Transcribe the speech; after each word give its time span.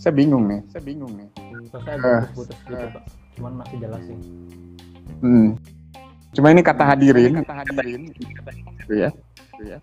Saya 0.00 0.16
bingung 0.16 0.48
nih. 0.48 0.60
Saya 0.72 0.80
bingung 0.80 1.12
nih. 1.12 1.28
Terus 1.36 1.68
saya 1.76 1.96
Eh, 2.00 2.22
putus 2.32 2.56
gitu 2.64 2.88
pak. 2.88 3.04
Cuman 3.36 3.52
masih 3.60 3.76
jelas 3.84 4.00
sih. 4.08 4.16
Hmm. 5.20 5.48
Cuma 6.32 6.48
ini 6.56 6.64
kata 6.64 6.84
hadirin, 6.88 7.44
kata 7.44 7.54
hadirin, 7.60 8.08
gitu 8.16 8.94
ya. 8.96 9.12
Gitu 9.12 9.64
ya. 9.76 9.78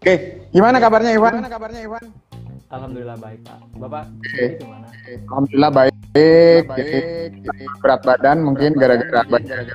Oke, 0.00 0.14
gimana 0.56 0.80
kabarnya 0.80 1.12
Iwan? 1.12 1.36
Gimana 1.36 1.52
kabarnya 1.52 1.80
Iwan? 1.84 2.04
Alhamdulillah 2.72 3.16
baik 3.20 3.40
pak. 3.44 3.58
Bapak 3.76 4.02
Oke. 4.08 4.24
sendiri 4.24 4.54
gimana? 4.64 4.86
Alhamdulillah 5.28 5.70
baik. 5.76 5.94
baik. 6.64 7.30
Berat 7.84 8.00
badan 8.08 8.38
mungkin 8.40 8.70
gara-gara 8.80 9.20
banyak. 9.28 9.68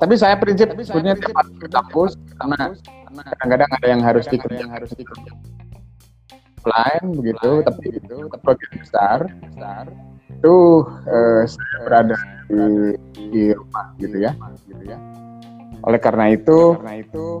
Tapi 0.00 0.14
saya 0.16 0.40
prinsip 0.40 0.72
sebetulnya 0.72 1.20
tiap 1.20 1.36
hari 1.36 1.52
ke 1.60 1.68
kampus 1.68 2.16
karena 2.40 2.72
kadang-kadang 3.28 3.70
ada 3.76 3.86
yang 3.92 4.00
harus 4.00 4.24
dikerjakan 4.24 4.72
lain 6.68 7.02
begitu, 7.16 7.50
tapi 7.64 7.84
tapi 8.00 8.40
bagian 8.40 8.72
besar, 8.80 9.18
besar 9.28 9.84
itu 10.34 10.56
eh, 11.08 11.42
saya 11.48 11.76
berada 11.88 12.16
di, 12.48 12.60
di 13.32 13.42
rumah 13.56 13.86
gitu 13.96 14.16
ya, 14.20 14.32
gitu 14.68 14.84
ya. 14.84 14.98
Oleh 15.84 16.00
karena 16.00 16.32
itu, 16.32 16.76
karena 16.80 16.96
itu 17.00 17.40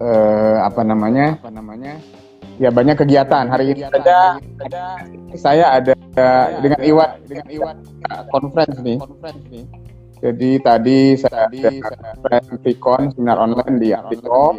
eh, 0.00 0.56
apa 0.60 0.82
namanya, 0.84 1.36
apa 1.40 1.52
namanya, 1.52 1.96
ya 2.60 2.68
banyak 2.68 2.96
kegiatan. 3.00 3.48
Hari 3.48 3.72
ini 3.72 3.80
saja 3.88 4.36
saya 5.36 5.64
ada 5.80 5.92
dengan 6.60 6.80
Iwan, 6.84 7.10
dengan 7.24 7.46
Iwan 7.48 7.76
conference 8.28 8.76
nih. 8.84 8.98
nih. 9.48 9.64
Jadi 10.22 10.50
tadi 10.62 10.98
saya 11.18 11.50
ada 11.50 11.70
conference 12.14 12.48
Vicon 12.62 13.02
seminar 13.10 13.42
online 13.42 13.74
di 13.82 13.88
Apiko. 13.90 14.54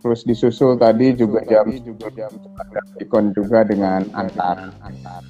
Terus 0.00 0.24
disusul 0.24 0.80
tadi 0.80 1.12
juga 1.12 1.44
jam 1.44 1.68
juga 1.84 2.08
jam 2.16 2.32
ada 2.56 2.80
Vicon 2.96 3.36
juga 3.36 3.68
dengan 3.68 4.08
antar 4.16 4.72
antar. 4.80 5.22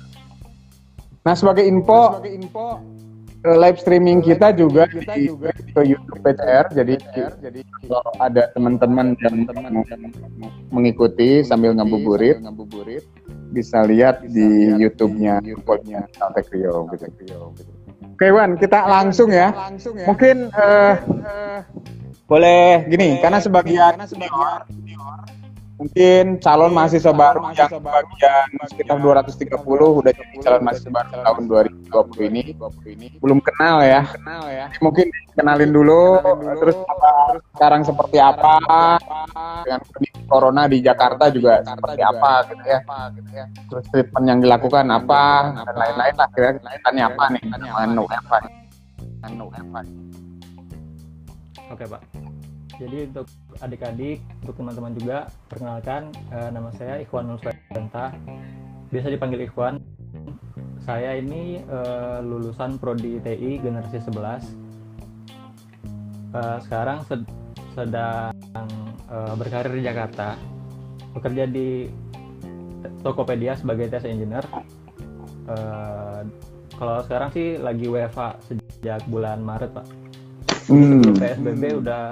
Nah 1.26 1.34
sebagai 1.34 1.66
info, 1.66 2.22
sebagai 2.22 2.34
info 2.38 2.66
live 3.40 3.78
streaming 3.80 4.20
kita 4.20 4.52
juga 4.52 4.84
kita 4.86 5.16
juga 5.16 5.50
ke 5.50 5.80
YouTube 5.90 6.20
PCR. 6.22 6.66
Jadi 6.70 6.94
jadi 7.40 7.60
kalau 7.88 8.02
ada 8.20 8.52
teman-teman 8.52 9.16
yang 9.24 9.48
teman 9.48 9.82
mengikuti 10.70 11.42
sambil 11.42 11.72
ngabuburit, 11.74 12.38
ngabuburit 12.44 13.04
bisa 13.50 13.82
lihat 13.82 14.22
di 14.22 14.70
YouTube-nya 14.78 15.42
YouTube-nya 15.42 16.06
Saltek 16.14 16.46
Rio 16.54 16.86
gitu. 16.94 17.10
Oke 18.14 18.28
Wan, 18.30 18.60
kita 18.60 18.84
langsung 18.84 19.32
ya. 19.32 19.50
Mungkin 20.04 20.52
eh, 20.52 20.94
boleh 22.30 22.86
gini, 22.86 23.18
karena 23.18 23.42
sebagian 23.42 23.98
senior, 24.06 24.62
mungkin 25.82 26.38
calon 26.38 26.70
mahasiswa 26.70 27.10
baru 27.10 27.50
yang 27.56 27.82
bagian 27.82 28.46
sekitar 28.70 29.02
230 29.02 29.58
udah 29.98 30.12
jadi 30.14 30.34
calon 30.38 30.62
mahasiswa 30.62 30.94
baru 30.94 31.10
tahun 31.26 31.42
2020 31.90 32.30
ini 32.30 32.54
belum 33.18 33.42
kenal 33.42 33.82
ya. 33.82 34.06
Mungkin 34.78 35.10
kenalin 35.34 35.74
dulu, 35.74 36.22
terus 36.62 36.78
apa, 36.86 37.42
sekarang 37.58 37.82
seperti 37.82 38.22
apa 38.22 38.62
dengan 39.66 39.80
kondisi 39.90 40.20
corona 40.30 40.62
di 40.70 40.78
Jakarta 40.86 41.34
juga 41.34 41.66
seperti 41.66 42.00
apa 42.04 42.46
gitu 42.46 42.62
ya. 42.62 42.78
Terus 43.66 43.84
treatment 43.90 44.26
yang 44.30 44.38
dilakukan 44.38 44.86
apa 44.86 45.50
dan 45.66 45.74
lain-lain 45.74 46.14
lah 46.14 46.28
kira 46.30 46.50
kira 46.62 46.78
apa 47.10 47.24
nih 47.34 47.42
anu 47.58 48.06
apa 48.06 48.36
nih. 48.46 48.54
anu 49.26 49.46
apa 49.50 49.78
nih. 49.82 50.29
Oke 51.70 51.86
pak. 51.86 52.02
Jadi 52.80 53.12
untuk 53.12 53.26
adik-adik, 53.60 54.18
untuk 54.42 54.54
teman-teman 54.56 54.92
juga, 54.96 55.18
perkenalkan 55.46 56.10
eh, 56.32 56.48
nama 56.50 56.72
saya 56.74 56.98
Ikhwan 56.98 57.28
Nuswanta. 57.28 58.16
Biasa 58.90 59.06
dipanggil 59.12 59.46
Ikhwan. 59.46 59.78
Saya 60.82 61.14
ini 61.20 61.60
eh, 61.60 62.18
lulusan 62.24 62.80
Prodi 62.80 63.20
TI 63.20 63.60
generasi 63.60 64.00
11. 64.02 64.48
Eh, 66.34 66.58
sekarang 66.64 67.04
sed- 67.04 67.28
sedang 67.76 68.32
eh, 69.06 69.34
berkarir 69.36 69.76
di 69.76 69.82
Jakarta. 69.84 70.34
Bekerja 71.14 71.44
di 71.46 71.86
Tokopedia 73.04 73.54
sebagai 73.54 73.92
test 73.92 74.08
engineer. 74.08 74.42
Eh, 75.52 76.22
kalau 76.80 77.04
sekarang 77.04 77.28
sih 77.30 77.60
lagi 77.60 77.86
WFA 77.92 78.40
sejak 78.48 79.04
bulan 79.04 79.44
Maret, 79.44 79.70
Pak. 79.76 79.99
Hmm. 80.70 81.02
Sebelum 81.02 81.18
PSBB 81.18 81.62
udah 81.82 82.02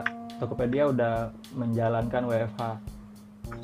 Tokopedia 0.42 0.90
udah 0.90 1.30
menjalankan 1.54 2.26
WFH 2.26 2.62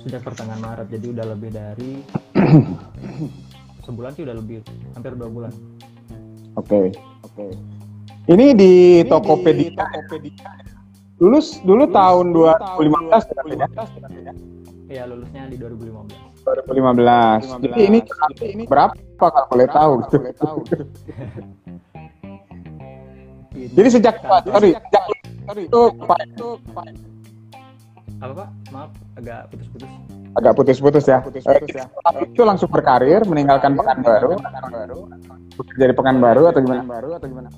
sejak 0.06 0.22
pertengahan 0.22 0.62
Maret 0.62 0.87
jadi 0.87 1.06
udah 1.10 1.27
lebih 1.34 1.50
dari 1.50 1.93
sebulan 3.87 4.10
sih 4.16 4.22
udah 4.22 4.37
lebih 4.38 4.62
hampir 4.97 5.12
dua 5.19 5.28
bulan 5.28 5.53
Oke, 6.55 6.94
oke. 7.27 7.47
Ini 8.31 8.55
di 8.55 9.03
Tokopedia. 9.10 9.75
Lulus 11.19 11.59
dulu 11.66 11.91
tahun 11.91 12.31
2015 12.31 13.11
ya? 13.59 13.66
ya 14.87 15.03
lulusnya 15.11 15.50
di 15.50 15.59
2015 15.59 16.15
2015. 16.47 17.59
Jadi 17.59 17.81
ini 17.91 17.99
berapa 18.71 18.94
kalau 19.19 19.47
boleh 19.50 19.66
tahu? 19.66 19.93
Jadi 23.55 23.89
sejak 23.89 24.15
sorry, 24.51 24.75
sejak 24.75 25.05
itu 25.55 25.81
Pak 26.03 26.19
apa 28.25 28.33
pak 28.33 28.49
maaf 28.73 28.91
agak 29.21 29.53
putus-putus 29.53 29.91
agak 30.35 30.53
putus-putus 30.57 31.05
ya. 31.07 31.19
Eh, 31.23 32.27
itu 32.27 32.43
langsung 32.43 32.67
berkarir 32.73 33.23
meninggalkan 33.23 33.79
Pekanbaru. 33.79 34.35
Jadi 35.79 35.93
Pekanbaru 35.95 36.43
atau 36.51 36.61
gimana? 36.65 36.83
Baru 36.83 37.11
atau 37.15 37.29
gimana? 37.31 37.51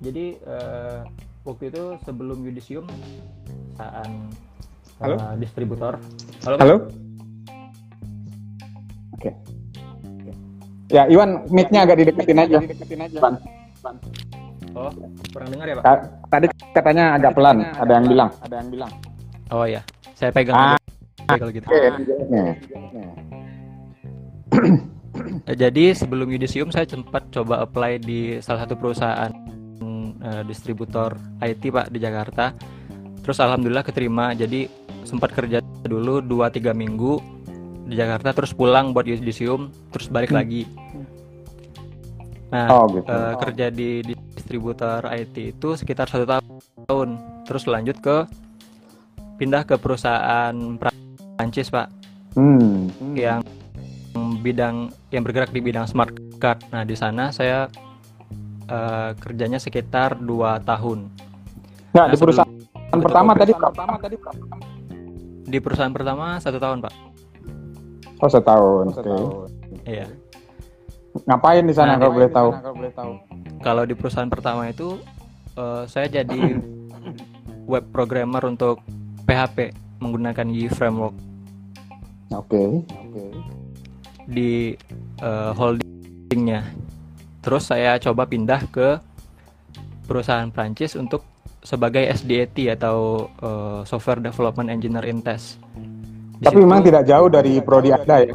jadi 0.00 0.40
eh, 0.40 0.98
waktu 1.44 1.68
itu 1.68 2.00
sebelum 2.08 2.40
Yudisium 2.40 2.88
saat 3.76 4.08
Halo? 5.00 5.16
eh, 5.16 5.34
distributor 5.36 6.00
halo, 6.48 6.54
Pak? 6.56 6.64
Halo? 6.64 6.76
Oke. 9.20 9.30
Ya, 10.88 11.04
Iwan, 11.06 11.44
mic-nya 11.52 11.84
agak 11.84 12.00
dideketin 12.00 12.40
aja. 12.40 12.58
Iwan. 12.64 13.34
Oh 14.72 14.90
kurang 15.30 15.48
dengar 15.50 15.66
ya 15.66 15.74
pak 15.76 15.84
Ta- 15.84 16.04
Tadi 16.30 16.46
katanya 16.70 17.04
agak 17.14 17.32
pelan, 17.34 17.56
ada 17.68 17.92
yang 17.92 18.06
bilang. 18.06 18.30
Ada 18.40 18.54
yang 18.56 18.68
bilang. 18.70 18.92
oh 19.50 19.64
ya 19.64 19.82
saya 20.14 20.30
pegang 20.30 20.54
Ah. 20.54 20.78
aja 21.26 21.34
kalau 21.36 21.50
gitu. 21.50 21.66
Eh, 25.46 25.56
Jadi 25.56 25.90
sebelum 25.92 26.26
Yudisium 26.28 26.70
saya 26.70 26.86
sempat 26.86 27.28
coba 27.30 27.60
apply 27.60 27.98
di 27.98 28.20
salah 28.38 28.64
satu 28.64 28.74
perusahaan 28.74 29.30
eh, 30.20 30.42
distributor 30.44 31.12
IT 31.40 31.62
Pak 31.66 31.90
di 31.90 31.98
Jakarta. 31.98 32.52
Terus 33.20 33.38
alhamdulillah 33.38 33.82
keterima. 33.82 34.32
Jadi 34.32 34.68
sempat 35.02 35.32
kerja 35.32 35.58
dulu 35.82 36.20
2-3 36.20 36.70
minggu 36.72 37.18
di 37.84 37.94
Jakarta 37.94 38.30
terus 38.32 38.52
pulang 38.52 38.92
buat 38.92 39.02
Yudisium 39.02 39.68
terus 39.90 40.06
balik 40.06 40.30
lagi. 40.30 40.62
Nah, 42.50 42.66
Oh, 42.68 42.84
gitu. 42.90 43.06
eh, 43.06 43.34
kerja 43.40 43.66
di, 43.70 44.02
di 44.02 44.14
distributor 44.50 45.06
IT 45.14 45.54
itu 45.54 45.78
sekitar 45.78 46.10
satu 46.10 46.26
tahun. 46.26 47.08
Terus 47.46 47.70
lanjut 47.70 47.94
ke 48.02 48.26
pindah 49.38 49.62
ke 49.62 49.78
perusahaan 49.78 50.50
Prancis 50.74 51.70
Pak 51.70 51.86
Hmm. 52.34 52.90
yang 53.14 53.42
bidang 54.42 54.90
yang 55.14 55.22
bergerak 55.22 55.54
di 55.54 55.62
bidang 55.62 55.86
smart 55.86 56.10
card. 56.42 56.58
Nah, 56.74 56.82
di 56.82 56.98
sana 56.98 57.30
saya 57.30 57.70
eh, 58.66 59.10
kerjanya 59.18 59.62
sekitar 59.62 60.18
dua 60.18 60.58
tahun. 60.62 61.06
Nah, 61.94 62.06
Nah, 62.06 62.14
di 62.14 62.18
perusahaan 62.18 62.50
pertama 63.02 63.34
tadi 63.38 63.54
pertama 63.54 63.94
tadi 63.98 64.16
Di 65.50 65.58
perusahaan 65.58 65.90
pertama 65.90 66.38
satu 66.38 66.62
tahun, 66.62 66.78
Pak. 66.86 66.94
Oh, 68.22 68.30
setahun. 68.30 68.94
Oke. 68.94 69.10
Iya. 69.82 70.06
Ngapain 71.20 71.64
di 71.64 71.74
sana 71.74 71.94
Nah, 71.94 71.98
kalau 72.00 72.12
boleh 72.14 72.30
tahu? 72.30 72.50
Kalau 73.60 73.82
di 73.84 73.94
perusahaan 73.94 74.26
pertama 74.26 74.68
itu 74.68 74.96
eh, 75.54 75.82
saya 75.84 76.06
jadi 76.06 76.56
web 77.66 77.84
programmer 77.90 78.42
untuk 78.44 78.80
PHP 79.24 79.70
menggunakan 79.98 80.46
Y 80.48 80.66
framework 80.66 81.12
Oke. 82.30 82.82
Oke. 82.86 83.24
di 84.26 84.78
eh, 85.18 85.52
holdingnya. 85.52 86.62
Terus 87.40 87.66
saya 87.66 87.98
coba 87.98 88.24
pindah 88.24 88.62
ke 88.68 89.00
perusahaan 90.04 90.46
Prancis 90.48 90.94
untuk 90.94 91.26
sebagai 91.60 92.06
SDET 92.06 92.54
atau 92.72 93.28
eh, 93.34 93.80
Software 93.84 94.22
Development 94.22 94.70
Engineer 94.70 95.04
in 95.04 95.20
Test. 95.20 95.58
Di 96.38 96.46
Tapi 96.46 96.56
situ- 96.56 96.64
memang 96.64 96.80
tidak 96.80 97.02
jauh 97.04 97.28
dari 97.28 97.58
prodi 97.60 97.90
Anda 97.90 98.16
ya? 98.24 98.32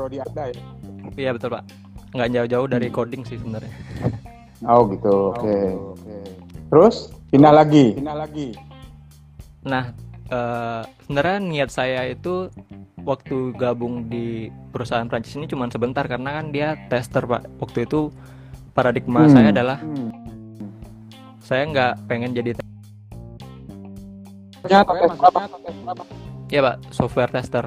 Iya 1.15 1.31
betul 1.31 1.55
pak. 1.55 1.63
Nggak 2.15 2.29
jauh-jauh 2.31 2.67
dari 2.67 2.87
coding 2.87 3.21
sih 3.21 3.35
sebenarnya. 3.35 3.71
Oh, 4.63 4.87
gitu. 4.87 5.35
Oke. 5.35 5.75
Terus 6.65 6.95
pindah 7.29 7.53
lagi. 7.53 7.93
Pindah 7.93 8.15
lagi. 8.17 8.55
Nah 9.61 9.91
uh, 10.27 10.81
sebenarnya 11.03 11.37
niat 11.39 11.69
saya 11.69 12.07
itu 12.07 12.47
waktu 13.01 13.53
gabung 13.53 14.07
di 14.07 14.47
perusahaan 14.71 15.05
Prancis 15.05 15.35
ini 15.35 15.45
cuma 15.45 15.67
sebentar 15.67 16.01
karena 16.03 16.39
kan 16.39 16.49
dia 16.49 16.73
tester 16.87 17.21
pak 17.21 17.45
waktu 17.59 17.83
itu 17.83 18.09
paradigma 18.71 19.21
Hmm. 19.21 19.31
saya 19.31 19.47
adalah 19.51 19.77
saya 21.39 21.63
nggak 21.65 21.93
pengen 22.07 22.33
jadi 22.33 22.51
te- 22.53 22.65
Maksudnya 24.57 24.81
atau 24.81 24.93
tes 24.97 25.13
apa? 25.21 25.41
ya 26.47 26.59
pak 26.63 26.75
software 26.89 27.29
tester 27.29 27.65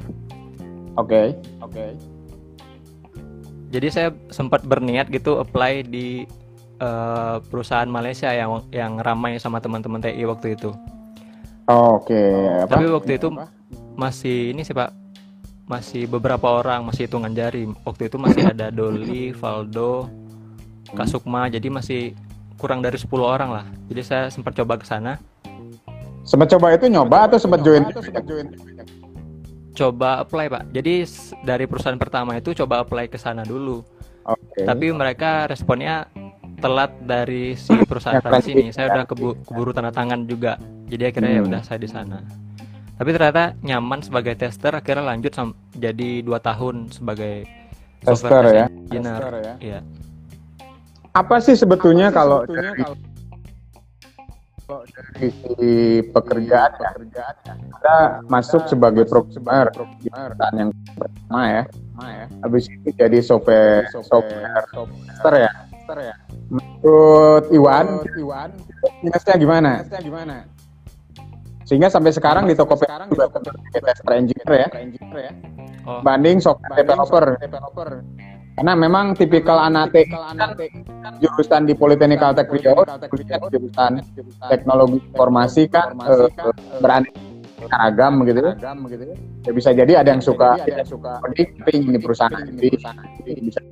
Oke. 0.96 1.30
Oke. 1.62 1.94
Jadi 3.68 3.88
saya 3.92 4.08
sempat 4.32 4.64
berniat 4.64 5.12
gitu 5.12 5.36
apply 5.40 5.84
di 5.84 6.24
uh, 6.80 7.38
perusahaan 7.52 7.88
Malaysia 7.88 8.32
yang 8.32 8.64
yang 8.72 8.96
ramai 9.02 9.36
sama 9.36 9.60
teman-teman 9.60 10.00
TI 10.00 10.24
waktu 10.24 10.56
itu. 10.56 10.72
Oke. 11.68 12.16
Apa? 12.64 12.80
tapi 12.80 12.88
waktu 12.88 13.20
itu 13.20 13.28
masih 13.92 14.56
ini 14.56 14.64
sih 14.64 14.72
pak. 14.72 14.94
Masih 15.68 16.08
beberapa 16.08 16.48
orang 16.48 16.88
masih 16.88 17.04
hitungan 17.04 17.36
jari. 17.36 17.68
Waktu 17.84 18.08
itu 18.08 18.16
masih 18.16 18.48
ada 18.48 18.72
Doli, 18.72 19.36
Valdo, 19.36 20.08
Kasukma 20.96 21.52
jadi 21.52 21.68
masih 21.68 22.16
kurang 22.56 22.80
dari 22.80 22.96
10 22.96 23.12
orang 23.20 23.50
lah. 23.52 23.66
Jadi 23.92 24.00
saya 24.00 24.24
sempat 24.32 24.56
coba 24.56 24.80
ke 24.80 24.88
sana. 24.88 25.20
Sempat 26.24 26.48
coba 26.56 26.72
itu 26.72 26.88
nyoba 26.88 27.28
atau 27.28 27.36
sempat 27.36 27.60
join? 27.60 27.84
Coba 29.78 30.20
apply 30.20 30.46
pak 30.48 30.62
jadi 30.68 31.06
dari 31.40 31.64
perusahaan 31.64 31.94
pertama 31.94 32.34
itu 32.34 32.50
coba 32.52 32.82
apply 32.82 33.06
ke 33.06 33.14
sana 33.14 33.42
dulu 33.42 33.86
Oke. 34.24 34.66
tapi 34.66 34.90
mereka 34.90 35.46
responnya 35.46 36.10
telat 36.58 36.90
dari 37.00 37.54
si 37.54 37.70
perusahaan 37.80 38.18
Yang 38.18 38.24
Prancis 38.24 38.48
ini 38.48 38.54
Prancis, 38.60 38.74
saya 38.74 38.84
ya. 38.84 38.92
udah 38.92 39.04
kebu- 39.06 39.38
keburu 39.46 39.70
tanda 39.70 39.88
tangan 39.90 40.26
juga 40.26 40.58
jadi 40.84 41.08
akhirnya 41.08 41.30
ya 41.30 41.40
Hmm. 41.40 41.48
udah 41.48 41.60
saya 41.62 41.78
di 41.78 41.86
sana 41.86 42.18
tapi 42.94 43.14
ternyata 43.14 43.54
nyaman 43.62 44.02
sebagai 44.02 44.34
tester 44.34 44.74
akhirnya 44.74 45.06
lanjut 45.06 45.30
sam- 45.30 45.54
jadi 45.72 46.20
dua 46.20 46.38
tahun 46.38 46.90
sebagai 46.90 47.46
Tester 48.00 48.14
software 48.26 48.46
ya. 48.48 48.66
test 48.66 48.74
engineer 48.90 49.22
Iya. 49.60 49.80
Apa 51.10 51.38
sih 51.38 51.54
sebetulnya 51.54 52.10
kalau 52.10 52.42
dari 52.44 52.78
dari 54.68 55.32
sisi 55.32 56.04
pekerjaan 56.12 56.72
ya? 56.76 56.92
Kita 57.48 57.96
masuk 58.28 58.68
sebagai 58.68 59.08
programmer 59.08 59.72
perusahaan 59.72 60.54
yang 60.54 60.70
pertama 60.92 61.42
ya. 61.48 61.62
Habis 62.44 62.68
itu 62.68 62.92
jadi 62.92 63.18
software 63.24 63.88
software 63.90 64.68
tester 65.08 65.34
ya. 65.40 66.14
Menurut 66.52 67.48
Iwan, 67.48 68.04
minusnya 69.00 69.34
gimana? 69.40 69.88
Sehingga 71.64 71.88
sampai 71.92 72.12
sekarang 72.12 72.48
di 72.48 72.56
Tokopedia 72.56 73.08
juga 73.08 73.28
sebagai 73.28 73.80
tester 73.84 74.12
engineer 74.16 74.68
ya, 74.68 75.32
oh 75.84 76.00
banding 76.04 76.40
software 76.40 76.76
developer. 76.76 77.40
Karena 78.58 78.74
memang 78.74 79.14
tipikal 79.14 79.70
anak 79.70 79.94
kan 79.94 80.58
jurusan 81.22 81.62
di 81.70 81.78
Politeknik 81.78 82.18
Caltech 82.18 82.50
Riau, 82.50 82.82
jurusan 83.54 84.02
teknologi 84.50 84.98
informasi 84.98 85.70
kan 85.70 85.94
eh, 86.02 86.26
beraneka 86.82 87.14
ragam 87.70 88.26
gitu. 88.26 88.50
Ya. 89.46 89.50
Bisa 89.54 89.70
jadi 89.70 90.02
ada 90.02 90.10
yang 90.10 90.18
suka 90.18 90.58
coding 91.22 91.48
tapi 91.62 91.70
ingin 91.70 91.92
di 91.94 92.00
perusahaan 92.02 92.34
jadi 92.34 93.38
bisa 93.46 93.62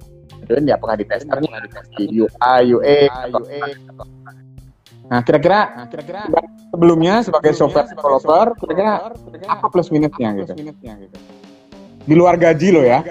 join 0.46 0.62
di 0.62 0.70
apakah 0.70 0.94
di 1.02 1.04
testernya 1.10 1.66
di 1.98 2.22
UI, 2.22 2.62
UA, 2.70 2.98
atau 3.10 3.42
Nah, 5.06 5.22
kira-kira 5.22 5.86
sebelumnya 6.74 7.22
sebagai 7.22 7.54
software 7.54 7.86
developer, 7.86 8.58
kira-kira 8.58 9.06
apa 9.46 9.66
plus 9.70 9.90
minusnya 9.94 10.34
gitu? 10.42 10.52
Di 12.06 12.14
luar 12.14 12.34
gaji 12.38 12.68
lo 12.74 12.82
ya. 12.82 13.02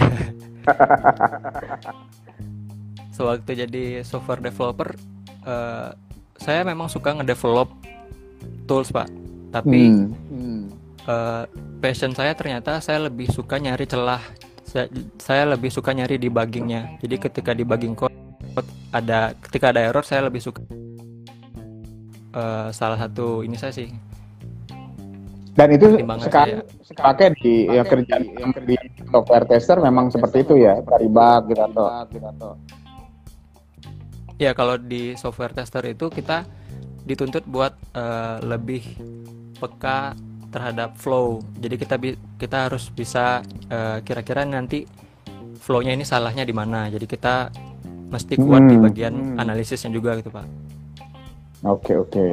sewaktu 3.16 3.50
jadi 3.66 3.84
software 4.00 4.40
developer 4.40 4.96
eh, 5.44 5.90
saya 6.40 6.64
memang 6.64 6.88
suka 6.88 7.12
ngedevelop 7.20 7.68
tools 8.64 8.88
pak. 8.88 9.08
Tapi 9.52 10.08
Hmm. 10.30 10.72
eh, 11.04 11.44
passion 11.84 12.16
saya 12.16 12.32
ternyata 12.32 12.80
saya 12.80 13.10
lebih 13.10 13.28
suka 13.28 13.60
nyari 13.60 13.84
celah. 13.84 14.22
Saya, 14.64 14.86
saya 15.18 15.50
lebih 15.50 15.68
suka 15.68 15.90
nyari 15.90 16.16
debuggingnya. 16.16 17.02
Jadi 17.02 17.16
ketika 17.18 17.50
debugging 17.52 17.98
code 17.98 18.14
ada 18.90 19.34
ketika 19.46 19.70
ada 19.70 19.86
error 19.86 20.02
saya 20.02 20.26
lebih 20.26 20.42
suka 20.42 20.62
eh, 22.34 22.68
salah 22.72 22.98
satu 22.98 23.44
ini 23.44 23.56
saya 23.58 23.72
sih 23.74 23.90
Dan 25.60 25.76
itu 25.76 26.00
sekarang 26.24 26.64
saya 26.80 27.04
pakai 27.04 27.36
di 27.36 27.68
ya, 27.68 27.84
kerjaan 27.84 28.24
yang 28.32 28.50
di 28.64 28.80
software 29.12 29.44
tester 29.44 29.76
memang 29.76 30.08
seperti 30.08 30.40
itu 30.40 30.54
ya, 30.56 30.80
cari 30.88 31.04
bug 31.04 31.52
gitu 31.52 31.60
atau 31.84 32.56
ya 34.40 34.56
kalau 34.56 34.80
di 34.80 35.12
software 35.20 35.52
tester 35.52 35.84
itu 35.84 36.08
kita 36.08 36.48
dituntut 37.04 37.44
buat 37.44 37.76
eh, 37.92 38.40
lebih 38.40 38.80
peka 39.60 40.16
terhadap 40.48 40.96
flow. 40.96 41.44
Jadi 41.60 41.74
kita 41.76 41.94
bi- 42.00 42.20
kita 42.40 42.72
harus 42.72 42.88
bisa 42.88 43.44
eh, 43.68 44.00
kira-kira 44.00 44.48
nanti 44.48 44.88
flownya 45.60 45.92
ini 45.92 46.08
salahnya 46.08 46.48
di 46.48 46.56
mana. 46.56 46.88
Jadi 46.88 47.04
kita 47.04 47.52
mesti 48.08 48.40
kuat 48.40 48.64
di 48.64 48.80
Hmm. 48.80 48.84
bagian 48.88 49.14
analisisnya 49.36 49.92
juga 49.92 50.16
gitu 50.16 50.32
pak. 50.32 50.48
Oke 51.68 52.00
oke. 52.00 52.26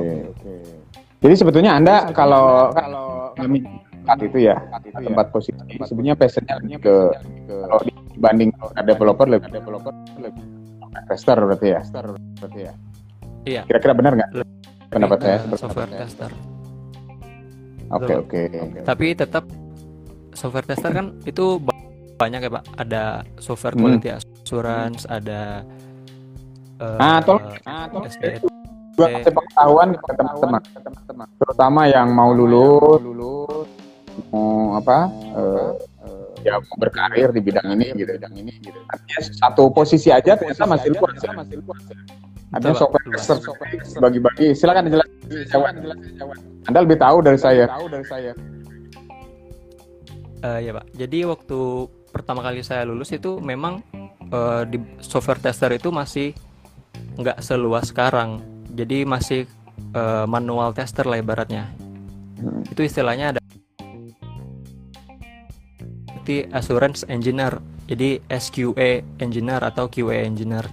Jadi 1.18 1.34
sebetulnya 1.34 1.76
anda 1.76 2.14
kalau 2.14 2.72
kalau 2.72 3.07
kami 3.38 3.58
saat 4.04 4.20
itu 4.20 4.38
ya 4.42 4.56
tempat 4.94 5.28
posisi 5.30 5.56
sebenarnya 5.84 6.16
passionnya 6.16 6.54
lebih 6.58 6.80
ke 6.80 6.96
kalau 7.46 7.82
dibanding 8.12 8.50
developer 8.82 9.28
lebih 9.28 9.50
developer 9.52 9.94
lebih 10.18 10.44
tester 11.06 11.38
berarti 11.38 11.68
ya. 11.70 11.82
Berarti 12.42 12.60
ya. 12.60 12.74
Iya. 13.46 13.62
Kira-kira 13.64 13.94
benar 13.94 14.12
nggak 14.18 14.30
pendapat 14.90 15.18
saya? 15.22 15.38
ke 15.44 15.56
software 15.56 15.92
tester 15.92 16.32
Oke 17.88 18.14
oke. 18.20 18.42
tapi 18.84 19.16
tetap 19.16 19.48
software 20.36 20.68
tester 20.68 20.92
kan 20.92 21.16
itu 21.24 21.56
ba- 21.56 21.76
banyak 22.18 22.44
ya 22.44 22.52
pak 22.52 22.64
ada 22.76 23.04
software 23.40 23.78
Hmm. 23.78 23.84
quality 23.96 24.10
assurance 24.12 25.08
ada 25.08 25.64
eh, 26.78 26.98
Ah, 27.00 27.20
tolong, 27.24 27.46
ah, 27.64 27.86
tolong. 27.88 28.06
Juga 28.98 29.14
kasih 29.22 29.30
pengetahuan 29.30 29.90
ke 29.94 30.12
teman-teman, 30.18 30.62
terutama 31.38 31.82
yang 31.86 32.10
mau 32.18 32.34
lulus, 32.34 33.70
mau 34.34 34.74
apa, 34.74 35.06
eh, 35.38 35.72
ya 36.42 36.58
mau 36.58 36.76
berkarir 36.82 37.30
di 37.30 37.42
bidang 37.46 37.78
ini 37.78 37.94
gitu, 37.94 38.18
bidang 38.18 38.34
ini 38.34 38.58
gitu. 38.58 38.80
Artinya 38.90 39.20
satu 39.38 39.70
posisi 39.70 40.10
aja 40.10 40.34
ternyata 40.34 40.66
masih 40.66 40.98
luas 40.98 41.14
ya. 41.22 41.30
Artinya 42.48 42.74
Betul, 42.74 42.74
Pak, 42.74 42.80
software 42.80 43.06
luas. 43.06 43.28
tester 43.28 44.00
bagi-bagi. 44.02 44.48
Silakan 44.56 44.90
jelaskan 44.90 45.18
Jawan. 45.52 45.74
Anda 46.66 46.80
lebih 46.82 46.98
tahu 46.98 47.18
dari 47.22 47.38
saya. 47.38 47.68
Eh, 50.38 50.60
ya 50.64 50.72
pak. 50.72 50.86
Jadi 50.96 51.26
waktu 51.28 51.60
pertama 52.14 52.40
kali 52.46 52.64
saya 52.64 52.88
lulus 52.88 53.12
itu 53.12 53.42
memang 53.44 53.84
eh, 54.32 54.64
di 54.70 54.78
software 55.04 55.42
tester 55.44 55.76
itu 55.76 55.92
masih 55.92 56.32
nggak 57.20 57.44
seluas 57.44 57.92
sekarang. 57.92 58.40
Jadi 58.78 59.04
masih 59.10 59.50
eh, 59.98 60.26
manual 60.30 60.78
tester 60.78 61.10
lah 61.10 61.18
ibaratnya. 61.18 61.66
Hmm. 62.38 62.62
Itu 62.70 62.86
istilahnya 62.86 63.34
ada 63.34 63.42
seperti 66.28 66.52
assurance 66.52 67.08
engineer. 67.08 67.64
Jadi 67.88 68.20
SQA 68.28 69.00
engineer 69.24 69.64
atau 69.64 69.88
QA 69.88 70.28
engineer. 70.28 70.68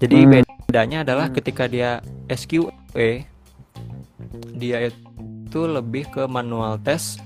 Jadi 0.00 0.24
Hmm. 0.24 0.40
bedanya 0.64 1.04
adalah 1.04 1.28
ketika 1.28 1.68
dia 1.68 2.00
SQA 2.32 3.28
dia 4.56 4.88
itu 4.88 5.60
lebih 5.68 6.08
ke 6.08 6.24
manual 6.24 6.80
test 6.80 7.20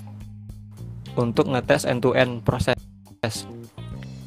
untuk 1.15 1.47
ngetes 1.47 1.87
end 1.87 2.03
to 2.03 2.11
end 2.19 2.43
proses. 2.43 2.75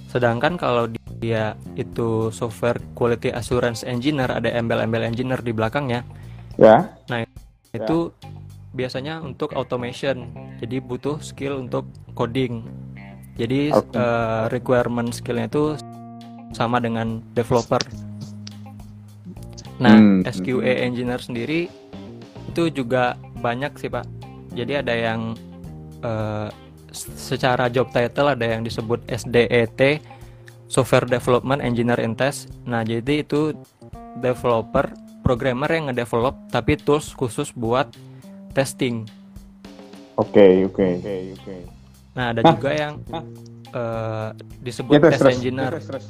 Sedangkan 0.07 0.55
kalau 0.55 0.88
dia 1.17 1.57
itu 1.74 2.29
software 2.29 2.77
quality 2.93 3.33
assurance 3.33 3.81
engineer 3.81 4.29
ada 4.29 4.53
embel-embel 4.53 5.01
engineer 5.01 5.41
di 5.41 5.51
belakangnya 5.51 6.05
Ya. 6.57 6.89
itu 7.69 8.09
biasanya 8.74 9.21
untuk 9.21 9.53
automation. 9.53 10.29
Jadi 10.57 10.77
butuh 10.77 11.21
skill 11.21 11.62
untuk 11.62 11.86
coding. 12.13 12.65
Jadi 13.38 13.69
Oke. 13.69 13.93
eh, 13.93 14.43
requirement 14.50 15.13
skillnya 15.13 15.45
itu 15.45 15.77
sama 16.53 16.81
dengan 16.81 17.21
developer. 17.33 17.81
Nah, 19.77 19.93
Hmm. 19.93 20.25
SQA 20.25 20.89
engineer 20.89 21.21
sendiri 21.21 21.69
itu 22.50 22.63
juga 22.74 23.13
banyak 23.38 23.77
sih 23.77 23.89
pak. 23.89 24.05
Jadi 24.53 24.74
ada 24.81 24.93
yang 24.93 25.38
eh, 25.97 26.50
secara 26.93 27.69
job 27.69 27.89
title 27.89 28.33
ada 28.33 28.45
yang 28.45 28.62
disebut 28.62 29.05
SDET, 29.05 30.01
Software 30.67 31.07
Development 31.07 31.63
Engineer 31.63 32.00
in 32.03 32.13
Test. 32.13 32.51
Nah, 32.67 32.83
jadi 32.83 33.24
itu 33.24 33.55
developer, 34.19 34.91
programmer 35.24 35.67
yang 35.71 35.91
ngedevelop 35.91 36.36
tapi 36.51 36.75
tools 36.79 37.12
khusus 37.15 37.51
buat 37.55 37.88
testing. 38.51 39.07
Oke, 40.19 40.65
oke, 40.67 40.86
oke, 41.03 41.15
oke. 41.39 41.55
Nah, 42.17 42.33
ada 42.33 42.41
Hah? 42.41 42.51
juga 42.57 42.69
yang 42.74 42.93
eh, 43.71 44.29
disebut 44.65 44.97
Ya, 44.97 45.00
terus, 45.00 45.13
test 45.13 45.21
terus. 45.24 45.36
engineer. 45.38 45.71
Terus, 45.71 45.86
terus. 45.88 46.05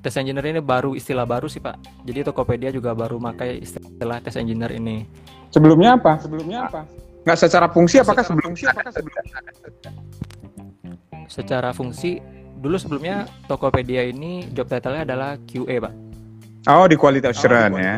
Test 0.00 0.16
engineer 0.16 0.46
ini 0.56 0.60
baru 0.64 0.96
istilah 0.96 1.28
baru 1.28 1.44
sih 1.44 1.60
pak. 1.60 1.76
Jadi 2.08 2.24
Tokopedia 2.24 2.72
juga 2.72 2.96
baru 2.96 3.20
pakai 3.20 3.60
istilah 3.60 4.24
test 4.24 4.40
engineer 4.40 4.72
ini. 4.72 5.04
Sebelumnya 5.52 6.00
apa? 6.00 6.16
Sebelumnya 6.22 6.64
apa? 6.70 6.88
Nggak 7.26 7.36
secara 7.36 7.68
fungsi 7.68 8.00
apakah 8.00 8.24
sebelumnya? 8.24 8.72
Apakah 8.72 8.92
Secara 11.30 11.70
fungsi, 11.70 12.18
dulu 12.58 12.74
sebelumnya 12.74 13.30
Tokopedia 13.46 14.02
ini 14.02 14.50
job 14.50 14.66
title-nya 14.66 15.06
adalah 15.06 15.38
QA 15.46 15.78
pak. 15.78 15.94
Oh, 16.68 16.84
di 16.90 16.98
quality 16.98 17.30
assurance 17.30 17.78
ya. 17.78 17.94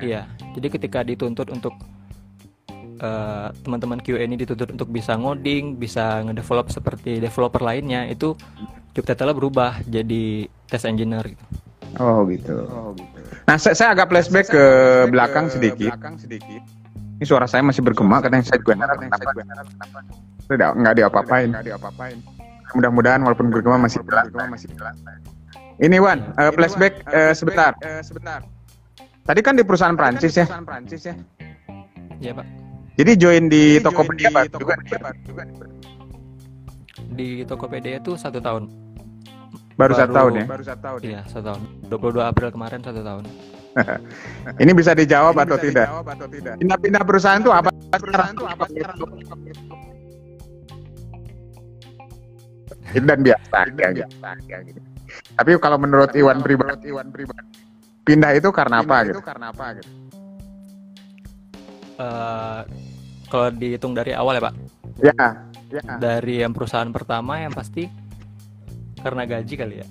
Iya. 0.00 0.22
Jadi 0.56 0.66
ketika 0.72 1.04
dituntut 1.04 1.52
untuk 1.52 1.76
eh, 2.98 3.48
teman-teman 3.62 4.00
QA 4.00 4.24
ini 4.24 4.40
dituntut 4.40 4.72
untuk 4.72 4.88
bisa 4.88 5.14
ngoding, 5.14 5.76
bisa 5.76 6.24
ngedevelop 6.24 6.72
seperti 6.72 7.20
developer 7.20 7.60
lainnya, 7.60 8.08
itu 8.08 8.32
job 8.96 9.04
title-nya 9.04 9.36
berubah 9.36 9.72
jadi 9.84 10.48
test 10.66 10.88
engineer 10.88 11.28
gitu. 11.28 11.44
Oh, 12.00 12.24
gitu. 12.24 12.64
Nah, 13.44 13.60
saya, 13.60 13.76
saya 13.76 13.92
agak 13.92 14.08
flashback 14.08 14.48
ke 14.48 14.64
belakang 15.12 15.52
sedikit. 15.52 15.92
Ini 17.20 17.24
suara 17.28 17.44
saya 17.44 17.60
masih 17.62 17.84
bergema, 17.84 18.18
kadang 18.24 18.40
saya 18.40 18.58
nggak 18.58 18.88
tahu 18.88 19.36
kenapa. 19.44 20.00
Tidak, 20.48 20.70
nggak 20.74 20.94
diapa-apain. 20.96 21.48
Mudah-mudahan 22.72 23.20
walaupun 23.20 23.52
bergema 23.52 23.76
masih 23.76 24.00
jelas. 24.08 24.28
Ini 25.82 25.96
Wan, 25.98 26.32
eh, 26.38 26.50
flashback 26.54 27.02
eh, 27.10 27.32
sebentar. 27.34 27.74
Tadi 29.22 29.40
kan 29.42 29.54
di 29.54 29.62
perusahaan 29.62 29.94
Prancis 29.94 30.34
ya. 30.34 30.46
Iya 32.22 32.32
pak. 32.38 32.46
Jadi 32.98 33.10
join 33.16 33.48
di 33.48 33.80
Tokopedia 33.80 34.28
Pak, 34.28 34.52
juga. 34.52 34.74
Di 37.12 37.42
Tokopedia 37.48 37.98
itu 37.98 38.14
satu 38.20 38.38
tahun. 38.38 38.68
Baru 39.80 39.96
satu 39.96 40.12
tahun 40.12 40.32
ya. 40.36 40.44
Iya 41.00 41.20
satu 41.24 41.44
tahun. 41.54 41.62
22 41.88 42.20
April 42.20 42.48
kemarin 42.52 42.80
satu 42.84 43.00
tahun. 43.00 43.24
Ini 44.62 44.72
bisa 44.76 44.92
dijawab 44.92 45.32
atau 45.32 45.56
tidak? 45.56 45.88
Pindah-pindah 46.60 47.02
perusahaan 47.08 47.40
itu 47.40 47.48
apa? 47.48 47.72
Dan 52.92 53.18
biasa 53.22 53.58
ya, 53.78 53.88
gitu. 53.92 54.80
Tapi 55.36 55.50
kalau 55.60 55.76
menurut 55.76 56.08
Iwan 56.16 56.40
pribadi, 56.40 56.88
pindah 58.02 58.32
itu 58.36 58.48
karena 58.50 58.80
apa 58.80 58.96
gitu? 59.06 59.20
Eh, 62.02 62.60
kalau 63.28 63.46
dihitung 63.52 63.92
dari 63.92 64.12
awal 64.16 64.36
ya 64.40 64.42
pak, 64.48 64.54
Ya, 65.00 65.12
ya. 65.72 65.96
dari 66.00 66.40
yang 66.44 66.52
perusahaan 66.52 66.88
pertama 66.92 67.40
yang 67.40 67.52
pasti 67.52 67.88
karena 69.00 69.24
gaji 69.24 69.54
kali 69.56 69.74
ya. 69.80 69.86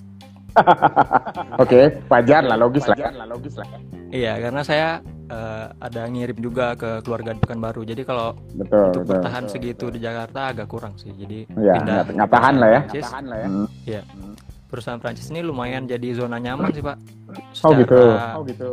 Oke, 1.64 1.82
wajar 2.08 2.42
lah, 2.44 2.58
logis 2.58 2.86
lah. 2.86 2.98
logis 3.26 3.56
lah. 3.56 3.68
Iya, 4.12 4.34
karena 4.40 4.62
saya 4.62 4.90
eh, 5.28 5.66
ada 5.72 6.02
ngirim 6.06 6.38
juga 6.38 6.76
ke 6.76 7.00
keluarga 7.02 7.32
di 7.32 7.40
Pekanbaru. 7.40 7.82
Jadi 7.84 8.02
kalau 8.04 8.36
Betul, 8.52 8.92
untuk 8.92 9.02
betul. 9.02 9.12
bertahan 9.16 9.44
segitu 9.48 9.86
di 9.88 10.00
Jakarta 10.00 10.52
agak 10.52 10.68
kurang 10.68 11.00
sih. 11.00 11.12
Jadi 11.12 11.48
Ya, 11.56 11.80
pindah 11.80 12.04
nggak- 12.04 12.14
nggak 12.16 12.30
tahan 12.30 12.56
lah 12.58 12.70
ya. 12.70 12.82
Prancis. 12.84 13.08
Hmm. 13.08 13.68
Iya. 13.86 14.02
Perusahaan 14.68 15.00
Prancis 15.00 15.28
ini 15.28 15.40
lumayan 15.42 15.84
jadi 15.84 16.08
zona 16.14 16.36
nyaman 16.36 16.72
sih 16.72 16.80
pak. 16.80 16.98
Oh 17.64 17.72
gitu. 17.74 18.00
Secara, 18.00 18.28
Oh 18.36 18.44
gitu. 18.44 18.72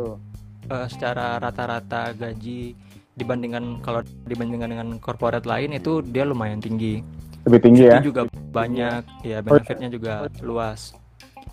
eh, 0.67 0.87
secara 0.87 1.25
rata-rata 1.37 2.11
gaji 2.13 2.75
dibandingkan 3.15 3.83
kalau 3.83 3.99
dibandingkan 4.23 4.69
dengan 4.71 4.87
corporate 4.97 5.43
lain 5.43 5.75
itu 5.75 5.99
dia 6.01 6.23
lumayan 6.23 6.59
tinggi. 6.59 7.03
Lebih 7.43 7.59
tinggi 7.59 7.83
ya. 7.85 7.99
Itu 7.99 8.11
juga 8.11 8.21
banyak, 8.51 9.01
ya 9.23 9.39
benefitnya 9.39 9.87
juga 9.87 10.13
luas. 10.39 10.95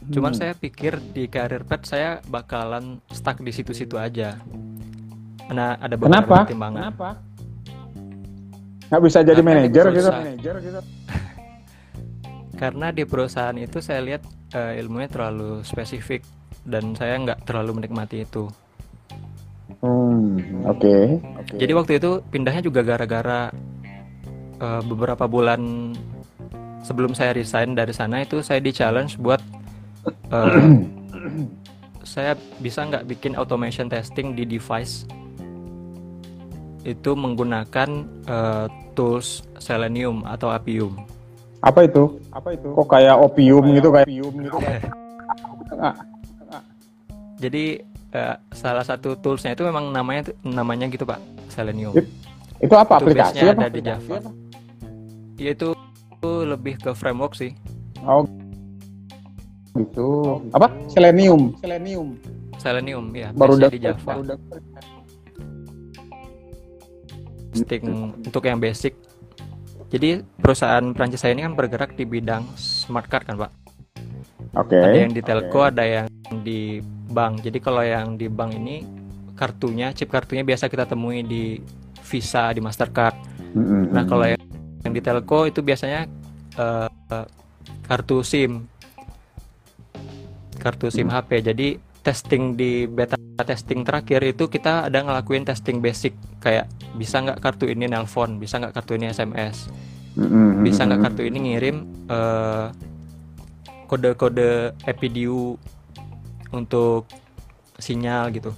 Cuman 0.07 0.33
saya 0.33 0.53
pikir 0.53 1.01
di 1.11 1.27
career 1.27 1.65
path 1.65 1.89
saya 1.89 2.21
bakalan 2.25 3.03
stuck 3.11 3.41
di 3.41 3.51
situ-situ 3.51 3.97
aja. 3.97 4.39
Karena 5.47 5.75
ada 5.75 5.95
beberapa 5.95 6.23
Kenapa? 6.23 6.37
pertimbangan. 6.45 6.81
Kenapa? 6.83 7.11
Nggak 8.87 9.03
bisa 9.03 9.19
jadi 9.21 9.35
Karena 9.35 9.43
di 9.43 9.47
manajer 9.67 9.85
gitu. 9.85 10.11
perusahaan- 10.11 10.87
Karena 12.61 12.87
di 12.89 13.03
perusahaan 13.03 13.57
itu 13.57 13.79
saya 13.83 14.01
lihat 14.01 14.23
eh, 14.53 14.79
ilmunya 14.79 15.09
terlalu 15.11 15.61
spesifik 15.61 16.23
dan 16.63 16.95
saya 16.95 17.19
nggak 17.19 17.45
terlalu 17.45 17.83
menikmati 17.83 18.23
itu. 18.23 18.47
Hmm, 19.83 20.39
oke. 20.65 20.97
Jadi 21.53 21.73
waktu 21.75 21.93
itu 21.99 22.23
pindahnya 22.31 22.63
juga 22.63 22.81
gara-gara 22.81 23.51
eh, 24.57 24.83
beberapa 24.87 25.27
bulan 25.27 25.93
sebelum 26.81 27.13
saya 27.13 27.35
resign 27.35 27.75
dari 27.75 27.91
sana 27.91 28.23
itu 28.23 28.39
saya 28.41 28.63
di 28.63 28.71
challenge 28.71 29.19
buat 29.19 29.43
eh, 30.09 30.61
saya 32.07 32.33
bisa 32.59 32.87
nggak 32.87 33.07
bikin 33.07 33.35
automation 33.35 33.91
testing 33.91 34.33
di 34.33 34.47
device 34.47 35.05
itu 36.83 37.11
menggunakan 37.13 37.89
eh, 38.25 38.67
tools 38.95 39.43
Selenium 39.59 40.23
atau 40.23 40.49
Appium. 40.49 40.95
Apa 41.61 41.83
itu? 41.83 42.23
Apa 42.31 42.55
itu? 42.55 42.71
Kok 42.71 42.87
kayak 42.87 43.17
opium 43.19 43.65
gitu 43.75 43.91
kayak 43.91 44.07
opium 44.07 44.35
gitu 44.39 44.59
kayak. 44.63 44.83
Jadi 47.43 47.65
eh, 48.15 48.37
salah 48.55 48.87
satu 48.87 49.19
toolsnya 49.19 49.53
itu 49.53 49.67
memang 49.67 49.91
namanya 49.91 50.31
namanya 50.41 50.87
gitu 50.89 51.03
pak 51.03 51.19
Selenium. 51.51 51.93
It- 51.93 52.09
Itu 52.57 52.73
apa 52.73 52.97
Itu 52.97 53.13
aplikasi 53.13 53.45
apa? 53.45 53.53
ada 53.53 53.69
di 53.69 53.81
Java. 53.85 54.17
Ya 55.37 55.53
itu, 55.53 55.77
itu 55.77 56.31
lebih 56.49 56.81
ke 56.81 56.97
framework 56.97 57.37
sih. 57.37 57.53
Oh. 58.01 58.25
Gitu. 59.85 60.09
Apa? 60.57 60.73
Selenium. 60.89 61.55
Selenium. 61.61 62.09
Selenium 62.57 63.05
ya 63.13 63.29
Baru 63.37 63.61
dapet, 63.61 63.77
di 63.77 63.79
Java. 63.85 64.17
baru 64.17 64.23
testing 67.57 68.13
untuk 68.21 68.45
yang 68.45 68.61
basic. 68.61 68.93
Jadi 69.89 70.21
perusahaan 70.37 70.83
Prancis 70.93 71.25
saya 71.25 71.33
ini 71.33 71.47
kan 71.47 71.57
bergerak 71.57 71.97
di 71.97 72.05
bidang 72.05 72.45
smart 72.59 73.09
card 73.09 73.25
kan 73.25 73.37
pak. 73.41 73.53
Oke. 74.57 74.77
Ada 74.77 74.99
yang 75.09 75.13
di 75.15 75.23
telco, 75.25 75.61
ada 75.65 75.85
yang 75.85 76.09
di 76.43 76.83
bank. 77.09 77.41
Jadi 77.41 77.59
kalau 77.63 77.81
yang 77.81 78.21
di 78.21 78.27
bank 78.29 78.53
ini 78.57 78.85
kartunya, 79.39 79.93
chip 79.97 80.13
kartunya 80.13 80.45
biasa 80.45 80.69
kita 80.69 80.85
temui 80.85 81.25
di 81.25 81.61
Visa, 82.07 82.53
di 82.53 82.61
Mastercard. 82.61 83.17
Mm-mm. 83.57 83.95
Nah 83.95 84.05
kalau 84.05 84.27
yang, 84.27 84.43
yang 84.85 84.93
di 84.93 85.01
telco 85.01 85.49
itu 85.49 85.61
biasanya 85.63 86.09
eh, 86.59 87.27
kartu 87.87 88.27
SIM, 88.27 88.67
kartu 90.67 90.91
SIM 90.91 91.07
HP. 91.07 91.47
Jadi 91.47 91.79
testing 92.03 92.59
di 92.59 92.91
beta 92.91 93.15
testing 93.43 93.87
terakhir 93.87 94.23
itu 94.27 94.51
kita 94.51 94.91
ada 94.91 95.03
ngelakuin 95.03 95.47
testing 95.47 95.79
basic 95.79 96.15
kayak 96.43 96.67
bisa 96.99 97.23
nggak 97.23 97.39
kartu 97.39 97.71
ini 97.71 97.87
nelpon, 97.87 98.43
bisa 98.43 98.59
nggak 98.59 98.75
kartu 98.75 98.99
ini 98.99 99.13
SMS, 99.13 99.71
Mm-mm. 100.19 100.67
bisa 100.67 100.87
nggak 100.87 101.03
kartu 101.03 101.23
ini 101.27 101.39
ngirim 101.51 101.77
eh, 102.09 102.67
kode-kode 103.87 104.75
EPDU 104.83 105.55
untuk 106.55 107.07
sinyal 107.77 108.33
gitu. 108.33 108.51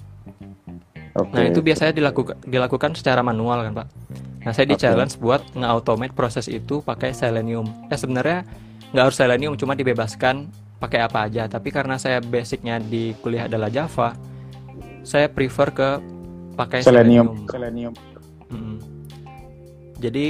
Oke. 1.17 1.33
Nah 1.33 1.43
itu 1.49 1.59
biasanya 1.59 1.91
dilakukan 1.91 2.37
dilakukan 2.45 2.91
secara 2.95 3.19
manual 3.25 3.65
kan 3.65 3.83
pak. 3.83 3.87
Nah 4.45 4.51
saya 4.55 4.71
di 4.71 4.77
challenge 4.79 5.19
buat 5.19 5.43
nge-automate 5.51 6.15
proses 6.15 6.47
itu 6.47 6.79
pakai 6.79 7.11
Selenium. 7.11 7.67
Ya 7.91 7.97
sebenarnya 7.99 8.47
nggak 8.95 9.03
harus 9.11 9.17
Selenium, 9.19 9.53
cuma 9.59 9.75
dibebaskan 9.75 10.47
pakai 10.79 11.03
apa 11.03 11.27
aja. 11.27 11.45
Tapi 11.45 11.69
karena 11.69 11.99
saya 11.99 12.23
basicnya 12.23 12.79
di 12.79 13.13
kuliah 13.19 13.45
adalah 13.51 13.67
Java, 13.67 14.15
saya 15.03 15.27
prefer 15.27 15.69
ke 15.75 15.89
pakai 16.55 16.79
Selenium. 16.81 17.45
Selenium. 17.45 17.93
Selenium. 17.93 17.93
Mm. 18.49 18.77
Jadi 19.99 20.27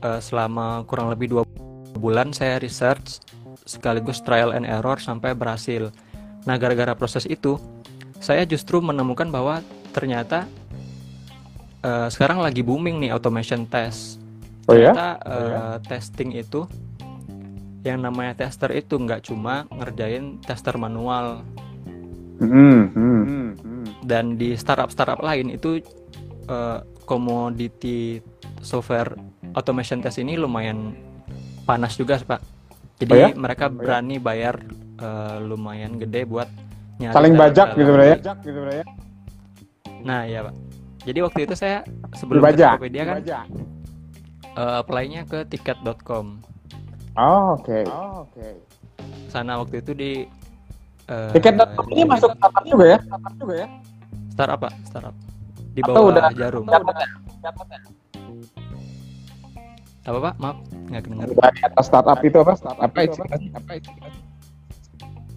eh, 0.00 0.20
selama 0.22 0.86
kurang 0.86 1.10
lebih 1.10 1.34
dua 1.34 1.42
bulan 1.98 2.30
saya 2.30 2.62
research 2.62 3.20
sekaligus 3.66 4.22
trial 4.22 4.54
and 4.54 4.64
error 4.64 4.96
sampai 5.02 5.34
berhasil. 5.34 5.90
Nah 6.46 6.54
gara-gara 6.56 6.94
proses 6.94 7.26
itu 7.26 7.58
saya 8.22 8.46
justru 8.46 8.78
menemukan 8.78 9.26
bahwa 9.28 9.60
ternyata 9.90 10.46
eh, 11.82 12.08
sekarang 12.08 12.38
lagi 12.38 12.62
booming 12.62 13.02
nih 13.02 13.10
automation 13.10 13.66
test. 13.66 14.22
Oh 14.70 14.74
ya? 14.74 14.94
Ternyata 14.94 15.08
eh, 15.26 15.76
testing 15.90 16.30
itu 16.38 16.66
yang 17.86 18.02
namanya 18.02 18.34
tester 18.34 18.74
itu 18.74 18.98
nggak 18.98 19.30
cuma 19.30 19.70
ngerjain 19.70 20.42
tester 20.42 20.74
manual. 20.74 21.46
Mm. 22.36 23.56
dan 24.04 24.36
di 24.36 24.52
startup 24.60 24.92
startup 24.92 25.24
lain 25.24 25.56
itu 25.56 25.80
eh, 26.46 26.78
commodity 27.08 28.20
software 28.60 29.16
automation 29.56 30.04
test 30.04 30.20
ini 30.20 30.36
lumayan 30.36 30.92
panas 31.64 31.96
juga 31.96 32.20
pak 32.20 32.44
jadi 33.00 33.12
Oh 33.12 33.18
ya? 33.18 33.28
mereka 33.32 33.72
berani 33.72 34.20
bayar 34.20 34.60
eh, 35.00 35.36
lumayan 35.40 35.96
gede 35.96 36.28
buat 36.28 36.48
nyari 37.00 37.14
Saling 37.16 37.34
bajak 37.40 37.68
gitu 37.72 37.92
ya? 37.96 38.16
Gitu 38.20 38.60
ya? 38.68 38.84
nah 40.04 40.28
ya 40.28 40.44
pak 40.44 40.54
Jadi 41.06 41.22
waktu 41.22 41.40
itu 41.46 41.54
saya 41.54 41.86
sebelum 42.18 42.42
ke 42.42 42.50
Dibaca. 42.50 42.66
Tokopedia 42.74 43.02
kan 43.06 43.16
eh, 43.22 44.74
apply-nya 44.82 45.22
ke 45.22 45.46
tiket.com. 45.46 46.42
Oh, 47.16 47.56
oke. 47.56 47.78
Sana 49.28 49.56
waktu 49.56 49.80
itu 49.80 49.92
di 49.92 50.10
eh, 51.06 51.30
Tiket.com 51.32 51.86
ini 51.88 52.02
di- 52.04 52.08
masuk 52.08 52.30
startup 52.36 52.64
juga 52.66 52.84
ya? 52.84 52.98
Startup 53.00 53.34
juga 53.36 53.54
ya? 53.56 53.68
startup 54.36 54.58
Pak, 54.60 54.72
startup. 54.84 55.14
Di 55.72 55.80
Atau 55.80 55.92
bawah 55.92 56.08
udah- 56.12 56.32
Jarum. 56.36 56.64
Dapat 56.68 56.94
ya? 56.96 57.08
Apa 60.06 60.18
Pak? 60.22 60.34
Maaf, 60.38 60.56
nggak 60.92 61.02
kedengar. 61.02 61.26
Udah 61.32 61.48
di 61.50 61.60
atas 61.64 61.84
startup 61.88 62.18
itu 62.20 62.38
apa? 62.38 62.54
Apa 62.78 62.98
itu? 63.02 63.20
Apa 63.54 63.72
itu? 63.74 63.90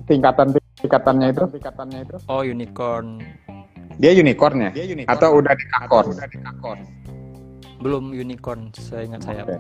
Tingkatan 0.06 0.48
tingkatannya 0.82 1.28
itu? 1.32 1.44
Tingkatannya 1.54 2.00
itu? 2.04 2.16
Oh, 2.28 2.42
unicorn. 2.42 3.22
Dia 4.00 4.12
unicorn 4.12 4.58
ya? 4.64 4.72
Atau 5.08 5.38
udah 5.38 5.54
di? 5.54 5.64
Belum 7.80 8.12
unicorn, 8.12 8.74
saya 8.76 9.08
ingat 9.08 9.24
saya. 9.24 9.48
Oke. 9.48 9.56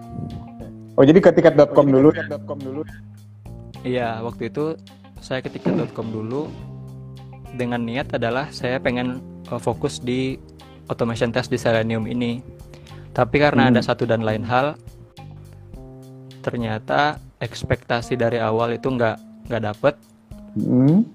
Oh 1.00 1.08
jadi 1.08 1.20
ke 1.24 1.32
tiket.com 1.32 1.88
dulu 1.88 2.12
ya? 2.12 2.27
Iya, 3.88 4.10
waktu 4.20 4.51
itu 4.51 4.75
saya 5.24 5.39
ke 5.39 5.48
tiket.com 5.48 6.12
dulu 6.12 6.51
dengan 7.56 7.79
niat 7.79 8.12
adalah 8.12 8.51
saya 8.51 8.84
pengen 8.84 9.24
uh, 9.48 9.56
fokus 9.58 10.03
di 10.03 10.36
automation 10.91 11.32
test 11.32 11.48
di 11.48 11.56
Selenium 11.56 12.03
ini. 12.03 12.44
Tapi 13.15 13.39
karena 13.39 13.68
Hmm. 13.68 13.72
ada 13.74 13.82
satu 13.82 14.03
dan 14.03 14.27
lain 14.27 14.44
hal, 14.44 14.75
ternyata 16.39 17.15
ekspektasi 17.39 18.20
dari 18.20 18.38
awal 18.38 18.75
itu 18.75 18.91
nggak 18.91 19.48
nggak 19.48 19.63
dapet. 19.63 19.96
Hmm. 20.60 21.08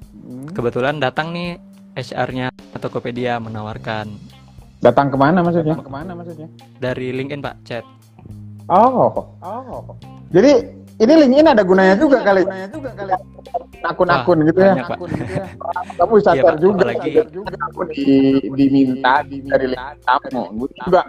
Kebetulan 0.57 0.97
datang 0.97 1.37
nih 1.37 1.61
HR-nya 1.95 2.49
Tokopedia 2.81 3.37
menawarkan 3.39 4.09
Datang 4.81 5.09
ke 5.09 5.17
mana 5.17 5.41
maksudnya? 5.41 5.77
Ke 5.77 5.89
mana 5.89 6.13
maksudnya? 6.13 6.49
dari 6.77 7.09
LinkedIn 7.13 7.41
Pak 7.41 7.57
chat. 7.65 7.85
Oh. 8.69 9.13
Oh. 9.45 9.83
Jadi 10.33 10.53
ini 10.95 11.13
LinkedIn 11.27 11.47
ada 11.51 11.63
gunanya 11.67 11.95
juga 11.99 12.23
kali. 12.23 12.47
Gunanya 12.47 12.69
juga 12.71 12.91
kali. 12.95 13.13
Akun-akun 13.85 14.39
Wah, 14.41 14.47
gitu 14.49 14.61
ya. 14.61 14.73
banyak, 14.73 14.87
Pak. 14.89 14.99
Kamu 16.01 16.13
bisa 16.17 16.31
Iya, 16.33 16.43
share 16.43 16.59
juga. 16.59 16.83
Apalagi- 16.89 17.13
Share 17.13 17.31
juga. 17.31 17.55
Kamu 17.55 17.81
di, 17.93 18.07
diminta 18.57 19.15
dari 19.27 19.67
kamu. 20.07 20.43
Gue 20.57 20.69
juga 20.81 21.03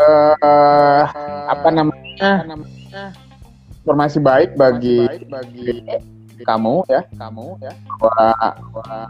eh 0.00 1.02
apa 1.46 1.68
namanya? 1.70 2.30
Informasi 3.80 4.18
baik 4.20 4.50
bagi 4.58 5.06
bagi 5.30 5.68
kamu 6.40 6.88
ya 6.88 7.04
kamu 7.20 7.60
ya 7.60 7.72
bahwa 8.00 8.32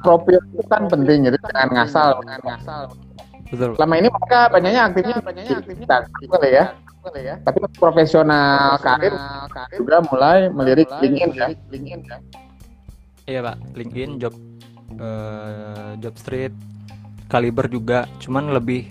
profil 0.02 0.38
itu 0.50 0.62
kan 0.66 0.90
penting 0.90 1.30
jadi 1.30 1.38
jangan 1.46 1.68
ngasal 1.78 2.08
jangan 2.26 2.40
ngasal 2.42 2.82
Betul. 3.50 3.70
selama 3.78 3.94
ini 4.02 4.08
mereka 4.10 4.40
banyaknya 4.50 4.80
aktifnya 4.90 5.16
banyaknya 5.22 5.54
aktifnya 5.62 5.98
kali 6.26 6.50
ya 6.50 6.64
ya. 7.16 7.36
Tapi 7.40 7.58
profesional 7.76 8.76
karir 8.80 9.14
juga 9.74 9.96
mulai 10.08 10.38
melirik 10.52 10.88
LinkedIn 11.00 11.30
ya. 11.32 11.48
LinkedIn 11.72 12.00
ya. 12.04 12.18
Iya 13.30 13.40
Pak, 13.46 13.56
LinkedIn, 13.78 14.10
job 14.18 14.34
eh, 14.98 15.92
job 16.02 16.14
street, 16.18 16.54
kaliber 17.30 17.70
juga, 17.70 18.10
cuman 18.18 18.50
lebih 18.50 18.90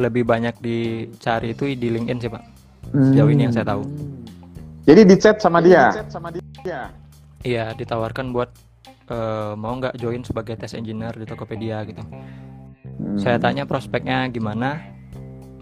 lebih 0.00 0.24
banyak 0.24 0.56
dicari 0.62 1.52
itu 1.52 1.68
di 1.76 1.88
LinkedIn 1.92 2.18
sih 2.22 2.30
Pak. 2.30 2.42
Sejauh 2.92 3.30
ini 3.32 3.48
yang 3.48 3.54
saya 3.54 3.66
tahu. 3.72 3.82
jadi 4.82 5.06
di 5.06 5.14
chat 5.14 5.38
sama 5.38 5.62
dia? 5.62 5.94
sama 6.10 6.34
dia. 6.34 6.90
Iya, 7.42 7.74
ditawarkan 7.74 8.30
buat 8.34 8.50
eh, 9.10 9.54
mau 9.58 9.74
nggak 9.78 9.98
join 9.98 10.22
sebagai 10.22 10.54
test 10.58 10.78
engineer 10.78 11.14
di 11.14 11.26
Tokopedia 11.26 11.82
gitu. 11.86 12.02
Saya 13.18 13.38
tanya 13.42 13.66
prospeknya 13.66 14.30
gimana, 14.30 14.78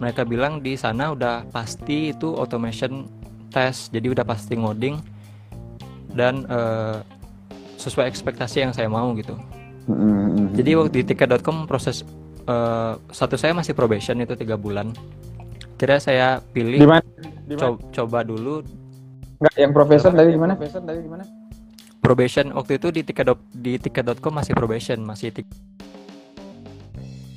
mereka 0.01 0.25
bilang 0.25 0.65
di 0.65 0.73
sana 0.73 1.13
udah 1.13 1.45
pasti 1.53 2.09
itu 2.09 2.33
automation 2.33 3.05
test, 3.53 3.93
jadi 3.93 4.09
udah 4.09 4.25
pasti 4.25 4.57
ngoding 4.57 4.97
dan 6.11 6.41
eh, 6.49 6.97
sesuai 7.77 8.09
ekspektasi 8.09 8.65
yang 8.65 8.73
saya 8.73 8.89
mau 8.89 9.13
gitu. 9.13 9.37
Hmm. 9.85 10.49
Jadi 10.57 10.73
waktu 10.73 10.93
di 10.97 11.03
tiket.com 11.05 11.69
proses 11.69 12.01
eh, 12.49 12.93
satu 13.13 13.37
saya 13.37 13.53
masih 13.53 13.77
probation 13.77 14.17
itu 14.17 14.33
tiga 14.33 14.57
bulan. 14.57 14.89
Kira 15.77 16.01
saya 16.01 16.41
di 16.41 16.49
pilih 16.51 16.85
mana 16.85 17.01
co- 17.57 17.81
coba 17.93 18.25
dulu 18.25 18.65
Enggak, 19.41 19.55
yang 19.57 19.73
profesor 19.73 20.13
dari 20.13 20.29
gimana? 20.33 20.53
Profesor 20.57 20.81
dari 20.81 21.01
gimana? 21.01 21.25
probation 22.01 22.49
waktu 22.57 22.81
itu 22.81 22.89
di 22.89 23.01
tiket 23.05 23.29
di 23.53 23.77
tiket.com 23.77 24.33
masih 24.33 24.57
probation 24.57 24.97
masih 25.05 25.29
tik- 25.29 25.49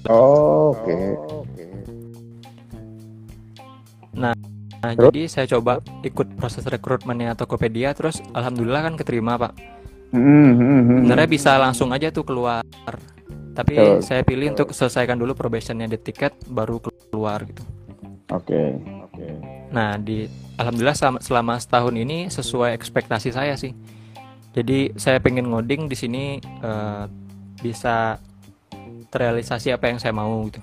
Oh, 0.09 0.72
oke. 0.77 0.96
Nah, 4.14 4.35
Terus? 4.92 5.11
jadi 5.11 5.22
saya 5.31 5.46
coba 5.57 5.81
ikut 6.05 6.37
proses 6.37 6.64
rekrutmennya 6.68 7.33
Tokopedia 7.38 7.96
terus 7.96 8.20
alhamdulillah 8.37 8.85
kan 8.90 8.94
keterima 9.00 9.40
Pak. 9.40 9.53
Hmm, 10.14 10.55
hmm, 10.55 10.59
hmm. 10.61 10.98
Sebenarnya 11.05 11.29
bisa 11.31 11.50
langsung 11.59 11.90
aja 11.90 12.12
tuh 12.12 12.22
keluar. 12.22 12.62
Tapi 13.55 13.74
Betul. 13.79 14.03
saya 14.03 14.22
pilih 14.27 14.50
untuk 14.55 14.74
selesaikan 14.74 15.14
dulu 15.18 15.35
probationnya 15.35 15.87
di 15.87 15.98
tiket 15.98 16.35
baru 16.50 16.83
keluar 17.11 17.46
gitu. 17.46 17.62
Oke. 18.35 18.79
Oke. 19.11 19.27
Nah, 19.70 19.94
di 19.98 20.27
alhamdulillah 20.59 20.94
selama, 20.98 21.18
selama 21.22 21.55
setahun 21.59 21.94
ini 21.94 22.27
sesuai 22.31 22.74
ekspektasi 22.74 23.31
saya 23.31 23.55
sih. 23.55 23.74
Jadi 24.55 24.94
saya 24.94 25.18
pengen 25.18 25.50
ngoding 25.50 25.90
di 25.90 25.96
sini 25.98 26.38
eh, 26.42 27.05
bisa 27.59 28.18
terrealisasi 29.11 29.74
apa 29.74 29.90
yang 29.90 29.98
saya 30.03 30.14
mau 30.14 30.46
gitu. 30.50 30.62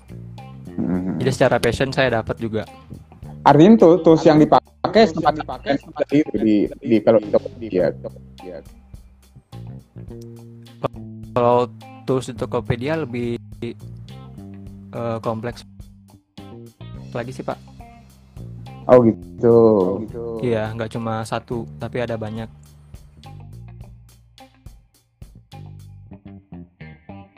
Hmm. 0.76 1.20
Jadi 1.20 1.32
secara 1.32 1.60
passion 1.60 1.92
saya 1.92 2.24
dapat 2.24 2.40
juga. 2.40 2.64
Artinya 3.42 3.74
tuh 3.78 3.94
tools 4.06 4.22
yang 4.22 4.38
dipakai 4.38 5.10
sempat 5.10 5.34
dipakai 5.34 5.82
seperti 5.82 6.16
itu 6.22 6.36
di 6.38 6.56
di 6.78 6.98
kalau 7.02 7.20
di 7.22 7.30
Tokopedia. 7.34 7.86
Kalau 11.34 11.60
tools 12.06 12.30
di 12.30 12.36
Tokopedia 12.38 12.94
lebih 13.02 13.42
eh, 14.94 15.18
kompleks 15.26 15.66
lagi 17.12 17.32
sih 17.34 17.44
Pak. 17.44 17.58
Oh 18.90 19.06
gitu. 19.06 19.56
Iya, 20.42 20.74
nggak 20.74 20.98
cuma 20.98 21.22
satu, 21.22 21.70
tapi 21.78 22.02
ada 22.02 22.18
banyak. 22.18 22.50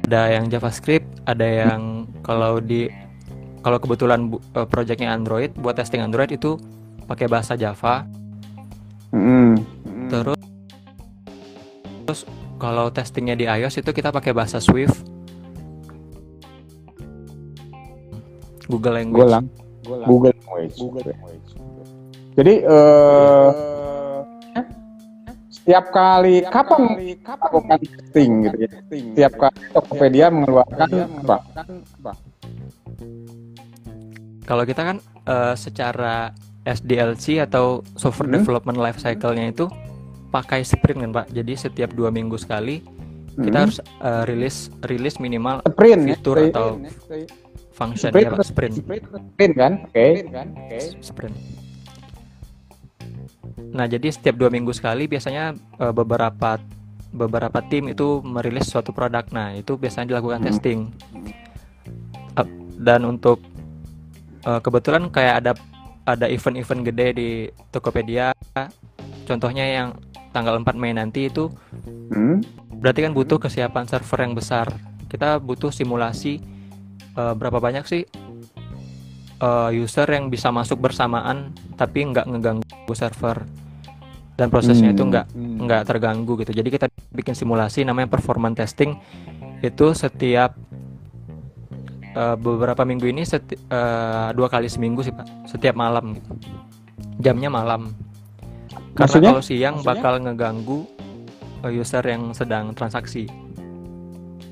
Ada 0.07 0.39
yang 0.39 0.45
JavaScript, 0.51 1.07
ada 1.25 1.47
yang 1.47 2.05
kalau 2.21 2.61
di 2.61 2.87
kalau 3.63 3.79
kebetulan 3.79 4.27
bu- 4.27 4.43
eh, 4.53 4.67
projectnya 4.67 5.15
Android 5.15 5.55
buat 5.55 5.79
testing 5.79 6.03
Android 6.03 6.35
itu 6.35 6.59
pakai 7.07 7.31
bahasa 7.31 7.55
Java. 7.55 8.03
Hmm. 9.15 9.55
Terus 10.11 10.41
terus 12.03 12.21
kalau 12.59 12.91
testingnya 12.91 13.39
di 13.39 13.47
iOS 13.47 13.79
itu 13.79 13.95
kita 13.95 14.11
pakai 14.11 14.35
bahasa 14.35 14.59
Swift. 14.59 15.07
Google 18.67 18.99
Language. 18.99 19.23
Golang. 19.23 19.45
Google 20.07 20.35
Language. 20.35 20.75
Jadi 22.33 22.53
eh 22.65 23.72
setiap 25.63 25.85
kali 25.89 26.43
kapan 26.45 26.81
melakukan 26.91 27.79
testing 27.79 28.31
gitu 28.43 28.57
ya? 28.59 28.69
Setiap 28.91 29.33
kali 29.39 29.57
Tokopedia 29.71 30.25
mengeluarkan 30.27 30.87
apa? 31.23 31.37
Kalau 34.43 34.63
kita 34.63 34.81
kan 34.83 34.97
eh, 35.23 35.55
secara 35.55 36.35
SDLC 36.63 37.39
atau 37.41 37.79
software 37.95 38.27
Hmm. 38.27 38.37
development 38.37 38.75
life 38.77 38.99
cycle-nya 38.99 39.49
itu 39.49 39.71
pakai 40.29 40.63
sprint 40.63 40.99
kan 40.99 41.11
Pak. 41.13 41.27
Jadi 41.31 41.53
setiap 41.55 41.91
dua 41.91 42.09
minggu 42.09 42.35
sekali 42.35 42.83
kita 43.33 43.55
Hmm. 43.55 43.63
harus 43.63 43.77
eh, 43.79 44.23
rilis 44.27 44.55
rilis 44.83 45.15
minimal 45.17 45.63
sprint 45.65 46.01
ya? 46.03 46.13
fitur 46.13 46.37
Sprint. 46.37 46.51
atau 46.51 46.67
function 47.71 48.09
Sprint 48.11 48.19
ya 48.19 48.29
Pak, 48.29 48.35
atau 48.35 48.45
sprint. 48.45 48.73
Sprint 49.31 49.53
kan? 49.55 49.73
Oke. 49.81 50.07
sprint. 50.99 51.35
Nah, 53.69 53.85
jadi 53.85 54.07
setiap 54.07 54.35
dua 54.35 54.47
minggu 54.47 54.71
sekali 54.71 55.05
biasanya 55.05 55.51
eh, 55.53 55.93
beberapa 55.93 56.57
beberapa 57.09 57.61
tim 57.63 57.87
itu 57.87 58.21
merilis 58.21 58.65
suatu 58.65 58.89
produk. 58.89 59.21
Nah, 59.29 59.53
itu 59.53 59.75
biasanya 59.75 60.09
dilakukan 60.09 60.41
Hmm. 60.41 60.47
testing. 60.47 60.79
Ap- 62.33 62.49
Dan 62.75 63.05
untuk 63.07 63.39
eh, 64.41 64.59
kebetulan 64.59 65.07
kayak 65.07 65.35
ada 65.39 65.51
ada 66.03 66.27
event-event 66.27 66.83
gede 66.83 67.07
di 67.13 67.29
Tokopedia. 67.69 68.35
Contohnya 69.23 69.63
yang 69.63 69.89
tanggal 70.29 70.57
4 70.57 70.75
Mei 70.75 70.91
nanti 70.91 71.31
itu 71.31 71.47
Hmm. 72.09 72.43
berarti 72.73 72.99
kan 73.01 73.13
butuh 73.13 73.37
kesiapan 73.37 73.87
server 73.87 74.19
yang 74.19 74.33
besar. 74.33 74.67
Kita 75.07 75.37
butuh 75.37 75.69
simulasi 75.69 76.41
eh, 77.13 77.33
berapa 77.33 77.57
banyak 77.57 77.85
sih 77.85 78.03
eh, 79.41 79.69
user 79.79 80.07
yang 80.09 80.29
bisa 80.29 80.53
masuk 80.53 80.77
bersamaan 80.81 81.53
tapi 81.79 82.05
nggak 82.05 82.25
ngeganggu 82.29 82.93
server. 82.93 83.45
Dan 84.33 84.49
prosesnya 84.49 84.97
itu 84.97 85.05
nggak 85.05 85.29
nggak 85.37 85.81
terganggu 85.85 86.33
gitu. 86.41 86.57
Jadi 86.57 86.69
kita 86.73 86.89
bikin 87.13 87.37
simulasi 87.37 87.85
namanya 87.85 88.09
performance 88.09 88.57
testing. 88.57 88.97
Itu 89.61 89.93
setiap 89.93 90.57
uh, 92.17 92.35
beberapa 92.37 92.81
minggu 92.81 93.13
ini 93.13 93.21
seti 93.29 93.53
uh, 93.69 94.33
dua 94.33 94.49
kali 94.49 94.65
seminggu 94.65 95.05
sih 95.05 95.13
pak. 95.13 95.29
Setiap 95.45 95.77
malam 95.77 96.17
gitu. 96.17 96.33
Jamnya 97.21 97.53
malam. 97.53 97.93
Karena 98.97 99.05
Maksudnya? 99.05 99.29
kalau 99.33 99.43
siang 99.45 99.75
bakal 99.85 100.17
ngeganggu 100.17 100.85
uh, 101.61 101.69
user 101.69 102.01
yang 102.01 102.33
sedang 102.33 102.73
transaksi 102.73 103.29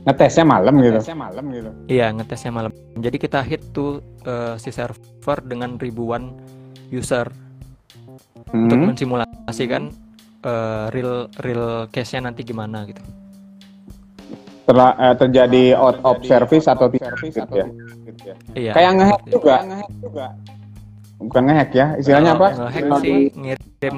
Ngetesnya 0.01 0.41
malam 0.43 0.73
gitu. 0.77 0.97
Ngetesnya 0.97 1.17
malam 1.19 1.45
gitu. 1.47 1.69
iya 1.85 2.09
ngetesnya 2.09 2.51
malam 2.51 2.71
jadi 2.95 3.17
kita 3.17 3.39
hit 3.41 3.61
tuh 3.69 3.89
uh, 4.23 4.57
si 4.57 4.69
server 4.69 5.37
dengan 5.41 5.77
ribuan 5.77 6.33
user 6.89 7.29
untuk 8.47 8.75
Hmm. 8.75 8.87
mensimulasikan 8.89 9.93
uh, 10.41 10.89
real 10.89 11.29
real 11.39 11.65
case-nya 11.87 12.27
nanti 12.27 12.41
gimana 12.41 12.83
gitu 12.83 12.99
Terla- 14.63 14.95
eh, 14.95 15.15
terjadi 15.15 15.63
out 15.73 15.97
of 16.01 16.19
service 16.21 16.65
atau 16.65 16.87
tidak 16.87 17.15
gitu 17.19 17.55
ya. 17.55 17.67
iya 18.53 18.71
Kayak 18.73 18.91
ngehack 18.93 19.21
seperti 19.21 19.29
itu. 19.29 19.39
juga. 20.01 20.25
Bukan 21.17 21.41
ngehack 21.43 21.69
ya, 21.71 21.87
istilahnya 21.95 22.31
apa? 22.33 22.47
ngehack 22.59 22.85
sih 22.99 23.17
ngirim 23.31 23.95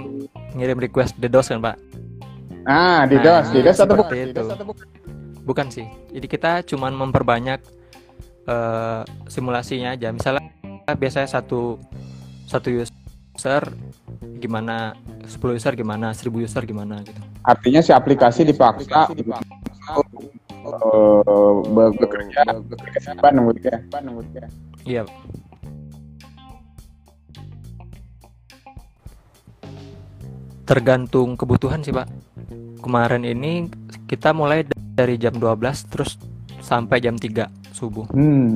ngirim 0.54 0.78
request 0.80 1.14
DDoS 1.18 1.48
kan 1.50 1.60
pak 1.64 1.76
Ah, 2.64 3.04
Nah, 3.04 3.12
DOS, 3.12 3.46
di 3.50 3.60
DOS 3.60 3.76
atau 3.78 3.96
seperti 3.98 4.16
bukan? 4.16 4.28
itu. 4.30 4.44
Bukan 4.64 4.88
sih. 5.70 5.88
Jadi 6.12 6.28
kita 6.28 6.64
cuman 6.64 6.96
memperbanyak 6.96 7.60
eh, 8.48 9.02
simulasinya 9.28 9.96
aja. 9.96 10.10
Misalnya 10.12 10.48
biasanya 10.96 11.28
satu 11.28 11.80
satu 12.48 12.68
user 12.72 13.64
gimana, 14.40 14.94
10 15.24 15.58
user 15.58 15.74
gimana, 15.76 16.12
1000 16.12 16.44
user 16.44 16.64
gimana 16.64 17.00
gitu. 17.04 17.20
Artinya 17.44 17.82
si 17.84 17.92
aplikasi 17.92 18.44
dipaksa 18.48 19.08
untuk 19.12 20.32
eh, 20.64 21.54
be- 21.72 21.94
bekerja 22.00 22.42
bekerja 22.64 23.00
siapa 23.00 23.32
nunggu 23.36 23.60
dia. 23.60 23.78
Iya. 24.84 25.04
Tergantung 30.64 31.36
kebutuhan 31.36 31.84
sih, 31.84 31.92
Pak. 31.92 32.08
Kemarin 32.80 33.28
ini 33.28 33.68
kita 34.08 34.32
mulai 34.32 34.64
dari 34.94 35.18
jam 35.18 35.34
12 35.34 35.90
terus 35.90 36.16
sampai 36.62 37.02
jam 37.02 37.18
3 37.18 37.50
subuh. 37.74 38.06
Hmm. 38.14 38.56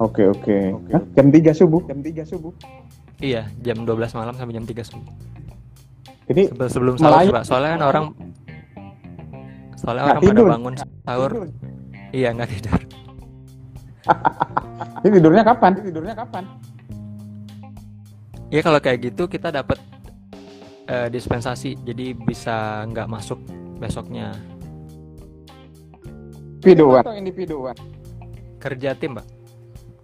Oke 0.00 0.24
oke. 0.24 0.56
Hah, 0.92 1.02
Jam 1.12 1.28
3 1.28 1.52
subuh. 1.52 1.80
Jam 1.84 2.00
3 2.00 2.24
subuh. 2.24 2.52
Iya, 3.20 3.44
jam 3.60 3.84
12 3.84 4.16
malam 4.16 4.32
sampai 4.32 4.56
jam 4.56 4.64
3 4.64 4.80
subuh. 4.80 5.12
Jadi 6.24 6.42
Sebelum, 6.48 6.70
sebelum 6.70 6.94
sahur 6.96 7.32
Pak. 7.34 7.44
Soalnya 7.44 7.70
kan 7.70 7.82
orang 7.84 8.06
soalnya 9.76 10.02
Nggak 10.02 10.12
orang 10.12 10.22
pada 10.22 10.32
tidur. 10.32 10.48
bangun 10.48 10.74
sahur. 11.04 11.30
Iya, 12.10 12.28
nggak 12.32 12.50
tidur. 12.50 12.78
ini 15.04 15.08
tidurnya 15.12 15.42
kapan? 15.44 15.70
Tidurnya 15.76 16.14
kapan? 16.16 16.44
Ya 18.50 18.60
kalau 18.64 18.80
kayak 18.80 18.98
gitu 19.04 19.28
kita 19.28 19.52
dapat 19.52 19.78
eh, 20.88 21.06
dispensasi, 21.06 21.76
jadi 21.84 22.16
bisa 22.16 22.82
nggak 22.88 23.06
masuk 23.06 23.38
besoknya. 23.80 24.36
Individuan. 26.60 27.02
Atau 27.02 27.16
individuan. 27.16 27.76
Kerja 28.60 28.92
tim, 28.92 29.16
Pak. 29.16 29.40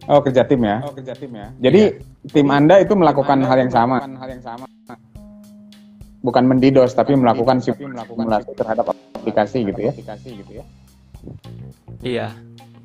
Oh 0.06 0.22
kerja 0.22 0.46
tim 0.46 0.62
ya. 0.62 0.78
Oh 0.86 0.94
kerja 0.94 1.12
tim 1.18 1.34
ya. 1.34 1.50
Jadi 1.58 1.98
tim 2.30 2.46
anda 2.54 2.78
itu 2.78 2.94
melakukan 2.94 3.42
hal 3.42 3.58
yang 3.58 3.72
sama. 3.74 3.98
Hal 3.98 4.30
yang 4.30 4.42
sama. 4.42 4.64
Bukan 6.22 6.46
mendidos 6.46 6.94
tapi 6.94 7.18
melakukan 7.18 7.58
simulasi 7.58 8.54
terhadap 8.54 8.94
aplikasi 9.18 9.66
gitu 9.66 9.90
ya. 9.90 9.92
Aplikasi 9.92 10.28
gitu 10.42 10.52
ya. 10.62 10.64
Iya. 12.06 12.28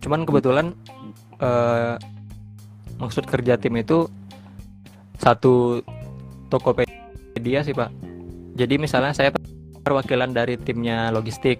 Cuman 0.01 0.25
kebetulan 0.25 0.73
eh, 1.37 1.95
maksud 2.97 3.29
kerja 3.29 3.57
tim 3.61 3.77
itu 3.77 4.09
satu 5.21 5.85
Tokopedia 6.49 7.61
sih, 7.61 7.77
Pak. 7.77 7.93
Jadi 8.57 8.81
misalnya 8.81 9.13
saya 9.13 9.29
perwakilan 9.81 10.29
dari 10.31 10.55
timnya 10.61 11.09
logistik 11.09 11.57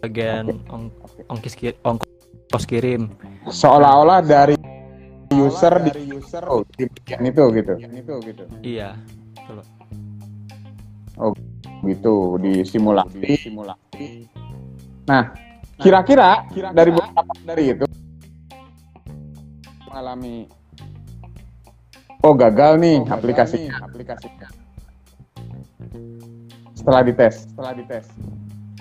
bagian 0.00 0.48
ong- 0.68 0.92
ongkis 1.32 1.56
ki- 1.56 1.78
ongkos 1.82 2.64
kirim. 2.68 3.08
Seolah-olah 3.48 4.20
dari 4.20 4.54
user 5.32 5.72
di 5.80 6.12
user 6.12 6.44
oh, 6.44 6.60
di 6.76 6.84
bagian 6.84 7.24
itu 7.24 7.42
gitu. 7.56 7.72
Itu 7.80 8.14
gitu. 8.28 8.44
Iya. 8.60 8.94
betul, 9.34 9.64
Pak. 11.16 11.34
Gitu 11.82 12.14
di 12.38 12.52
simulasi. 12.62 13.32
Simulasi. 13.40 14.06
Nah, 15.08 15.34
kira-kira 15.80 16.46
dari 16.70 16.90
beberapa 16.94 17.32
dari 17.42 17.64
itu 17.74 17.86
mengalami 19.88 20.46
oh 22.22 22.34
gagal 22.38 22.78
nih 22.78 22.96
aplikasinya. 23.08 23.82
Aplikasinya. 23.82 24.61
Setelah 26.82 27.02
dites. 27.06 27.34
Setelah 27.46 27.72
dites. 27.78 28.06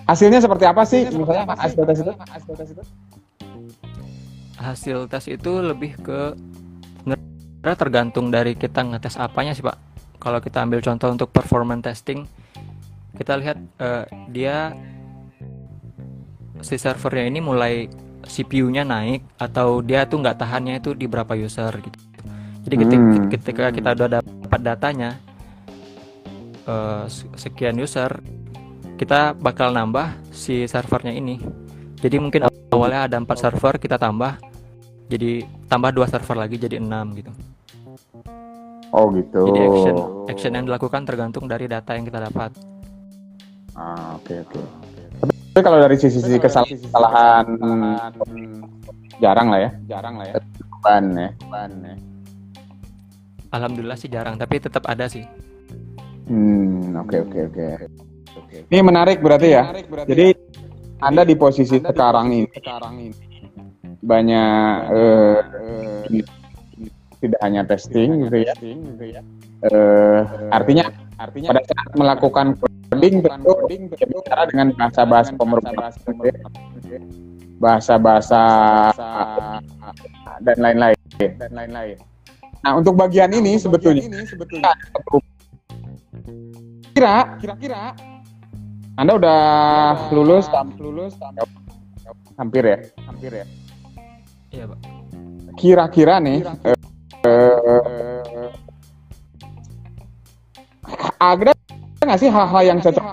Hasilnya 0.09 0.39
seperti 0.41 0.65
apa 0.65 0.81
sih? 0.83 1.05
Misalnya 1.13 1.45
hasil 1.53 1.85
tes 1.85 1.97
itu? 2.01 2.13
Hasil 2.17 2.53
tes 2.57 2.69
itu? 2.73 2.83
hasil 4.61 5.09
tes 5.09 5.25
itu 5.25 5.57
lebih 5.57 5.97
ke 5.97 6.37
sebenarnya 7.61 7.77
tergantung 7.77 8.33
dari 8.33 8.57
kita 8.57 8.81
ngetes 8.81 9.21
apanya 9.21 9.53
sih 9.53 9.61
pak 9.61 9.77
kalau 10.17 10.41
kita 10.41 10.65
ambil 10.65 10.81
contoh 10.81 11.13
untuk 11.13 11.29
performance 11.29 11.85
testing 11.85 12.25
kita 13.21 13.37
lihat 13.37 13.61
eh, 13.77 14.05
dia 14.33 14.73
si 16.65 16.73
servernya 16.73 17.29
ini 17.29 17.37
mulai 17.37 17.85
CPU-nya 18.25 18.81
naik 18.81 19.21
atau 19.37 19.85
dia 19.85 20.09
tuh 20.09 20.25
nggak 20.25 20.41
tahannya 20.41 20.81
itu 20.81 20.97
di 20.97 21.05
berapa 21.05 21.37
user 21.37 21.69
gitu 21.85 21.99
jadi 22.65 22.75
ketika, 22.81 23.01
Hmm. 23.01 23.29
ketika 23.29 23.65
kita 23.73 23.89
udah 23.93 24.09
dapat 24.25 24.61
datanya 24.65 25.21
eh, 26.65 27.05
sekian 27.37 27.77
user 27.79 28.11
kita 28.97 29.33
bakal 29.33 29.73
nambah 29.73 30.13
si 30.29 30.65
servernya 30.69 31.13
ini 31.15 31.41
jadi 31.97 32.21
mungkin 32.21 32.45
awalnya 32.69 33.09
ada 33.09 33.17
empat 33.17 33.37
server 33.41 33.77
kita 33.81 33.97
tambah 33.97 34.37
jadi 35.09 35.43
tambah 35.67 35.91
dua 35.91 36.07
server 36.07 36.37
lagi 36.37 36.55
jadi 36.61 36.77
enam 36.81 37.13
gitu 37.17 37.31
Oh 38.91 39.07
gitu. 39.15 39.47
jadi 39.47 39.59
action 39.71 39.95
action 40.27 40.51
yang 40.51 40.65
dilakukan 40.67 41.07
tergantung 41.07 41.47
dari 41.47 41.65
data 41.65 41.95
yang 41.95 42.03
kita 42.03 42.27
dapat 42.27 42.51
Ah, 43.71 44.19
oke 44.19 44.35
oke. 44.35 44.59
Tapi 45.55 45.63
kalau 45.63 45.79
dari 45.79 45.95
sisi 45.95 46.19
sisi 46.19 46.35
kesalahan, 46.35 46.75
kesalahan 46.75 47.45
jarang 49.23 49.47
lah 49.47 49.59
ya. 49.63 49.71
Jarang 49.87 50.19
lah 50.19 50.27
ya. 50.27 50.35
Ban 50.83 51.05
ya. 51.15 51.29
Ban 51.47 51.71
ya. 51.79 51.95
alhamdulillah 53.51 53.99
sih 53.99 54.07
jarang 54.07 54.39
tapi 54.39 54.63
tetap 54.63 54.87
ada 54.87 55.11
sih 55.11 55.27
Hmm, 56.31 56.95
oke 56.95 57.17
oke 57.27 57.39
oke. 57.51 57.67
Ini 58.71 58.79
menarik 58.79 59.19
berarti 59.19 59.51
ya. 59.51 59.67
Jadi 60.07 60.31
Anda 61.03 61.27
di 61.27 61.35
posisi 61.35 61.75
sekarang 61.83 62.31
ini 62.31 62.47
banyak 63.99 64.75
eh, 64.95 65.39
eh, 65.43 66.23
tidak 67.19 67.39
hanya 67.43 67.67
testing 67.67 68.31
gitu 68.31 68.47
ya. 68.47 68.55
Eh, 69.67 70.21
artinya 70.55 70.87
artinya 71.19 71.51
pada 71.51 71.61
saat 71.67 71.89
melakukan 71.99 72.47
coding 72.63 73.19
tentu 73.27 73.53
ya 73.99 74.05
bicara 74.07 74.43
dengan 74.47 74.67
bahasa-bahasa 74.79 75.31
pemrograman 75.35 75.91
gitu 75.91 76.23
ya. 76.31 76.41
bahasa-bahasa 77.61 78.41
dan 80.41 80.57
lain-lain 80.57 80.97
dan 81.19 81.51
lain-lain. 81.53 81.99
Nah, 82.61 82.77
untuk 82.77 82.97
bagian 82.97 83.29
ini 83.35 83.57
sebetulnya 83.57 84.05
kira 84.49 84.73
kira-kira. 87.41 87.97
Anda 88.99 89.17
udah 89.17 89.41
lulus 90.13 90.45
lulus 90.77 91.17
hampir 92.37 92.61
ya? 92.61 92.77
Hampir 93.09 93.31
ya. 93.33 93.45
Iya 94.51 94.63
pak. 94.69 94.79
Kira-kira 95.57 96.21
nih 96.21 96.45
eh, 97.25 97.57
eh, 97.65 98.51
ada 101.17 101.53
nggak 102.01 102.19
sih 102.21 102.29
hal-hal 102.29 102.61
yang 102.61 102.77
cocok? 102.81 103.05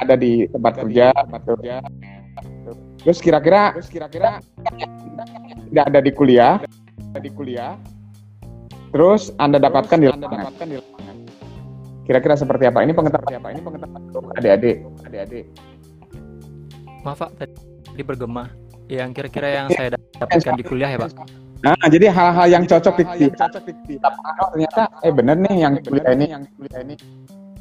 Ada 0.00 0.14
di 0.16 0.48
tempat 0.48 0.72
kerja 0.84 1.12
terus 3.00 3.18
kira-kira 3.24 3.72
terus 3.76 3.88
kira-kira. 3.88 4.44
Tidak 5.70 5.84
ada 5.88 6.00
di 6.04 6.12
kuliah. 6.12 6.60
Di 7.16 7.30
kuliah. 7.32 7.80
Terus 8.90 9.30
anda 9.38 9.62
dapatkan 9.62 9.96
di 10.02 10.06
lapangan 10.10 10.52
kira-kira 12.10 12.34
seperti 12.34 12.66
apa? 12.66 12.82
Ini 12.82 12.90
pengetahuan 12.90 13.38
apa 13.38 13.48
ini 13.54 13.62
pengetahuan 13.62 14.34
adik-adik. 14.34 14.82
Adik-adik. 15.06 15.46
Maaf 17.06 17.22
pak. 17.22 17.30
Tadi 17.38 18.02
bergema. 18.02 18.50
Yang 18.90 19.10
kira-kira 19.14 19.48
yang 19.62 19.66
saya 19.70 19.94
dapatkan 20.18 20.58
di 20.58 20.64
kuliah 20.66 20.90
ya 20.90 20.98
pak? 20.98 21.14
Nah, 21.62 21.78
jadi 21.86 22.10
hal-hal 22.10 22.46
yang 22.50 22.64
cocok 22.66 22.98
di 22.98 23.30
oh, 23.30 24.48
ternyata 24.50 24.90
eh 25.06 25.12
bener 25.14 25.38
nih 25.38 25.54
yang 25.62 25.78
kuliah 25.86 26.10
ini. 26.18 26.26
Yang 26.34 26.42
kuliah 26.58 26.80
ini 26.82 26.94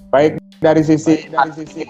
baik 0.10 0.42
dari 0.58 0.82
sisi 0.82 1.30
dari 1.30 1.52
sisi 1.54 1.86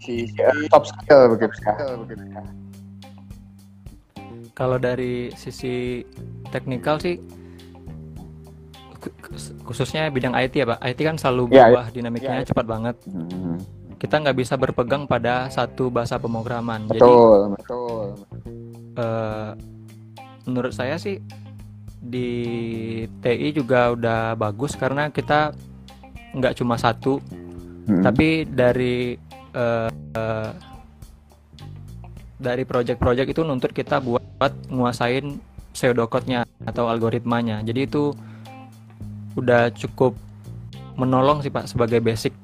sisi 0.00 0.40
uh, 0.40 0.64
soft 0.72 0.88
skill 0.88 1.36
begitu 1.36 1.52
ya. 1.60 1.74
Kalau 4.56 4.80
dari 4.80 5.34
sisi 5.36 6.06
teknikal 6.48 6.96
sih 6.96 7.20
khususnya 9.62 10.08
bidang 10.08 10.32
IT 10.32 10.54
ya 10.54 10.66
Pak. 10.66 10.78
IT 10.80 10.98
kan 11.00 11.16
selalu 11.16 11.42
Ya, 11.50 11.68
berubah 11.68 11.86
dinamikanya 11.90 12.44
cepat 12.44 12.64
banget. 12.64 12.96
Hmm, 13.06 13.58
Kita 13.94 14.20
nggak 14.20 14.36
bisa 14.36 14.54
berpegang 14.54 15.04
pada 15.04 15.48
satu 15.48 15.88
bahasa 15.88 16.16
pemrograman. 16.16 16.84
Jadi 16.86 17.00
betul, 17.00 17.38
betul. 17.56 18.04
eh, 18.94 19.50
menurut 20.44 20.72
saya 20.72 20.96
sih 20.96 21.18
di 21.98 22.28
TI 23.18 23.48
juga 23.50 23.92
udah 23.92 24.20
bagus 24.34 24.76
karena 24.76 25.08
kita 25.08 25.56
nggak 26.32 26.54
cuma 26.54 26.76
satu, 26.76 27.16
Hmm. 27.84 28.00
tapi 28.00 28.44
dari 28.44 29.16
eh, 29.50 29.88
eh, 30.14 30.50
dari 32.36 32.62
project-project 32.62 33.28
itu 33.30 33.40
nuntut 33.40 33.70
kita 33.70 34.00
buat 34.00 34.20
nguasain 34.68 35.38
pseudocode-nya 35.72 36.44
atau 36.64 36.86
algoritmanya. 36.86 37.62
Jadi 37.62 37.80
itu 37.84 38.12
udah 39.34 39.70
cukup 39.74 40.14
menolong 40.94 41.42
sih 41.42 41.50
Pak 41.50 41.66
sebagai 41.70 41.98
basic. 41.98 42.34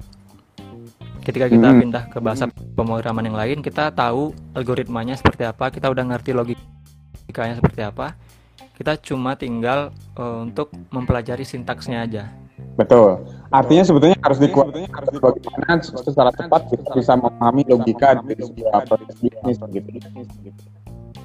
Ketika 1.20 1.46
kita 1.46 1.68
Hmm. 1.70 1.80
pindah 1.84 2.04
ke 2.08 2.18
bahasa 2.18 2.48
pemrograman 2.74 3.22
yang 3.22 3.36
lain, 3.36 3.58
kita 3.60 3.92
tahu 3.92 4.32
algoritmanya 4.56 5.14
seperti 5.14 5.44
apa, 5.46 5.68
kita 5.68 5.86
udah 5.92 6.04
ngerti 6.16 6.32
logikanya 6.32 7.60
seperti 7.60 7.84
apa. 7.84 8.16
Kita 8.74 8.96
cuma 8.96 9.36
tinggal 9.36 9.92
eh, 10.16 10.38
untuk 10.40 10.72
mempelajari 10.88 11.44
sintaksnya 11.44 12.08
aja. 12.08 12.24
Betul. 12.80 13.20
Artinya 13.52 13.84
sebetulnya 13.84 14.16
harus 14.24 14.38
dikuatkan 14.40 14.88
harus 14.88 15.10
bagaimana 15.20 15.72
secara 15.84 16.30
cepat 16.32 16.62
kita 16.72 16.88
bisa 16.96 17.12
memahami 17.18 17.62
logika 17.68 18.08
dari 18.24 18.40
sebuah 18.40 18.80
proses 18.88 19.16
bisnis 19.20 19.56
gitu. 19.68 19.88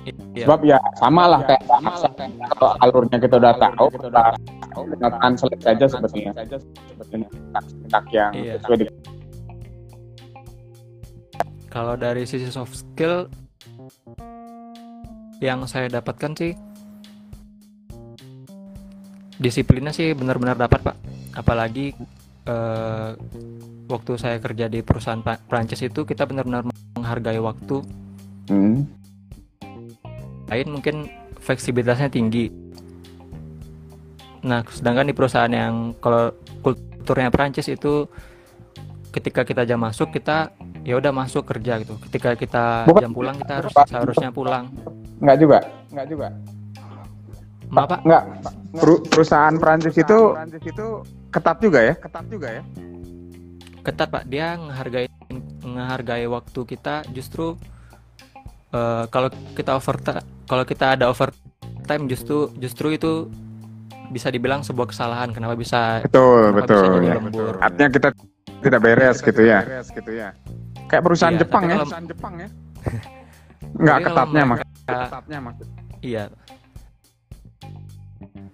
Iya. 0.05 0.45
Sebab 0.45 0.59
ya 0.61 0.77
sama 1.01 1.25
lah 1.25 1.41
kayak 1.41 1.63
sama 1.65 1.91
lah 1.97 2.11
kayak 2.13 2.31
kalau 2.53 2.71
alurnya 2.85 3.17
kita 3.17 3.35
udah 3.41 3.53
tahu, 3.57 3.85
kita 3.89 4.07
udah 4.13 4.25
tahu, 4.69 4.83
kita 4.93 5.07
translate 5.17 5.61
saja 5.65 5.85
sebetulnya. 5.89 6.31
Sebetulnya 6.93 7.27
sintak 7.65 8.05
yang 8.13 8.31
Iya. 8.37 8.53
sesuai 8.61 8.77
dengan 8.85 8.95
Kalau 11.73 11.95
dari 11.99 12.23
sisi 12.23 12.47
soft 12.47 12.71
skill 12.71 13.27
yang 15.43 15.67
saya 15.67 15.91
dapatkan 15.91 16.31
sih 16.39 16.55
disiplinnya 19.35 19.91
sih 19.91 20.15
benar-benar 20.15 20.55
dapat 20.55 20.79
Pak. 20.79 20.95
Apalagi 21.35 21.91
eh, 22.45 23.09
waktu 23.91 24.11
saya 24.15 24.37
kerja 24.39 24.69
di 24.71 24.79
perusahaan 24.85 25.19
Prancis 25.19 25.81
itu 25.83 26.07
kita 26.07 26.23
benar-benar 26.29 26.63
menghargai 26.95 27.41
waktu. 27.41 27.83
Hmm. 28.47 28.85
Lain 30.45 30.67
mungkin 30.69 31.09
fleksibilitasnya 31.39 32.09
tinggi. 32.09 32.49
Nah, 34.45 34.61
sedangkan 34.69 35.09
di 35.09 35.15
perusahaan 35.17 35.49
yang 35.49 35.97
kalau 35.97 36.29
kulturnya 36.61 37.33
Prancis 37.33 37.65
itu 37.65 38.05
ketika 39.09 39.41
kita 39.41 39.63
jam 39.63 39.81
masuk 39.81 40.11
kita 40.11 40.53
ya 40.85 40.97
udah 40.97 41.09
masuk 41.09 41.49
kerja 41.49 41.81
gitu. 41.81 41.97
Ketika 42.09 42.37
kita 42.37 42.85
Bukan- 42.85 43.01
jam 43.01 43.11
pulang 43.11 43.35
kita 43.41 43.53
harus 43.63 43.73
seharusnya 43.73 44.29
pulang. 44.29 44.69
Enggak 45.17 45.37
juga. 45.39 45.57
Enggak 45.89 46.07
juga. 46.07 46.27
Maaf 47.65 47.87
Pak, 47.89 47.99
Enggak. 48.05 48.23
Peru- 48.75 49.03
perusahaan 49.03 49.55
Prancis 49.57 49.97
itu 49.97 50.17
ketat 51.33 51.57
juga 51.57 51.79
ya? 51.81 51.93
Ketat 51.97 52.25
juga 52.29 52.49
ya? 52.51 52.63
ketat 53.81 54.09
Pak. 54.09 54.25
Dia 54.25 54.57
menghargai 54.57 55.05
menghargai 55.61 56.25
waktu 56.25 56.59
kita 56.65 57.05
justru 57.09 57.53
eh, 58.69 59.05
kalau 59.09 59.29
kita 59.53 59.77
over 59.77 59.97
kalau 60.45 60.63
kita 60.63 60.93
ada 60.93 61.05
overtime 61.07 62.05
justru 62.05 62.49
justru 62.55 62.91
itu 62.91 63.29
bisa 64.07 64.29
dibilang 64.29 64.61
sebuah 64.61 64.87
kesalahan 64.87 65.29
kenapa 65.29 65.53
bisa 65.53 65.99
Betul, 66.01 66.53
kenapa 66.53 66.69
bisa 66.71 66.85
jadi 66.93 67.07
lembur. 67.17 67.53
Artinya 67.57 67.89
kita 67.89 68.09
tidak 68.61 68.79
beres 68.79 69.17
gitu 69.19 69.41
ya. 69.41 69.59
Kayak 70.85 71.03
perusahaan 71.03 71.33
Iya, 71.33 71.41
Jepang 71.41 71.63
ya. 71.63 71.75
kalau- 71.75 71.89
Jepang 72.05 72.33
ya. 72.35 72.47
Kalau 73.75 73.99
ketatnya 73.99 74.43
mak. 74.45 74.57
mereka- 74.61 75.07
Ketatnya 75.09 75.37
maksud. 75.41 75.67
Iya. 75.99 76.23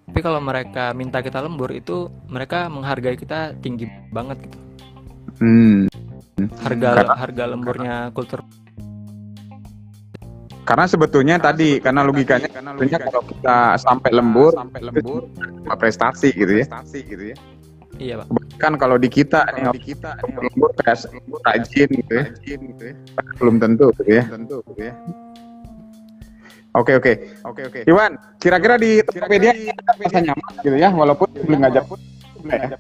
Tapi 0.08 0.20
kalau 0.20 0.40
mereka 0.40 0.92
minta 0.92 1.20
kita 1.20 1.40
lembur 1.40 1.70
itu 1.70 2.08
mereka 2.26 2.68
menghargai 2.68 3.16
kita 3.16 3.56
tinggi 3.56 3.86
banget 4.10 4.40
gitu. 4.42 4.58
Hmm. 5.40 5.88
Harga 6.58 6.88
Karena- 6.96 7.16
harga 7.18 7.44
lemburnya 7.46 7.96
kultur 8.12 8.42
Karena 10.62 10.86
sebetulnya 10.86 11.36
tadi 11.42 11.82
karena 11.82 12.06
logikanya 12.06 12.48
sebetulnya 12.48 13.00
kalau 13.10 13.22
kita 13.26 13.58
sampai 13.82 14.12
lembur 14.14 14.52
sampai 14.54 14.82
lembur 14.82 15.22
prestasi 15.78 16.30
gitu 16.34 16.62
ya. 16.62 16.66
Prestasi 16.70 17.00
gitu 17.06 17.24
ya. 17.34 17.38
iya 18.02 18.14
pak 18.18 18.28
Kan 18.62 18.78
kalau 18.78 18.98
di 19.02 19.10
kita 19.10 19.42
nih 19.58 19.74
di 19.74 19.82
kita 19.82 20.22
lembur 20.22 20.70
kayak 20.78 21.10
rajin 21.50 21.90
gitu 21.90 22.14
ya. 22.14 22.26
Belum 23.42 23.58
tentu 23.58 23.90
gitu 24.02 24.12
ya. 24.22 24.24
Tentu 24.30 24.58
gitu 24.70 24.82
ya. 24.86 24.94
Oke 26.72 26.96
oke 26.96 27.14
oke 27.44 27.62
oke. 27.68 27.80
Iwan, 27.84 28.16
kira-kira 28.40 28.80
di 28.80 29.04
Tokopedia 29.04 29.52
merasa 29.76 30.24
nyaman 30.24 30.52
gitu 30.64 30.78
ya, 30.80 30.90
walaupun 30.96 31.28
belum 31.36 31.60
ngajak 31.68 31.84
pun 31.84 32.00
ya. 32.48 32.80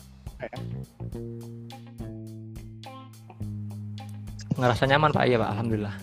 ngerasa 4.61 4.83
nyaman 4.85 5.09
pak 5.09 5.25
iya 5.25 5.37
pak 5.41 5.49
alhamdulillah 5.57 5.93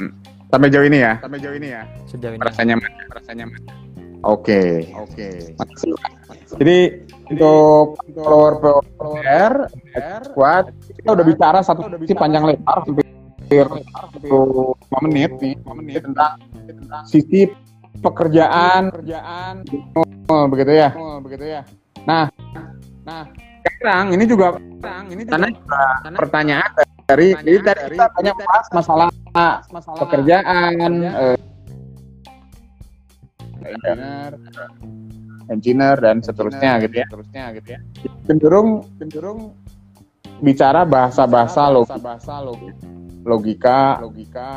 Sampai 0.48 0.68
jauh 0.72 0.86
ini 0.88 0.98
ya. 1.04 1.12
Sampai 1.20 1.38
jauh 1.44 1.56
ini 1.56 1.68
ya. 1.76 1.82
sejauh 2.08 2.32
ini 2.32 2.40
Merasa 2.40 2.60
nyaman, 2.64 2.90
merasa 3.12 3.30
nyaman. 3.36 3.60
Oke. 4.24 4.88
Oke. 4.96 5.28
Jadi 6.56 6.78
untuk 7.28 8.00
follower 8.16 8.80
follower 8.96 9.52
squad 10.24 10.64
kita 10.96 11.10
udah 11.12 11.24
bicara 11.28 11.58
satu 11.60 11.84
sisi 12.00 12.16
panjang 12.16 12.48
lebar 12.48 12.80
hampir 12.88 13.04
5 13.52 15.04
menit 15.08 15.30
nih, 15.40 15.54
5 15.60 15.80
menit 15.80 16.00
tentang 16.04 16.40
sisi 17.04 17.48
pekerjaan 18.00 18.92
pekerjaan 18.92 19.64
oh, 20.28 20.44
begitu 20.48 20.72
ya. 20.72 20.90
Oh, 20.96 21.20
begitu 21.20 21.44
ya. 21.44 21.62
Nah, 22.08 22.32
nah 23.04 23.28
sekarang 23.76 24.16
ini 24.16 24.24
juga 24.24 24.56
ini 25.12 25.22
karena 25.28 25.48
juga 25.52 25.80
pertanyaan 26.16 26.70
dari 27.08 27.32
jadi 27.40 27.58
tadi 27.64 27.80
kita 27.96 28.06
banyak 28.12 28.36
bahas 28.44 28.66
masalah 28.68 29.08
masalah 29.72 29.96
pekerjaan 30.04 30.92
eh, 31.08 31.36
engineer 33.64 34.32
engineer 35.48 35.96
dan 35.96 36.20
seterusnya 36.20 36.84
gitu 36.84 37.00
ya. 37.00 37.06
seterusnya 37.08 37.44
gitu 37.56 37.68
ya. 37.72 37.80
Cenderung 38.28 38.84
cenderung 39.00 39.56
bicara 40.44 40.84
bahasa-bahasa 40.84 41.72
logika 41.72 41.96
bahasa 41.96 42.34
logika. 43.24 43.80
logika. 44.04 44.50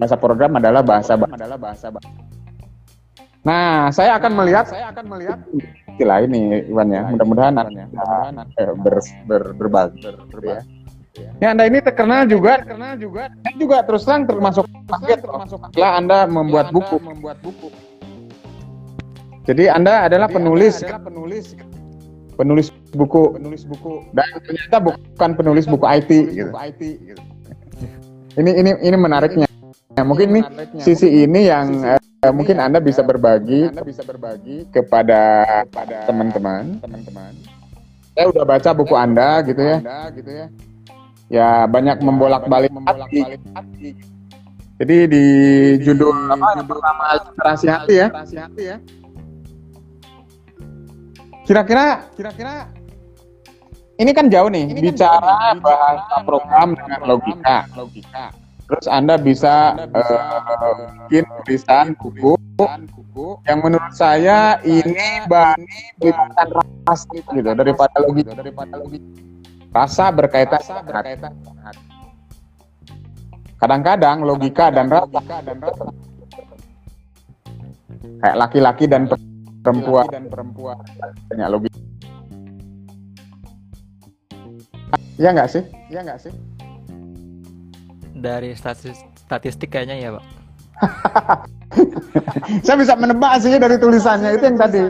Bahasa 0.00 0.16
program 0.16 0.56
adalah 0.56 0.80
bahasa 0.80 1.20
adalah 1.20 1.60
bahasa 1.60 1.92
Nah, 3.40 3.88
saya 3.92 4.20
akan 4.20 4.32
melihat 4.40 4.68
saya 4.72 4.88
akan 4.92 5.04
melihat 5.16 5.38
istilah 5.92 6.24
ini 6.24 6.64
Iwan 6.64 6.88
ya. 6.92 7.04
Mudah-mudahan 7.12 7.60
Anda 7.60 7.84
eh, 8.56 8.72
ber, 8.72 8.96
ber, 9.28 9.42
berbagi 9.52 10.00
ya. 10.48 10.64
Ya 11.18 11.50
Anda 11.50 11.66
ini 11.66 11.82
terkenal 11.82 12.30
juga, 12.30 12.62
terkenal 12.62 12.94
juga, 12.94 13.34
saya 13.42 13.54
juga 13.58 13.76
terus 13.82 14.02
terang 14.06 14.30
termasuk 14.30 14.64
kaget 14.86 15.18
termasuk 15.26 15.58
setelah 15.58 15.92
Anda 15.98 16.18
membuat 16.30 16.70
buku, 16.70 16.96
membuat 17.02 17.36
buku. 17.42 17.68
Jadi 19.42 19.66
Anda 19.66 20.06
adalah 20.06 20.30
penulis, 20.30 20.78
penulis, 20.86 21.58
penulis 22.38 22.68
buku, 22.94 23.34
penulis 23.34 23.66
buku, 23.66 24.06
dan 24.14 24.38
ternyata 24.46 24.76
bukan 24.78 25.30
penulis 25.34 25.66
buku 25.66 25.82
IT, 25.82 26.10
gitu. 26.30 26.52
Ini 28.38 28.50
ini 28.62 28.70
ini 28.78 28.96
menariknya. 28.96 29.50
Ya, 29.98 30.06
mungkin 30.06 30.30
ini 30.30 30.40
sisi 30.78 31.26
ini 31.26 31.50
yang 31.50 31.82
eh, 31.82 32.30
mungkin 32.30 32.62
Anda 32.62 32.78
bisa 32.78 33.02
berbagi, 33.02 33.66
Anda 33.74 33.82
bisa 33.82 34.06
berbagi 34.06 34.70
kepada 34.70 35.42
teman-teman, 36.06 36.78
teman-teman. 36.78 37.34
Saya 38.14 38.30
udah 38.30 38.44
baca 38.46 38.70
buku 38.70 38.94
Anda 38.94 39.42
gitu 39.42 39.58
ya. 39.58 39.78
gitu 40.14 40.30
ya. 40.30 40.46
Ya 41.30 41.64
banyak 41.70 42.02
membolak-balik 42.02 42.74
hati. 42.84 43.22
Jadi 44.80 44.96
di 45.06 45.24
judul 45.84 46.26
apa 46.26 46.58
yang 46.58 46.66
pertama 46.66 47.04
literasi 47.22 47.66
hati 47.70 47.94
ya. 48.02 48.08
Kira-kira 51.46 52.10
kira-kira 52.18 52.66
ini 54.00 54.10
kan 54.16 54.26
jauh 54.32 54.50
nih 54.50 54.74
bicara 54.74 55.54
bahasa 55.62 56.24
program 56.26 56.74
dengan 56.74 57.00
logika. 57.06 57.68
Terus 58.70 58.86
Anda 58.90 59.14
bisa 59.20 59.76
eh, 59.78 60.20
bikin 61.10 61.24
tulisan 61.46 61.94
buku 61.98 62.34
yang 63.46 63.60
menurut 63.60 63.92
saya 63.94 64.58
ini 64.62 65.26
berkaitan 65.28 66.48
rasa 66.86 67.06
gitu 67.14 67.50
daripada 67.54 67.96
logika 68.02 68.32
daripada 68.34 68.74
logika. 68.80 69.30
Rasa 69.70 70.10
berkaitan 70.10 70.58
berkaitan 70.82 71.32
kadang-kadang 73.60 74.24
logika 74.24 74.72
dan 74.72 74.88
rasa. 74.88 75.20
Kayak 78.20 78.36
laki-laki 78.36 78.84
dan 78.88 79.06
perempuan. 79.60 80.08
Dan 80.08 80.26
perempuan. 80.32 80.76
Banyak 81.28 81.48
logika. 81.52 81.78
Iya 85.20 85.36
nggak 85.36 85.48
sih? 85.52 85.62
Iya 85.92 86.00
nggak 86.00 86.18
sih? 86.24 86.32
Dari 88.16 88.56
statistik, 88.56 89.04
statistik 89.16 89.68
kayaknya 89.68 89.96
ya, 90.00 90.10
Pak. 90.16 90.39
Saya 92.66 92.76
bisa 92.80 92.94
menebak 92.98 93.38
sih 93.40 93.54
dari 93.54 93.76
tulisannya. 93.78 94.36
Itu 94.36 94.44
yang 94.50 94.58
tadi. 94.58 94.80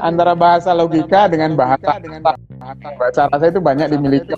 Antara 0.00 0.32
bahasa 0.32 0.72
logika 0.72 1.28
dengan 1.28 1.54
bahasa. 1.58 2.00
Bahasa 2.96 3.28
rasa 3.28 3.44
itu 3.50 3.60
banyak 3.60 3.92
dimiliki. 3.92 4.32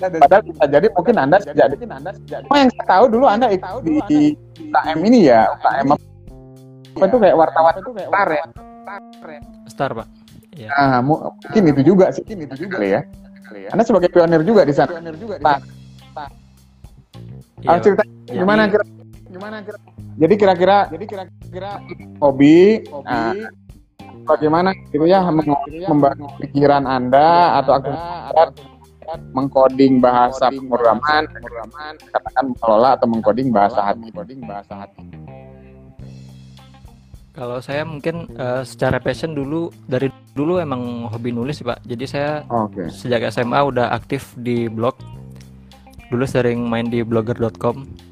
Padahal 0.00 0.40
bisa 0.48 0.64
jadi 0.64 0.88
mungkin 0.96 1.16
Anda 1.20 1.36
sejak 1.44 1.76
oh, 2.48 2.56
yang 2.56 2.72
saya 2.72 2.86
tahu 2.88 3.04
dulu 3.12 3.28
Anda 3.28 3.52
ikut 3.52 3.84
di, 4.08 4.32
UKM 4.56 4.98
ini 5.04 5.28
ya, 5.28 5.44
UKM 5.60 5.92
apa 5.92 7.04
itu 7.04 7.16
kayak 7.20 7.36
wartawan 7.36 7.74
itu 7.76 7.90
kayak 7.92 8.10
star 8.80 9.28
ya. 9.28 9.40
Star, 9.68 9.90
Pak. 9.92 10.06
Ya. 10.56 10.68
Nah, 10.74 11.00
mungkin 11.04 11.62
itu 11.70 11.80
juga 11.84 12.10
sih, 12.10 12.24
mungkin 12.26 12.48
itu 12.50 12.56
juga 12.66 12.78
ya. 12.82 13.00
Anda 13.70 13.82
sebagai 13.82 14.08
pionir 14.10 14.42
juga 14.42 14.62
di 14.66 14.74
sana. 14.74 14.90
Pionir 14.98 15.16
juga 15.18 15.34
di 15.38 15.44
sana. 15.44 15.66
Ah, 17.68 17.76
cerita 17.76 18.02
gimana 18.24 18.72
kira 18.72 18.84
gimana 19.28 19.56
kira 19.60 19.78
jadi 20.16 20.34
kira-kira 20.40 20.76
jadi 20.88 21.04
kira-kira 21.04 21.70
hobi, 22.24 22.88
hobi 22.88 23.04
nah, 23.04 23.36
bagaimana 24.24 24.72
gitu 24.88 25.04
ya 25.04 25.20
membangun 25.28 26.30
pikiran 26.40 26.88
Anda 26.88 27.60
atau 27.60 27.84
aktivitas 27.84 28.48
mengcoding 29.36 30.00
bahasa 30.00 30.48
pemrograman, 30.48 31.28
pemrograman 31.28 31.92
katakan 32.14 32.44
mengelola 32.54 32.88
atau 32.96 33.06
mengcoding 33.10 33.48
bahasa 33.52 33.80
hati, 33.82 34.08
coding 34.14 34.40
bahasa 34.46 34.86
hati. 34.86 35.02
Kalau 37.30 37.62
saya 37.62 37.86
mungkin 37.86 38.26
uh, 38.34 38.66
secara 38.66 38.98
passion 38.98 39.38
dulu 39.38 39.70
dari 39.86 40.10
dulu 40.34 40.58
emang 40.58 41.06
hobi 41.06 41.30
nulis 41.30 41.62
sih 41.62 41.66
pak. 41.66 41.78
Jadi 41.86 42.04
saya 42.10 42.42
okay. 42.50 42.90
sejak 42.90 43.30
SMA 43.30 43.60
udah 43.62 43.94
aktif 43.94 44.34
di 44.34 44.66
blog. 44.66 44.98
Dulu 46.10 46.26
sering 46.26 46.66
main 46.66 46.90
di 46.90 47.06
blogger.com 47.06 48.09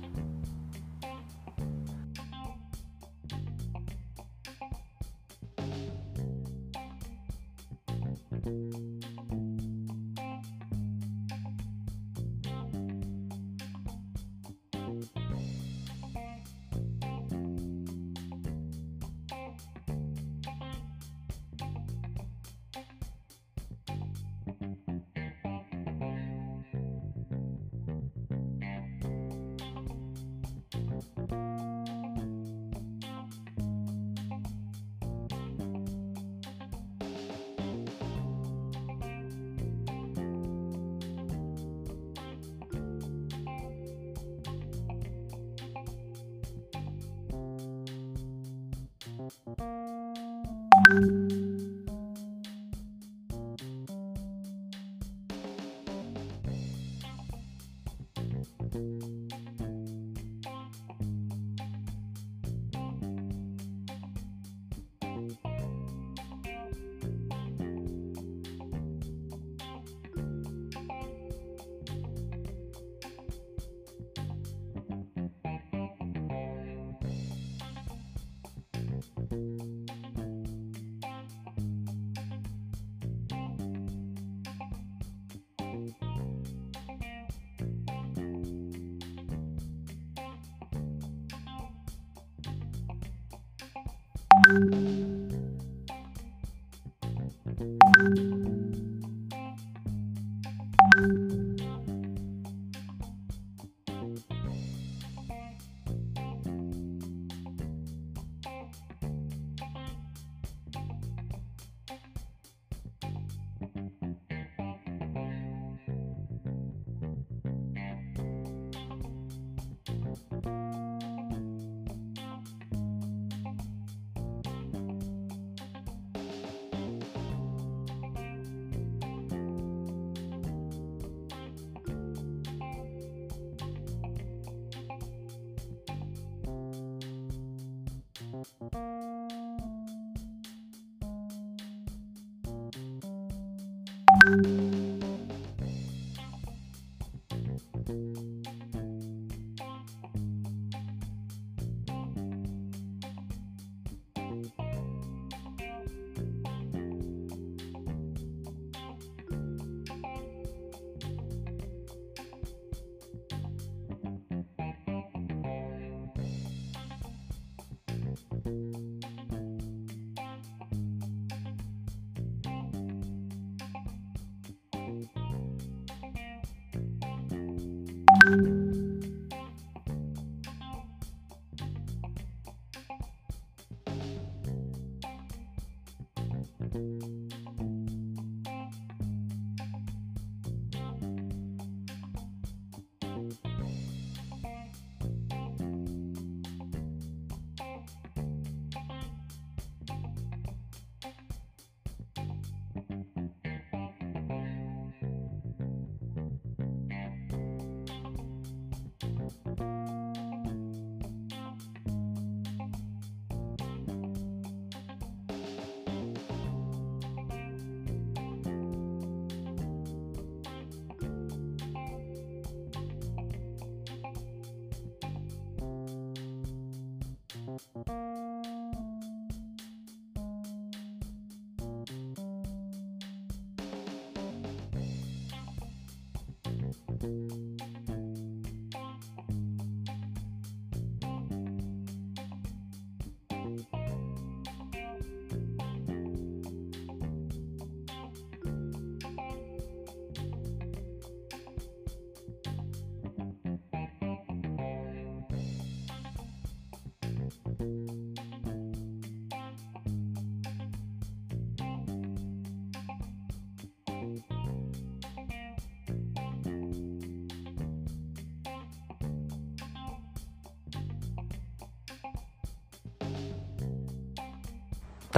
you 94.49 95.08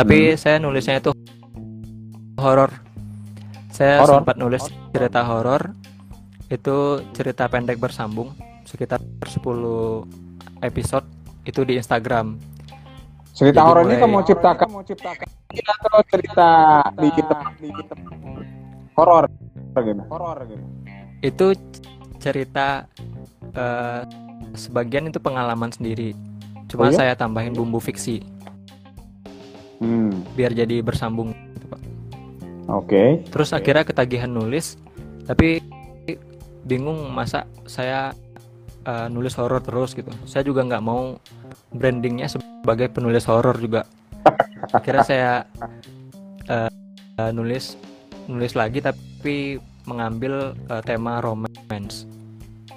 Tapi 0.01 0.33
saya 0.41 0.57
nulisnya 0.57 0.97
itu 0.97 1.13
horor. 2.41 2.73
Saya 3.69 4.01
Horor? 4.01 4.25
sempat 4.25 4.37
nulis 4.41 4.65
cerita 4.97 5.21
horor. 5.29 5.77
Itu 6.49 7.05
cerita 7.13 7.47
pendek 7.47 7.77
bersambung 7.77 8.33
sekitar 8.65 8.99
10 9.29 9.45
episode 10.65 11.05
itu 11.45 11.61
di 11.69 11.77
Instagram. 11.77 12.41
Cerita 13.37 13.61
horor 13.61 13.85
ini 13.87 14.01
kamu 14.01 14.25
ciptakan 14.25 14.69
atau 14.73 16.01
cerita 16.09 16.49
di 16.97 17.09
tempat 17.13 17.53
horor 18.97 19.25
gitu. 19.77 20.03
Horor 20.09 20.39
gitu. 20.49 20.65
Itu 21.21 21.47
cerita 22.19 22.89
eh, 23.53 24.03
sebagian 24.57 25.13
itu 25.13 25.21
pengalaman 25.21 25.71
sendiri. 25.71 26.17
Cuma 26.73 26.89
Oh 26.89 26.93
iya? 26.93 26.99
saya 26.99 27.13
tambahin 27.15 27.53
bumbu 27.53 27.79
fiksi 27.83 28.40
Hmm. 29.81 30.13
biar 30.37 30.53
jadi 30.53 30.85
bersambung 30.85 31.33
gitu, 31.57 31.67
Pak. 31.73 31.81
Oke. 32.69 33.25
Terus 33.33 33.57
akhirnya 33.57 33.89
ketagihan 33.89 34.29
nulis, 34.29 34.77
tapi 35.25 35.65
bingung 36.69 37.09
masa 37.09 37.49
saya 37.65 38.13
uh, 38.85 39.09
nulis 39.09 39.37
horor 39.41 39.65
terus 39.65 39.97
gitu. 39.97 40.13
Saya 40.29 40.45
juga 40.45 40.65
nggak 40.65 40.85
mau 40.85 41.17
brandingnya 41.73 42.29
sebagai 42.29 42.93
penulis 42.93 43.25
horor 43.25 43.57
juga. 43.57 43.89
Akhirnya 44.71 45.05
saya 45.05 45.33
uh, 46.53 46.71
uh, 47.17 47.31
nulis 47.33 47.81
nulis 48.29 48.53
lagi 48.55 48.85
tapi 48.85 49.59
mengambil 49.89 50.55
uh, 50.69 50.83
tema 50.85 51.19
romance. 51.25 52.07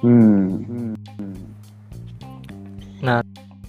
Hmm. 0.02 0.96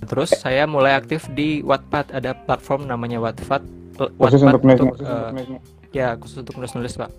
Terus 0.05 0.31
saya 0.31 0.65
mulai 0.65 0.95
aktif 0.95 1.27
di 1.33 1.61
Wattpad, 1.61 2.13
ada 2.13 2.33
platform 2.35 2.87
namanya 2.87 3.19
Wattpad. 3.19 3.63
Khusus 4.19 4.43
Wattpad 4.43 4.55
untuk 4.55 4.63
nulis, 4.65 4.81
untuk, 4.81 4.97
uh, 5.03 5.31
ya 5.91 6.19
khusus 6.19 6.43
untuk 6.43 6.55
nulis-nulis 6.59 6.95
pak. 6.95 7.11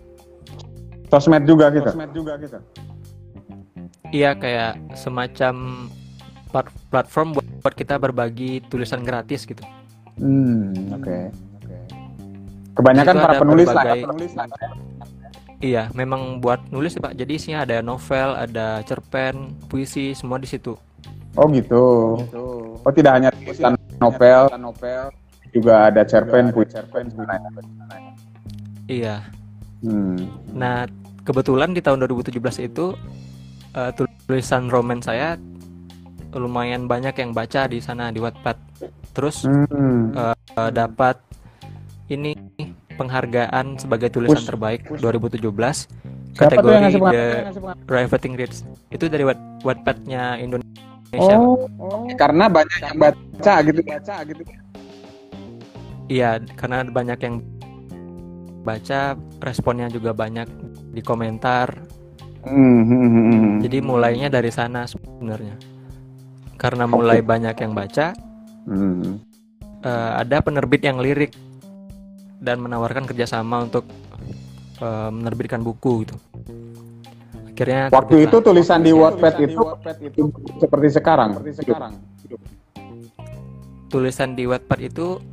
sosmed 1.06 1.46
juga 1.46 1.72
gitu. 1.72 1.88
Sosmed 1.88 2.12
juga 2.12 2.34
gitu. 2.36 2.58
Iya 4.12 4.36
kayak 4.36 4.98
semacam 4.98 5.88
plat- 6.52 6.76
platform 6.90 7.28
buat, 7.36 7.46
buat 7.62 7.76
kita 7.76 7.96
berbagi 7.96 8.64
tulisan 8.68 9.02
gratis 9.02 9.46
gitu. 9.46 9.64
Hmm. 10.20 10.74
Oke. 10.92 11.32
Kebanyakan 12.76 13.08
Di 13.08 13.16
situ 13.16 13.24
para 13.24 13.34
ada 13.34 13.42
penulis 13.42 13.68
lah. 13.68 13.74
ya. 13.74 13.80
berbagai- 13.80 14.04
Penulis 14.04 14.32
lah. 14.36 14.48
Iya, 15.64 15.84
memang 15.96 16.44
buat 16.44 16.68
nulis 16.68 17.00
Pak. 17.00 17.16
Jadi 17.16 17.32
isinya 17.40 17.64
ada 17.64 17.80
novel, 17.80 18.36
ada 18.36 18.84
cerpen, 18.84 19.56
puisi, 19.72 20.12
semua 20.12 20.36
di 20.36 20.46
situ. 20.46 20.76
Oh 21.36 21.48
gitu. 21.52 21.84
Oh 22.80 22.92
tidak 22.92 23.12
hanya 23.14 23.30
tulisan 23.32 23.76
novel, 23.98 24.48
juga 25.50 25.88
ada 25.88 26.04
cerpen, 26.04 26.52
puisi, 26.52 26.72
cerpen, 26.72 27.12
Iya. 28.86 29.26
Hmm. 29.82 30.16
Nah, 30.52 30.86
kebetulan 31.24 31.74
di 31.74 31.82
tahun 31.82 32.06
2017 32.06 32.38
itu 32.62 32.94
eh, 33.74 33.92
tulisan 33.96 34.70
roman 34.70 35.02
saya 35.02 35.36
lumayan 36.32 36.86
banyak 36.86 37.16
yang 37.16 37.32
baca 37.32 37.66
di 37.66 37.80
sana 37.80 38.12
di 38.12 38.20
Wattpad. 38.20 38.58
Terus 39.12 39.44
Hmm. 39.48 40.12
eh, 40.14 40.72
dapat 40.72 41.20
ini 42.08 42.36
penghargaan 42.96 43.76
sebagai 43.76 44.08
tulisan 44.08 44.40
Wus. 44.40 44.48
terbaik 44.48 44.88
2017 44.94 45.88
Siapa 46.36 46.60
tuh 46.60 46.68
yang 46.70 46.84
ngasih 46.84 47.00
kategori 47.00 47.16
The? 47.16 47.26
Riveting 47.88 48.34
Reads. 48.36 48.58
Itu 48.92 49.08
dari 49.08 49.24
Watt- 49.24 49.64
Wattpad-nya 49.64 50.36
Indonesia. 50.38 50.84
Pak. 51.20 51.40
Oh, 51.80 52.06
karena 52.20 52.46
banyak 52.52 52.80
yang 52.82 52.98
baca 53.00 53.54
gitu. 53.64 53.80
Baca 53.84 54.16
gitu. 54.28 54.42
Iya, 56.06 56.38
karena 56.54 56.86
banyak 56.86 57.20
yang 57.26 57.36
baca, 58.62 59.18
responnya 59.42 59.90
juga 59.90 60.14
banyak 60.14 60.46
di 60.94 61.02
komentar. 61.02 61.70
Hmm, 62.46 62.82
hmm, 62.86 63.08
hmm, 63.10 63.26
hmm. 63.26 63.54
Jadi 63.66 63.78
mulainya 63.82 64.28
dari 64.30 64.54
sana 64.54 64.86
sebenarnya. 64.86 65.58
Karena 66.62 66.86
mulai 66.86 67.22
Oke. 67.22 67.30
banyak 67.30 67.56
yang 67.58 67.74
baca, 67.74 68.14
Hmm. 68.66 69.22
eh, 69.82 70.12
ada 70.22 70.42
penerbit 70.42 70.82
yang 70.82 71.02
lirik 71.02 71.34
dan 72.42 72.62
menawarkan 72.62 73.06
kerjasama 73.10 73.66
untuk 73.66 73.86
eh, 74.76 75.10
menerbitkan 75.10 75.64
buku 75.64 76.04
gitu. 76.04 76.16
Akhirnya 77.56 77.88
Waktu 77.88 78.28
itu 78.28 78.38
tulisan 78.44 78.84
di 78.84 78.92
Wattpad 78.92 79.36
itu 79.40 79.64
seperti 80.60 80.88
sekarang. 80.92 81.40
tulisan 83.88 84.36
di 84.36 84.44
Wattpad 84.44 84.80
itu 84.84 85.24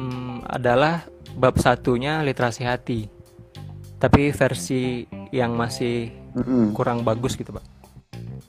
mm, 0.00 0.48
adalah 0.48 1.04
bab 1.36 1.60
satunya 1.60 2.24
literasi 2.24 2.64
hati. 2.64 3.12
Tapi 4.00 4.32
versi 4.32 5.04
yang 5.36 5.52
masih 5.52 6.08
kurang 6.72 7.04
bagus 7.04 7.36
gitu, 7.36 7.52
Pak. 7.52 7.64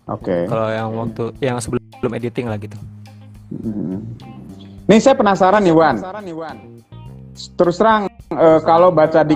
Oke. 0.07 0.47
Kalau 0.47 0.71
yang 0.71 0.87
waktu 0.95 1.35
yang 1.43 1.59
sebelum 1.59 2.15
editing 2.15 2.47
lah 2.47 2.55
gitu. 2.55 2.79
Mm. 3.51 4.07
Nih 4.87 5.03
saya 5.03 5.19
penasaran 5.19 5.59
nih 5.67 5.75
Wan. 5.75 5.99
Terus 7.59 7.75
terang 7.75 8.07
eh, 8.07 8.59
kalau 8.63 8.87
baca 8.95 9.27
di 9.27 9.35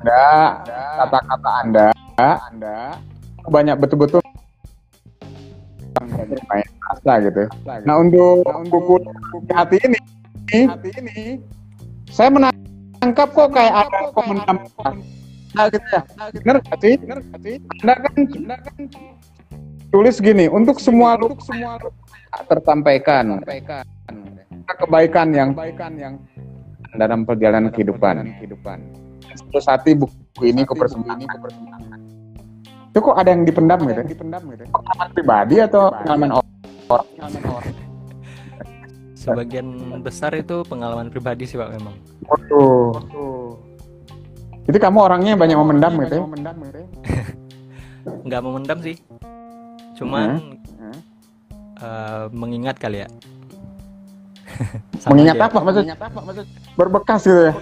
Anda 0.00 0.64
kata-kata 0.96 1.50
Anda, 1.60 1.86
Anda 2.48 2.76
banyak 3.52 3.76
betul-betul 3.76 4.24
rasa 6.88 7.12
gitu. 7.20 7.44
Nah 7.84 8.00
untuk 8.00 8.40
buku 8.72 8.96
hati 9.52 9.76
ini, 9.84 10.00
hati 10.64 10.88
ini, 10.96 11.44
saya 12.08 12.32
menangkap 12.32 13.28
kok 13.28 13.52
kayak 13.52 13.84
ada 13.84 14.08
pemendam 14.16 14.56
nah, 15.52 15.68
gitu 15.68 15.86
ya. 15.92 16.00
Bener 16.32 16.56
nggak 16.64 16.78
sih? 16.80 16.94
Anda 17.84 17.94
kan, 18.00 18.14
Anda 18.24 18.56
kan 18.56 18.76
tulis 19.92 20.16
gini 20.16 20.48
untuk 20.48 20.80
semua 20.80 21.20
untuk 21.20 21.44
semua 21.44 21.76
tersampaikan 22.48 23.44
kebaikan 24.80 25.28
yang 25.36 25.52
kebaikan 25.52 25.92
yang 26.00 26.14
dalam 26.96 27.28
perjalanan 27.28 27.68
kehidupan. 27.68 28.32
Terus 29.30 29.66
hati 29.66 29.94
buku 29.94 30.14
ini 30.42 30.62
kepersembahkan. 30.64 31.38
Itu 32.90 32.98
kok 32.98 33.14
ada 33.14 33.30
yang 33.30 33.42
dipendam 33.44 33.78
gitu? 33.86 34.02
Pengalaman 34.66 35.08
pribadi 35.12 35.56
atau 35.58 35.94
pengalaman 35.94 36.30
orang? 36.34 36.48
Sebagian 39.14 39.66
besar 40.00 40.32
itu 40.32 40.64
pengalaman 40.64 41.06
pribadi 41.06 41.44
sih, 41.44 41.54
Pak 41.54 41.70
memang. 41.70 41.94
Waduh. 42.24 42.90
Jadi 44.64 44.78
kamu 44.78 44.98
orangnya 44.98 45.34
banyak 45.36 45.56
memendam 45.56 45.92
gitu 46.00 46.14
ya? 46.14 46.22
Nggak 48.26 48.40
memendam 48.42 48.78
sih. 48.80 48.96
Cuman 49.94 50.40
Hmm. 50.80 50.96
eh, 51.76 52.24
mengingat 52.32 52.80
kali 52.80 53.04
ya. 53.04 53.08
Mengingat 55.06 55.36
apa 55.38 55.58
maksudnya? 55.60 55.94
Berbekas 56.74 57.20
gitu 57.22 57.42
ya? 57.44 57.52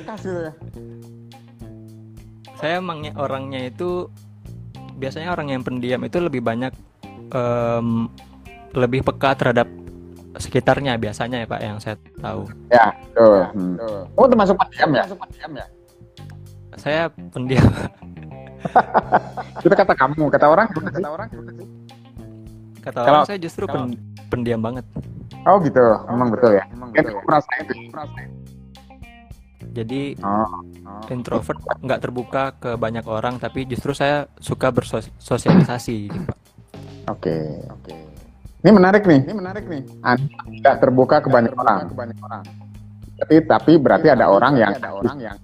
Saya 2.58 2.82
emangnya 2.82 3.14
orangnya 3.14 3.62
itu 3.64 4.10
biasanya 4.98 5.30
orang 5.30 5.54
yang 5.54 5.62
pendiam 5.62 6.02
itu 6.02 6.18
lebih 6.18 6.42
banyak 6.42 6.74
em, 7.30 8.10
lebih 8.74 9.06
peka 9.06 9.38
terhadap 9.38 9.68
sekitarnya 10.38 10.98
biasanya 10.98 11.42
ya 11.42 11.46
Pak 11.46 11.60
yang 11.62 11.78
saya 11.78 11.96
tahu. 12.18 12.50
Ya, 12.70 12.86
tuh. 13.14 13.46
Hmm. 13.54 13.74
Oh 14.14 14.26
termasuk 14.26 14.58
pendiam 14.58 14.90
ya? 14.92 15.04
Saya 16.78 17.10
pendiam. 17.30 17.62
Itu 19.62 19.70
kata 19.70 19.94
kamu, 19.94 20.30
kata 20.30 20.46
orang. 20.46 20.66
Kata 20.70 21.08
orang. 21.08 21.28
kata 22.78 22.98
Kalau- 22.98 23.22
orang 23.22 23.26
saya 23.26 23.38
justru 23.38 23.64
pen- 23.66 23.98
pendiam 24.28 24.58
banget 24.58 24.82
Oh 25.46 25.56
gitu, 25.62 25.80
memang 26.10 26.34
betul 26.34 26.58
ya. 26.58 26.64
Kan 26.92 27.04
aku 27.06 27.22
merasa 27.24 27.50
itu. 27.62 27.72
Jadi 29.72 30.16
Oh, 30.22 31.04
introvert 31.12 31.60
nggak 31.84 32.00
terbuka 32.00 32.56
ke 32.56 32.70
banyak 32.80 33.04
orang 33.04 33.36
tapi 33.36 33.68
justru 33.68 33.92
saya 33.92 34.24
suka 34.40 34.72
bersosialisasi 34.72 36.08
gitu, 36.08 36.18
Pak. 36.24 36.38
oke, 37.12 37.36
oke. 37.68 37.92
Ini 38.64 38.70
menarik 38.74 39.04
nih. 39.06 39.20
Ini 39.22 39.34
menarik 39.36 39.64
nih. 39.68 39.82
Anda 40.02 40.42
tidak 40.58 40.74
terbuka 40.82 41.16
ke 41.22 41.28
banyak 41.28 41.52
orang. 41.54 41.92
Tapi 43.18 43.34
tapi 43.46 43.72
berarti 43.78 44.08
ada 44.10 44.26
orang 44.32 44.56
yang 44.58 44.72
ada 44.74 44.90
orang 44.96 45.16
yang 45.20 45.36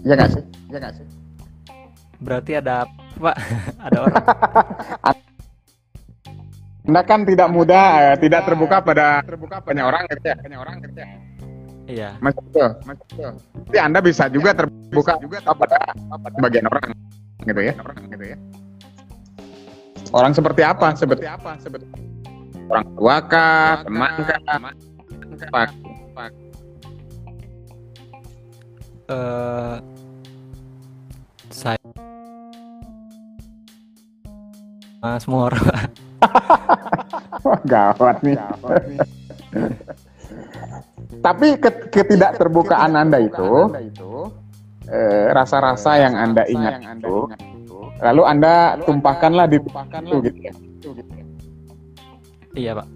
Iya 0.00 0.14
nggak 0.16 0.30
sih? 0.32 0.42
Iya 0.72 0.78
nggak 0.80 0.94
sih? 0.96 1.06
berarti 2.20 2.52
ada 2.52 2.84
apa, 2.84 2.92
Pak 3.16 3.36
ada 3.88 3.98
orang 4.04 4.24
Anda 6.90 7.06
kan 7.06 7.22
tidak 7.22 7.54
mudah, 7.54 7.86
eh, 8.02 8.16
tidak 8.18 8.50
terbuka 8.50 8.82
pada 8.82 9.22
terbuka 9.22 9.62
banyak 9.62 9.86
orang 9.86 10.10
gitu 10.10 10.26
ya. 10.26 10.34
Banyak 10.42 10.58
orang 10.58 10.74
gitu 10.82 10.98
ya. 10.98 11.08
iya 11.86 12.10
Mas 12.18 12.34
betul, 12.34 12.68
Mas 12.82 12.98
betul. 12.98 13.30
Jadi 13.70 13.78
Anda 13.78 13.98
bisa 14.02 14.26
juga 14.26 14.50
terbuka 14.58 15.14
juga 15.22 15.38
pada 15.54 15.78
bagian 16.42 16.66
orang 16.66 16.90
gitu 17.46 17.60
ya. 17.62 17.78
Orang 17.78 18.10
gitu 18.10 18.24
ya. 18.26 18.36
Orang 20.10 20.32
seperti 20.34 20.66
apa? 20.66 20.90
Seperti 20.98 21.30
apa? 21.30 21.54
Seperti 21.62 21.86
orang 22.66 22.86
tua 22.98 23.16
kah, 23.22 23.86
teman 23.86 24.10
kah, 24.26 24.38
apa? 25.46 25.62
eh 29.06 29.76
saya 31.54 31.78
Ah, 35.06 35.16
semua 35.22 35.54
orang 35.54 35.64
Wah, 37.40 37.60
gawat 37.64 38.16
nih. 38.20 38.36
Tapi 41.20 41.48
ke- 41.58 41.88
ketidakterbukaan 41.90 42.92
Anda 42.94 43.18
itu, 43.20 43.70
eh, 44.86 45.26
rasa-rasa 45.30 45.96
yang 45.96 46.14
Anda 46.14 46.44
ingat 46.46 46.80
itu, 46.96 47.28
lalu 48.00 48.22
Anda 48.24 48.54
tumpahkanlah 48.80 49.46
di 49.46 49.58
itu 49.60 50.16
gitu 50.22 50.40
ya. 50.40 50.52
iya 52.50 52.72
pak 52.72 52.86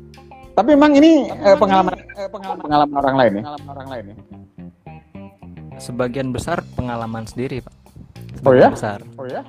Tapi 0.54 0.70
memang 0.72 0.94
ini 0.94 1.28
pengalaman 1.58 1.94
pengalaman 2.30 2.62
pengalaman 2.62 2.96
orang 2.96 3.16
lain 3.18 3.32
ya. 3.32 3.42
Pengalaman 3.42 3.68
orang 3.68 3.88
lain 3.90 4.04
ya. 4.06 4.16
sebagian 5.74 6.28
besar 6.30 6.62
pengalaman 6.78 7.26
sendiri 7.26 7.58
pak 7.60 7.74
Oh 7.74 8.52
Sebagian 8.54 8.62
ya? 8.62 8.70
besar 8.70 8.98
Oh 9.18 9.26
ya? 9.26 9.42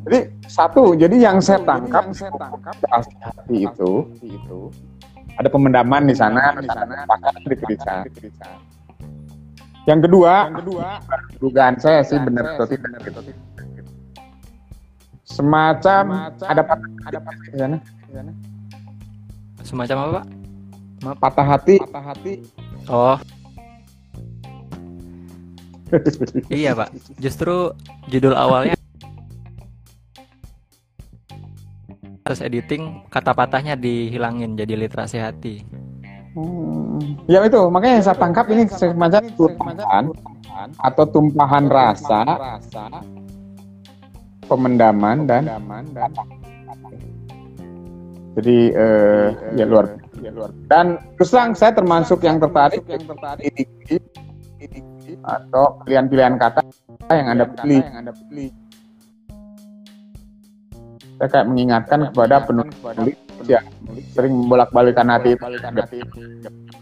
Jadi 0.00 0.18
satu, 0.48 0.96
jadi 0.96 1.16
yang 1.28 1.44
saya 1.44 1.60
tangkap, 1.60 2.08
saya 2.16 2.32
tangkap 2.32 2.76
hati 3.20 3.68
itu, 3.68 4.08
itu 4.24 4.72
ada 5.36 5.48
pemendaman 5.52 6.08
di 6.08 6.16
sana, 6.16 6.56
di 6.56 6.68
sana, 6.72 7.04
pakar 7.04 7.36
di 7.44 7.56
desa. 7.68 8.04
Yang 9.84 10.00
kedua, 10.08 10.48
yang 10.48 10.58
kedua, 10.64 10.88
dugaan 11.40 11.76
saya 11.76 12.00
sih 12.04 12.16
benar 12.16 12.56
atau 12.56 12.64
tidak 12.68 12.96
gitu. 13.04 13.20
Semacam 15.28 16.32
ada 16.36 16.62
patah, 16.64 16.90
ada 17.08 17.18
patah 17.20 17.44
di 17.48 17.58
sana, 17.60 17.76
di 17.80 18.12
sana. 18.12 18.32
semacam 19.60 19.96
apa 20.02 20.10
pak 21.00 21.16
patah 21.20 21.46
hati, 21.46 21.76
patah 21.78 22.04
hati. 22.10 22.34
oh 22.90 23.16
iya 26.50 26.74
pak 26.74 26.90
justru 27.22 27.70
judul 28.10 28.34
awalnya 28.34 28.74
terus 32.30 32.46
editing 32.46 33.02
kata 33.10 33.34
patahnya 33.34 33.74
dihilangin 33.74 34.54
jadi 34.54 34.78
literasi 34.78 35.18
hati. 35.18 35.66
Hmm, 36.38 37.18
Ya 37.26 37.42
itu, 37.42 37.58
makanya 37.66 37.98
yang 37.98 38.06
saya 38.06 38.18
tangkap 38.22 38.46
ini 38.54 38.70
semacam 38.70 39.22
tumpahan 39.34 40.04
atau 40.78 41.04
tumpahan 41.10 41.66
rasa, 41.66 42.22
pemendaman 44.46 45.26
dan 45.26 45.50
jadi 48.38 48.58
eh, 48.78 49.26
ya 49.58 49.66
luar 49.66 49.90
dan 50.70 51.02
terus 51.18 51.34
terang 51.34 51.58
saya 51.58 51.74
termasuk 51.74 52.22
yang 52.22 52.38
tertarik 52.38 52.86
yang 52.86 53.02
tertarik 53.10 53.50
atau 55.26 55.82
pilihan-pilihan 55.82 56.38
kata 56.38 56.62
yang 57.10 57.26
anda 57.26 57.46
pilih 57.58 57.82
yang 57.82 58.06
anda 58.06 58.14
pilih 58.14 58.54
saya 61.20 61.28
kayak 61.36 61.46
mengingatkan 61.52 62.08
kepada 62.08 62.48
penulis 62.48 62.72
ya 63.44 63.60
sering 64.16 64.32
membolak-balikan 64.40 65.04
hati. 65.12 65.36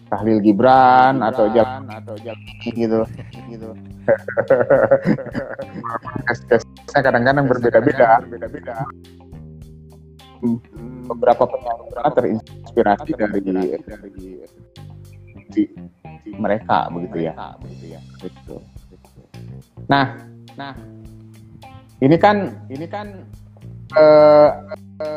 Tahlil 0.09 0.39
Gibran 0.41 1.19
atau 1.27 1.51
jalan 1.51 1.91
atau 1.91 2.15
jalan 2.23 2.39
gitu. 2.71 3.03
Gitu. 3.51 3.69
Kadang-kadang 6.95 7.51
berbeda-beda. 7.51 8.23
Berbeda-beda. 8.25 8.87
Beberapa 11.11 11.45
penyanyi 11.45 11.93
terinspirasi 12.15 13.11
dari 13.19 13.41
dari 13.43 14.11
di- 15.51 15.73
mereka 16.39 16.87
begitu 16.95 17.27
ya. 17.27 17.35
Begitu 17.59 17.99
ya. 17.99 18.01
Nah 19.91 20.15
nah. 20.55 20.73
ini 21.99 22.15
kan 22.15 22.55
ini 22.71 22.87
kan 22.87 23.27
eh, 23.97 24.49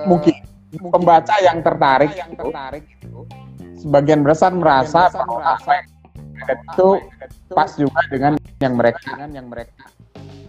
mungkin. 0.08 0.36
pembaca 0.72 1.36
yang 1.44 1.60
tertarik 1.60 2.16
yang 2.16 2.32
tertarik 2.32 2.88
itu. 2.96 3.28
Sebagian 3.76 4.24
besar 4.24 4.56
merasa 4.56 5.12
bahwa 5.12 5.44
yang 5.68 5.84
ada 6.48 6.56
itu 6.56 6.88
pas 7.52 7.70
juga 7.76 8.02
dengan 8.08 8.40
yang 8.64 8.80
mereka 8.80 9.04
yang 9.20 9.48
mereka 9.52 9.92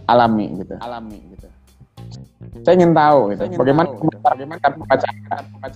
alami 0.07 0.63
gitu. 0.63 0.79
alami 0.79 1.19
gitu. 1.35 1.47
Saya 2.63 2.73
ingin 2.79 2.95
tahu 2.95 3.35
gitu. 3.35 3.43
Bagaimana 3.59 3.87
bagaimana 4.23 4.59
pembaca? 4.63 5.07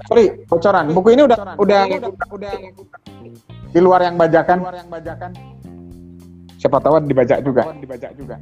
sorry 0.08 0.26
bocoran. 0.48 0.86
Buku 0.95 1.10
ini 1.12 1.22
udah 1.28 1.38
udah 1.60 1.82
udah 2.32 2.52
di 3.76 3.80
luar 3.84 4.08
yang 4.08 4.16
bajakan. 4.16 4.64
Luar 4.64 4.80
yang 4.80 4.88
bajakan. 4.88 5.32
Siapa 6.56 6.78
tahu 6.80 7.04
dibaca 7.04 7.36
juga. 7.43 7.68
Dibaca 7.76 8.08
juga 8.16 8.39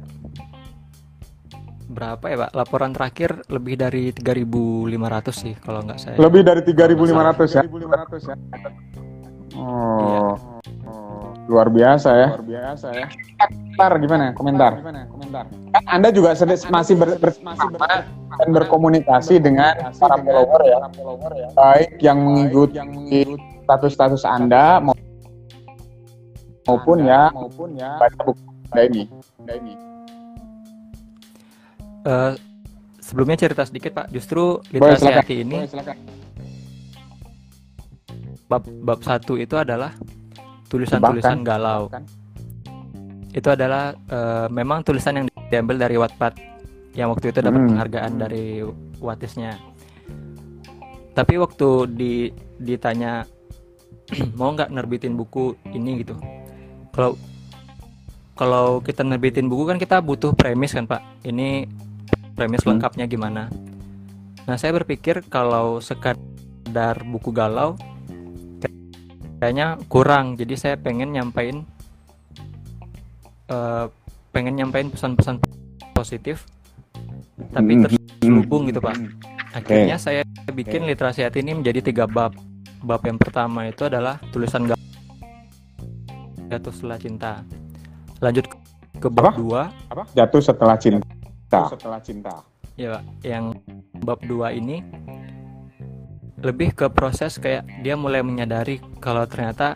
berapa 1.86 2.24
ya 2.26 2.36
pak? 2.36 2.50
Laporan 2.52 2.90
terakhir 2.90 3.46
lebih 3.46 3.74
dari 3.78 4.10
3.500 4.10 4.90
sih 5.32 5.54
kalau 5.56 5.80
nggak 5.86 5.98
saya 5.98 6.16
lebih 6.18 6.42
dari 6.42 6.60
3.500 6.60 7.54
ya? 7.54 7.62
Ya. 7.62 8.34
Oh. 9.56 10.34
Luar 11.46 11.70
biasa 11.70 12.10
ya. 12.10 12.28
Luar 12.34 12.42
biasa 12.42 12.86
ya. 12.90 13.06
Komentar 13.38 13.92
gimana? 14.02 14.24
Komentar. 14.34 14.72
Komentar. 15.06 15.44
Kan 15.46 15.84
anda 15.86 16.08
juga 16.10 16.34
sedih, 16.34 16.58
masih 16.68 16.98
ber, 16.98 17.14
ber- 17.16 17.38
masih 17.40 17.68
ber- 17.70 18.04
dan 18.36 18.48
berkomunikasi 18.50 19.38
dengan 19.38 19.72
para 19.94 20.18
follower 20.18 20.60
ya. 20.60 20.78
baik 21.54 22.02
yang 22.02 22.18
mengikuti 22.20 23.22
status-status 23.62 24.26
anda 24.26 24.82
mau- 24.82 24.98
maupun 26.66 27.06
ya 27.06 27.30
maupun 27.30 27.78
ya 27.78 27.94
baca 27.96 28.20
buku 28.26 28.42
anda 28.66 28.82
ini. 28.84 29.02
Anda 29.38 29.52
ini 29.56 29.72
Eh, 32.06 32.32
sebelumnya 32.98 33.34
cerita 33.36 33.62
sedikit 33.62 33.90
pak. 33.92 34.06
Justru 34.08 34.62
boleh 34.62 34.70
literasi 34.72 35.02
silakan. 35.02 35.18
hati 35.20 35.34
ini 35.36 35.56
Boleh, 35.58 35.98
bab 38.46 38.62
bab 38.80 39.00
satu 39.02 39.34
itu 39.34 39.54
adalah 39.54 39.90
tulisan-tulisan 40.66 41.42
galau. 41.42 41.90
Jebakan. 41.90 42.04
itu 43.32 43.48
adalah 43.50 43.92
eh, 43.92 44.46
memang 44.48 44.80
tulisan 44.80 45.12
yang 45.14 45.26
diambil 45.46 45.76
dari 45.78 45.96
Wattpad 45.96 46.32
yang 46.94 47.10
waktu 47.10 47.28
itu 47.28 47.38
dapat 47.38 47.60
Hmm. 47.60 47.68
penghargaan 47.68 48.12
dari 48.16 48.64
Wattisnya 48.96 49.52
tapi 51.12 51.36
waktu 51.36 51.68
di 51.90 52.12
ditanya 52.56 53.24
mau 54.38 54.52
nggak 54.52 54.68
nerbitin 54.70 55.16
buku 55.16 55.52
ini? 55.66 56.00
gitu. 56.00 56.16
Kalau 56.92 57.16
kalau 58.32 58.80
kita 58.80 59.00
nerbitin 59.00 59.48
buku 59.48 59.64
kan 59.64 59.76
kita 59.76 60.00
butuh 60.00 60.32
premis 60.32 60.72
kan 60.72 60.84
pak. 60.84 61.00
Ini 61.22 61.64
premis 62.36 62.60
Hmm. 62.62 62.76
lengkapnya 62.76 63.08
gimana. 63.08 63.48
Nah 64.44 64.54
saya 64.54 64.76
berpikir 64.76 65.24
kalau 65.26 65.80
sekadar 65.80 67.00
buku 67.02 67.32
galau 67.32 67.74
kayaknya 69.40 69.80
kurang. 69.88 70.36
Jadi 70.36 70.54
saya 70.54 70.76
pengen 70.76 71.16
nyampein 71.16 71.64
eh, 73.46 73.86
pengen 74.30 74.54
nyampein 74.54 74.92
pesan-pesan 74.92 75.40
positif 75.96 76.44
tapi 77.56 77.72
Hmm. 77.74 77.82
terselubung 77.88 78.68
gitu 78.68 78.78
pak. 78.78 79.00
Akhirnya 79.56 79.96
saya 79.96 80.20
bikin 80.52 80.84
literasi 80.84 81.24
hati 81.24 81.40
ini 81.40 81.56
menjadi 81.56 81.80
tiga 81.80 82.04
bab. 82.04 82.36
Bab 82.84 83.00
yang 83.08 83.16
pertama 83.16 83.64
itu 83.64 83.88
adalah 83.88 84.20
tulisan 84.30 84.68
jatuh 86.46 86.72
setelah 86.74 86.98
cinta. 87.00 87.32
Lanjut 88.20 88.44
ke 89.00 89.08
bab 89.08 89.32
Apa? 89.32 89.32
dua. 89.34 89.62
Apa? 89.88 90.04
Jatuh 90.12 90.40
setelah 90.44 90.76
cinta 90.76 91.15
setelah 91.50 92.00
cinta. 92.02 92.34
Ya 92.76 93.00
Pak, 93.00 93.04
yang 93.24 93.44
bab 94.04 94.20
2 94.20 94.52
ini 94.60 94.84
lebih 96.44 96.76
ke 96.76 96.86
proses 96.92 97.40
kayak 97.40 97.64
dia 97.80 97.96
mulai 97.96 98.20
menyadari 98.20 98.76
kalau 99.00 99.24
ternyata 99.24 99.74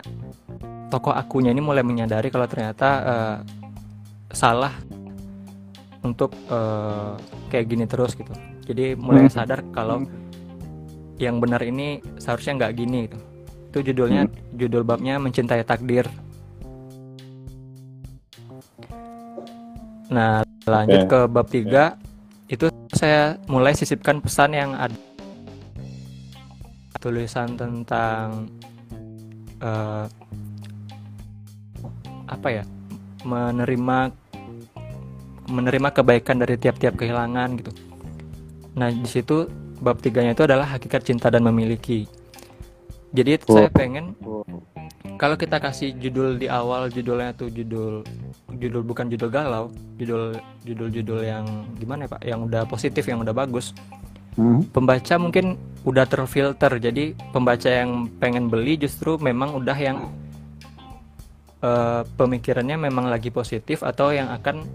tokoh 0.93 1.09
akunya 1.09 1.49
ini 1.49 1.63
mulai 1.63 1.81
menyadari 1.81 2.29
kalau 2.29 2.45
ternyata 2.45 2.89
uh, 3.01 3.37
salah 4.29 4.69
untuk 6.05 6.33
uh, 6.53 7.17
kayak 7.49 7.65
gini 7.65 7.85
terus 7.89 8.13
gitu. 8.13 8.33
Jadi 8.69 8.93
mulai 8.93 9.25
hmm. 9.25 9.33
sadar 9.33 9.65
kalau 9.73 10.05
yang 11.17 11.41
benar 11.41 11.61
ini 11.65 12.01
seharusnya 12.21 12.61
nggak 12.61 12.73
gini 12.77 13.09
gitu. 13.09 13.17
Itu 13.73 13.77
judulnya 13.91 14.29
hmm. 14.29 14.61
judul 14.61 14.85
babnya 14.85 15.17
mencintai 15.17 15.65
takdir. 15.65 16.05
Nah 20.11 20.50
lanjut 20.65 21.01
okay. 21.05 21.09
ke 21.09 21.19
bab 21.29 21.47
3 21.49 22.51
itu 22.51 22.65
saya 22.91 23.39
mulai 23.47 23.71
sisipkan 23.71 24.19
pesan 24.19 24.51
yang 24.53 24.75
ada 24.75 24.93
tulisan 27.01 27.57
tentang 27.57 28.45
uh, 29.63 30.05
apa 32.29 32.47
ya 32.61 32.63
menerima 33.25 33.97
menerima 35.49 35.89
kebaikan 35.91 36.37
dari 36.39 36.55
tiap-tiap 36.55 36.95
kehilangan 36.95 37.49
gitu. 37.59 37.71
Nah 38.77 38.87
di 38.93 39.09
situ 39.09 39.49
bab 39.81 39.99
tiganya 39.99 40.37
itu 40.37 40.45
adalah 40.45 40.77
hakikat 40.77 41.01
cinta 41.03 41.27
dan 41.27 41.43
memiliki. 41.43 42.05
Jadi 43.11 43.41
oh. 43.49 43.57
saya 43.59 43.67
pengen 43.73 44.15
kalau 45.19 45.35
kita 45.35 45.59
kasih 45.59 45.97
judul 45.97 46.39
di 46.39 46.47
awal 46.47 46.87
judulnya 46.87 47.35
tuh 47.35 47.51
judul 47.51 48.05
judul 48.61 48.85
bukan 48.85 49.09
judul 49.09 49.33
galau, 49.33 49.73
judul 49.97 50.37
judul 50.61 50.89
judul 50.93 51.19
yang 51.25 51.45
gimana 51.81 52.05
ya 52.05 52.13
pak, 52.13 52.21
yang 52.21 52.39
udah 52.45 52.63
positif, 52.69 53.09
yang 53.09 53.25
udah 53.25 53.33
bagus. 53.33 53.73
Hmm. 54.37 54.63
Pembaca 54.69 55.17
mungkin 55.19 55.59
udah 55.83 56.05
terfilter, 56.05 56.77
jadi 56.77 57.17
pembaca 57.33 57.67
yang 57.67 58.07
pengen 58.21 58.47
beli 58.47 58.77
justru 58.79 59.17
memang 59.17 59.57
udah 59.57 59.75
yang 59.75 59.97
uh, 61.65 62.01
pemikirannya 62.17 62.77
memang 62.77 63.07
lagi 63.07 63.29
positif 63.29 63.85
atau 63.85 64.11
yang 64.11 64.29
akan 64.33 64.65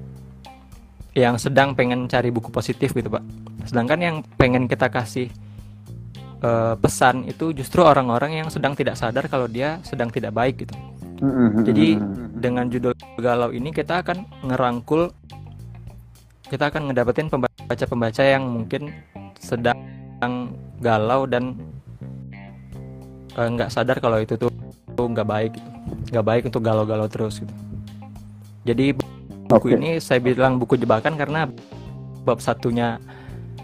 yang 1.16 1.40
sedang 1.40 1.72
pengen 1.72 2.06
cari 2.06 2.28
buku 2.28 2.52
positif 2.52 2.92
gitu 2.92 3.08
pak 3.08 3.24
sedangkan 3.66 3.98
yang 3.98 4.16
pengen 4.36 4.68
kita 4.68 4.92
kasih 4.92 5.32
uh, 6.44 6.76
pesan 6.78 7.26
itu 7.26 7.56
justru 7.56 7.82
orang-orang 7.82 8.44
yang 8.44 8.48
sedang 8.52 8.76
tidak 8.76 9.00
sadar 9.00 9.26
kalau 9.26 9.48
dia 9.48 9.80
sedang 9.82 10.12
tidak 10.12 10.36
baik 10.36 10.68
gitu 10.68 10.76
jadi 11.64 11.96
dengan 12.36 12.68
judul 12.68 12.92
galau 13.16 13.50
ini 13.52 13.72
kita 13.72 14.04
akan 14.04 14.28
ngerangkul 14.44 15.08
kita 16.46 16.70
akan 16.70 16.92
ngedapetin 16.92 17.26
pembaca-pembaca 17.32 18.22
yang 18.22 18.44
mungkin 18.46 18.94
sedang 19.40 19.78
galau 20.80 21.26
dan 21.26 21.58
eh, 23.34 23.48
nggak 23.50 23.68
uh, 23.68 23.72
sadar 23.72 23.98
kalau 23.98 24.22
itu 24.22 24.38
tuh 24.38 24.50
nggak 24.96 25.28
baik 25.28 25.52
gitu. 25.58 25.70
Nggak 26.14 26.26
baik 26.26 26.42
untuk 26.48 26.62
galau-galau 26.62 27.08
terus 27.10 27.42
gitu. 27.42 27.54
Jadi 28.66 28.94
buku 29.46 29.74
okay. 29.74 29.78
ini 29.78 29.90
saya 30.02 30.18
bilang 30.22 30.58
buku 30.58 30.78
jebakan 30.78 31.14
karena 31.14 31.46
bab 32.26 32.42
satunya 32.42 32.98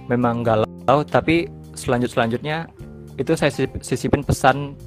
memang 0.07 0.47
galau 0.47 1.03
tapi 1.03 1.51
selanjut 1.75 2.15
selanjutnya 2.15 2.71
itu 3.19 3.35
saya 3.35 3.51
sisipin 3.83 4.23
pesan 4.23 4.79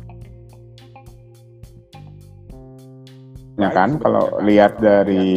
ya 3.56 3.70
kan? 3.72 4.00
Kalau 4.00 4.40
lihat 4.44 4.80
dari 4.80 5.28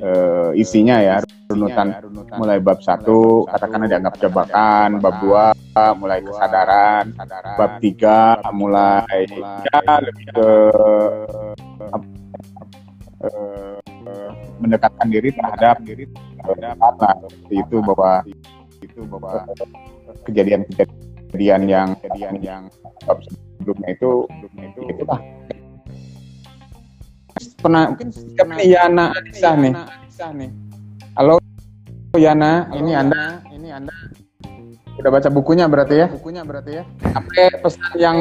uh, 0.00 0.50
isinya 0.56 0.98
ya 1.00 1.16
runutan 1.50 1.98
mulai 2.38 2.62
bab 2.62 2.78
satu 2.78 3.44
katakanlah 3.50 3.90
dianggap 3.90 4.14
jebakan 4.22 5.02
bab 5.02 5.18
dua 5.18 5.44
mulai 5.98 6.22
kesadaran 6.22 7.10
bab 7.58 7.82
tiga 7.82 8.38
mulai 8.54 9.26
ya 9.66 9.80
lebih 9.98 10.26
ke 10.30 10.48
uh, 13.26 13.78
mendekatkan 14.62 15.08
diri 15.10 15.28
terhadap 15.34 15.76
diri 15.82 16.06
terhadap 16.38 17.16
itu 17.50 17.76
bahwa 17.82 18.12
itu 18.80 19.00
bahwa 19.10 19.44
kejadian-kejadian 20.24 21.62
yang 21.68 21.88
kejadian 22.00 22.36
yang 22.40 22.62
sebelumnya 23.58 23.88
itu 23.92 24.24
sebelumnya 24.24 24.66
itu 24.72 24.80
itulah 24.88 25.20
pernah 27.60 27.92
mungkin 27.92 28.08
pernah 28.34 28.56
Yana 28.64 29.12
Adisa 29.12 29.52
nih. 29.54 29.72
nih. 30.32 30.50
Halo 31.16 31.36
Yana. 32.16 32.72
Ini 32.72 32.92
anda. 32.96 33.44
Ini 33.52 33.68
anda. 33.76 33.92
Udah 35.00 35.10
baca 35.12 35.28
bukunya 35.32 35.68
berarti 35.68 35.94
ya? 36.00 36.08
Bukunya 36.08 36.42
berarti 36.44 36.80
ya. 36.80 36.84
Apa 37.12 37.60
pesan 37.60 37.92
yang 38.00 38.16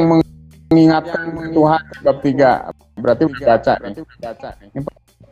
mengingatkan 0.70 1.56
Tuhan 1.56 1.84
bab 2.04 2.18
tiga. 2.22 2.72
Berarti 3.00 3.24
udah 3.26 3.40
baca 3.56 3.74
nih. 3.80 4.04
ini 4.76 4.80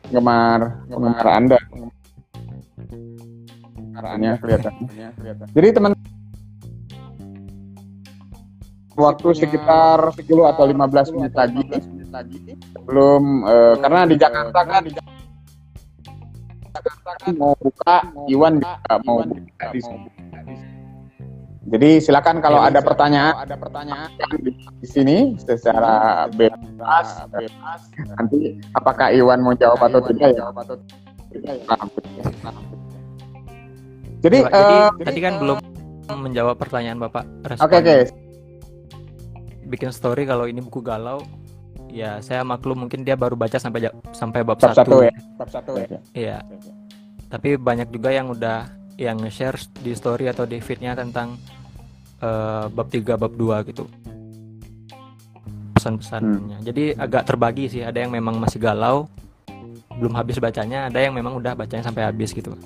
penggemar 0.08 0.60
penggemar 0.88 1.28
anda. 1.28 1.60
Penggemarnya 3.76 4.32
kelihatan. 4.40 4.74
Jadi 5.52 5.68
teman 5.76 5.92
waktu 8.98 9.28
sekitar 9.38 10.10
10 10.10 10.26
atau 10.26 10.66
15 10.66 11.14
menit 11.14 11.34
lagi 11.38 11.62
belum 12.88 13.44
uh, 13.44 13.76
karena 13.80 14.08
di 14.08 14.16
Jakarta 14.16 14.60
kan 14.64 14.84
di 14.84 14.92
Jakarta 14.96 15.20
kan 17.20 17.36
mau 17.36 17.52
buka 17.60 17.96
Iwan 18.32 18.64
juga 18.64 18.96
mau 19.04 19.20
buka 19.24 19.66
di 19.76 19.80
jadi 21.68 22.00
silakan 22.00 22.40
kalau 22.40 22.64
ya, 22.64 22.72
ada 22.72 22.80
pertanyaan, 22.80 23.44
ada 23.44 23.60
pertanyaan 23.60 24.08
di, 24.40 24.56
di 24.56 24.88
sini 24.88 25.36
secara 25.36 26.24
bebas, 26.32 27.28
bebas. 27.28 27.82
Nanti 28.16 28.56
apakah 28.72 29.12
Iwan 29.12 29.44
mau 29.44 29.52
jawab 29.52 29.84
atau 29.84 30.00
tidak 30.08 30.32
ya? 30.32 30.48
Jadi, 34.24 34.38
uh, 34.48 34.90
tadi 34.96 35.20
kan 35.20 35.34
uh, 35.36 35.40
belum 35.44 35.58
menjawab 36.08 36.56
pertanyaan 36.56 37.04
Bapak. 37.04 37.28
Oke 37.60 37.60
okay, 37.60 37.60
oke. 37.60 37.84
Okay. 37.84 38.02
Bikin 39.68 39.92
story 39.92 40.24
kalau 40.24 40.48
ini 40.48 40.64
buku 40.64 40.80
galau, 40.80 41.20
ya 41.92 42.20
saya 42.20 42.44
maklum 42.44 42.88
mungkin 42.88 43.02
dia 43.02 43.18
baru 43.18 43.34
baca 43.34 43.58
sampai 43.58 43.90
sampai 44.14 44.42
bab, 44.44 44.60
bab 44.60 44.74
satu. 44.74 45.04
ya. 45.04 45.14
Bab 45.38 45.50
satu 45.50 45.72
ya. 45.78 46.00
Iya. 46.14 46.38
Tapi 47.28 47.60
banyak 47.60 47.92
juga 47.92 48.10
yang 48.16 48.32
udah 48.32 48.72
yang 48.98 49.20
nge-share 49.22 49.60
di 49.84 49.94
story 49.94 50.32
atau 50.32 50.48
di 50.48 50.58
feednya 50.58 50.98
tentang 50.98 51.38
uh, 52.24 52.66
bab 52.72 52.88
3 52.90 53.20
bab 53.20 53.34
2 53.36 53.70
gitu. 53.70 53.86
Pesan-pesannya. 55.78 56.58
Hmm. 56.58 56.66
jadi 56.66 56.98
agak 56.98 57.30
terbagi 57.30 57.70
sih. 57.70 57.82
Ada 57.86 58.08
yang 58.08 58.12
memang 58.16 58.42
masih 58.42 58.58
galau 58.58 59.06
belum 59.98 60.14
habis 60.18 60.42
bacanya. 60.42 60.90
Ada 60.90 61.10
yang 61.10 61.14
memang 61.14 61.38
udah 61.38 61.54
bacanya 61.54 61.86
sampai 61.86 62.08
habis 62.08 62.34
gitu. 62.34 62.58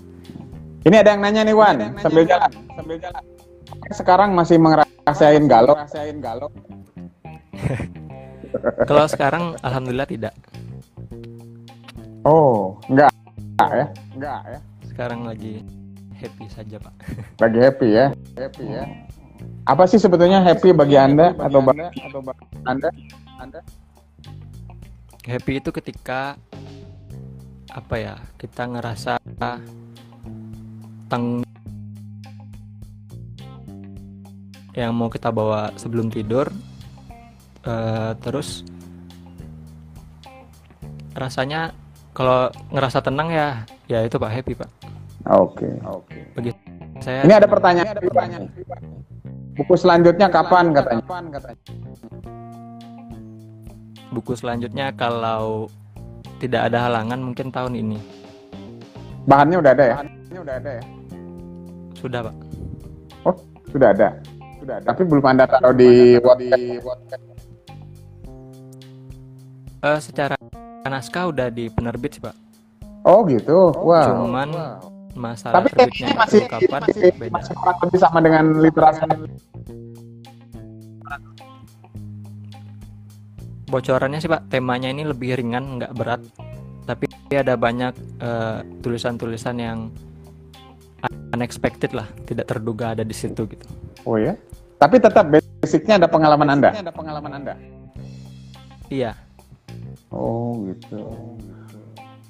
Ini 0.82 1.04
ada 1.04 1.14
yang 1.14 1.22
nanya 1.22 1.42
nih 1.46 1.56
Wan. 1.56 1.78
Sambil 2.00 2.24
jalan. 2.26 2.50
Sambil 2.74 2.98
jalan. 2.98 3.24
Sekarang 3.92 4.30
masih 4.32 4.58
ngerasain 5.06 5.44
galau? 5.50 5.76
ngerasain 5.76 6.18
galau 6.22 6.50
kalau 8.90 9.06
sekarang 9.08 9.44
alhamdulillah 9.62 10.08
tidak 10.08 10.34
oh 12.28 12.78
enggak 12.92 13.12
enggak 13.58 13.72
ya 13.72 13.86
enggak 14.16 14.40
ya 14.46 14.60
sekarang 14.92 15.20
lagi 15.26 15.64
happy 16.16 16.46
saja 16.52 16.76
pak 16.78 16.94
lagi 17.42 17.60
happy 17.60 17.88
ya 17.96 18.06
happy 18.38 18.66
ya 18.68 18.86
apa 19.66 19.84
sih 19.86 20.02
sebetulnya 20.02 20.42
happy 20.42 20.74
bagi 20.74 20.98
Anda 20.98 21.34
bagi 21.34 21.46
atau 21.46 21.60
bagi 21.62 21.82
atau 22.02 22.20
bagi 22.22 22.46
Anda? 22.66 22.90
Anda? 23.38 23.60
Happy 25.22 25.62
itu 25.62 25.70
ketika 25.70 26.34
apa 27.70 27.96
ya? 27.98 28.16
Kita 28.42 28.66
ngerasa 28.66 29.22
tang 31.10 31.46
yang 34.74 34.96
mau 34.96 35.12
kita 35.12 35.30
bawa 35.30 35.70
sebelum 35.76 36.10
tidur 36.10 36.48
uh, 37.66 38.12
terus 38.22 38.64
rasanya 41.18 41.76
kalau 42.16 42.48
ngerasa 42.72 43.04
tenang 43.04 43.30
ya 43.32 43.68
ya 43.92 44.04
itu 44.08 44.16
pak 44.16 44.32
happy 44.32 44.54
pak 44.56 44.70
oke 45.28 45.60
okay. 45.60 45.74
oke 45.84 46.08
okay. 46.08 46.24
bagi 46.34 46.52
saya 47.02 47.26
ini 47.26 47.34
ada 47.34 47.50
pertanyaan, 47.50 47.88
ini 47.90 47.96
ada 47.98 48.04
pertanyaan. 48.06 48.44
Buku 49.52 49.74
selanjutnya 49.76 50.28
kapan 50.32 50.72
katanya? 50.72 51.04
Kapan 51.04 51.24
katanya? 51.34 51.60
Buku 54.14 54.34
selanjutnya 54.38 54.86
kalau 54.96 55.68
tidak 56.40 56.72
ada 56.72 56.88
halangan 56.88 57.20
mungkin 57.20 57.52
tahun 57.52 57.74
ini. 57.76 58.00
Bahannya 59.28 59.58
udah 59.60 59.72
ada 59.76 59.84
ya? 59.84 59.96
Bahannya 60.02 60.40
udah 60.42 60.56
ada 60.56 60.72
ya? 60.78 60.84
Sudah, 62.00 62.20
Pak. 62.26 62.36
Oh, 63.28 63.36
sudah 63.70 63.90
ada. 63.94 64.10
Sudah 64.58 64.76
ada. 64.82 64.86
Tapi 64.90 65.02
belum 65.06 65.26
Anda 65.26 65.46
taruh 65.46 65.76
di 65.78 66.18
WhatsApp. 66.22 67.31
Uh, 69.82 69.98
secara 69.98 70.38
naskah 70.86 71.34
udah 71.34 71.50
di 71.50 71.66
penerbit 71.74 72.18
sih, 72.18 72.22
Pak. 72.22 72.36
Oh, 73.02 73.26
gitu. 73.26 73.74
Wow. 73.74 74.06
Cuman 74.30 74.50
wow. 74.54 74.78
masalah 75.18 75.58
Tapi 75.58 75.70
terbitnya 75.74 76.14
masih, 76.14 76.42
kapan 76.46 76.82
masih, 76.86 77.02
beda. 77.18 77.34
masih 77.34 77.54
kurang 77.58 77.78
lebih 77.82 78.00
sama 78.00 78.20
dengan 78.22 78.46
literasi. 78.62 79.02
Bocorannya 83.72 84.20
sih 84.20 84.28
Pak, 84.28 84.52
temanya 84.52 84.92
ini 84.92 85.08
lebih 85.08 85.40
ringan, 85.40 85.80
nggak 85.80 85.96
berat. 85.96 86.22
Tapi 86.86 87.08
ada 87.32 87.56
banyak 87.56 87.96
eh, 88.20 88.60
tulisan-tulisan 88.84 89.56
yang 89.58 89.88
unexpected 91.32 91.96
lah, 91.96 92.06
tidak 92.28 92.52
terduga 92.52 92.92
ada 92.92 93.08
di 93.08 93.16
situ 93.16 93.48
gitu. 93.48 93.66
Oh 94.04 94.20
ya. 94.20 94.36
Tapi 94.76 95.00
tetap 95.00 95.32
basicnya 95.32 96.04
ada 96.04 96.12
pengalaman 96.12 96.52
Anda. 96.52 96.70
Ada 96.76 96.92
pengalaman 96.92 97.32
Anda. 97.32 97.54
Iya, 98.92 99.16
Oh 100.12 100.60
gitu. 100.68 101.00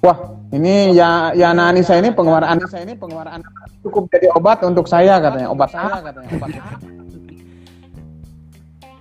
Wah, 0.02 0.18
ini 0.50 0.98
ya 0.98 1.30
ya 1.30 1.54
anak 1.54 1.74
Anissa 1.74 1.94
ini 1.94 2.10
penggemar 2.10 2.42
Anissa 2.42 2.82
ini 2.82 2.98
penggemar 2.98 3.30
Anda 3.30 3.46
cukup 3.86 4.10
jadi 4.10 4.34
obat 4.34 4.62
untuk 4.66 4.90
saya 4.90 5.22
katanya. 5.22 5.50
Obat 5.50 5.70
saya 5.70 6.02
katanya. 6.02 6.30
Obat 6.34 6.50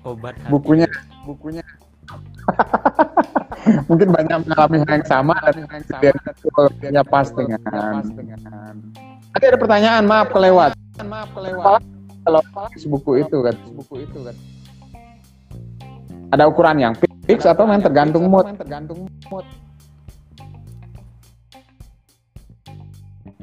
obat 0.02 0.34
hati. 0.38 0.50
bukunya 0.50 0.90
bukunya. 1.26 1.66
Mungkin 3.90 4.10
banyak 4.10 4.38
mengalami 4.46 4.78
hal 4.82 4.92
yang 4.98 5.06
sama. 5.06 5.38
Dan 5.54 5.66
dia 6.02 6.14
dia 6.82 7.04
pas 7.06 7.30
dengan 7.34 7.62
tadi 9.34 9.46
ada 9.46 9.58
pertanyaan 9.58 10.06
maaf 10.06 10.30
kelewat. 10.34 10.74
Maaf 11.02 11.30
kelewat. 11.34 11.82
Kalau 12.22 12.42
buku 12.94 13.26
itu 13.26 13.38
kan? 13.42 13.56
Buku 13.74 14.06
itu 14.06 14.20
kan 14.22 14.38
ada 16.32 16.48
ukuran 16.48 16.80
yang 16.80 16.94
fix 17.28 17.44
atau 17.44 17.68
yang 17.68 17.84
tergantung 17.84 18.32
mood. 18.32 18.48
tergantung 18.56 19.06
mood. 19.28 19.46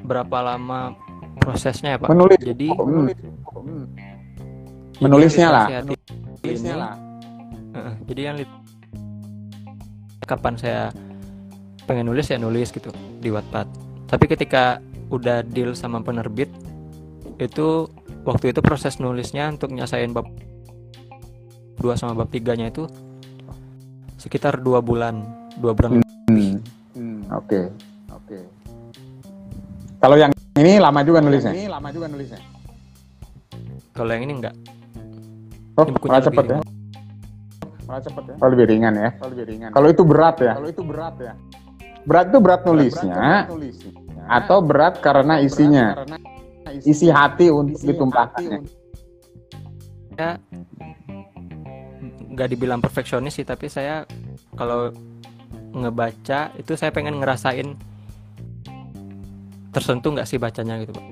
Berapa 0.09 0.39
lama 0.41 0.97
prosesnya 1.37 1.97
ya 1.97 1.99
Pak? 2.01 2.09
menulis. 2.09 2.41
Jadi 2.41 2.67
Hmm. 2.73 3.09
jadi 3.13 3.29
menulisnya 5.05 5.49
lah. 5.53 5.67
Menulisnya 5.69 6.75
ini, 6.75 6.81
lah. 6.81 6.95
Heeh, 7.77 7.95
jadi 8.09 8.21
yang 8.33 8.37
kapan 10.25 10.55
saya 10.57 10.83
pengen 11.85 12.09
nulis 12.09 12.29
ya 12.29 12.41
nulis 12.41 12.73
gitu 12.73 12.89
di 13.21 13.29
Wattpad. 13.29 13.69
Tapi 14.09 14.25
ketika 14.29 14.81
udah 15.09 15.45
deal 15.45 15.73
sama 15.73 16.01
penerbit 16.05 16.49
itu 17.41 17.89
waktu 18.29 18.53
itu 18.53 18.61
proses 18.61 19.01
nulisnya 19.01 19.49
untuk 19.53 19.73
nyasain 19.73 20.13
bab 20.13 20.29
2 21.79 21.95
sama 21.99 22.13
bab 22.25 22.29
3 22.31 22.59
nya 22.59 22.67
itu 22.71 22.85
sekitar 24.19 24.59
dua 24.59 24.83
bulan 24.83 25.23
dua 25.63 25.73
bulan 25.73 26.03
Hmm. 26.99 27.23
Oke. 27.31 27.71
Oke. 28.11 28.39
Kalau 30.03 30.19
yang 30.19 30.35
ini 30.59 30.83
lama 30.83 31.01
juga 31.07 31.23
nulisnya. 31.23 31.55
Ini 31.55 31.71
lama 31.71 31.89
juga 31.95 32.07
nulisnya. 32.11 32.43
kalau 33.95 34.15
yang 34.15 34.31
ini 34.31 34.39
enggak 34.39 34.55
Oh, 35.79 35.87
Ini 35.87 35.95
bukunya 35.95 36.11
malah 36.19 36.27
cepet 36.27 36.45
ya. 36.45 36.59
ringan. 36.59 36.67
Malah 37.87 38.03
cepet 38.03 38.23
ya. 38.27 38.35
Oh, 38.43 38.49
lebih 38.51 38.67
ringan 38.67 38.95
ya. 38.99 39.11
Oh, 39.23 39.29
lebih 39.31 39.45
ringan. 39.47 39.71
Kalau 39.71 39.89
itu 39.95 40.03
berat 40.03 40.37
ya. 40.43 40.53
Kalau 40.59 40.69
itu 40.75 40.83
berat 40.83 41.15
ya. 41.23 41.33
Berat 42.03 42.27
itu 42.35 42.39
berat 42.43 42.61
nulisnya 42.67 43.47
atau 44.27 44.59
berat 44.59 44.95
karena 44.99 45.39
isinya. 45.39 46.03
Isi 46.83 47.07
hati 47.09 47.47
untuk 47.55 47.79
ditumpahkannya. 47.79 48.59
saya 50.19 50.35
nggak 52.39 52.55
dibilang 52.55 52.79
perfeksionis 52.79 53.35
sih 53.35 53.43
tapi 53.43 53.67
saya 53.67 54.07
kalau 54.55 54.95
ngebaca 55.75 56.55
itu 56.55 56.79
saya 56.79 56.95
pengen 56.95 57.19
ngerasain 57.19 57.75
tersentuh 59.75 60.15
nggak 60.15 60.29
sih 60.31 60.39
bacanya 60.39 60.79
gitu 60.81 60.95
Pak. 60.95 61.05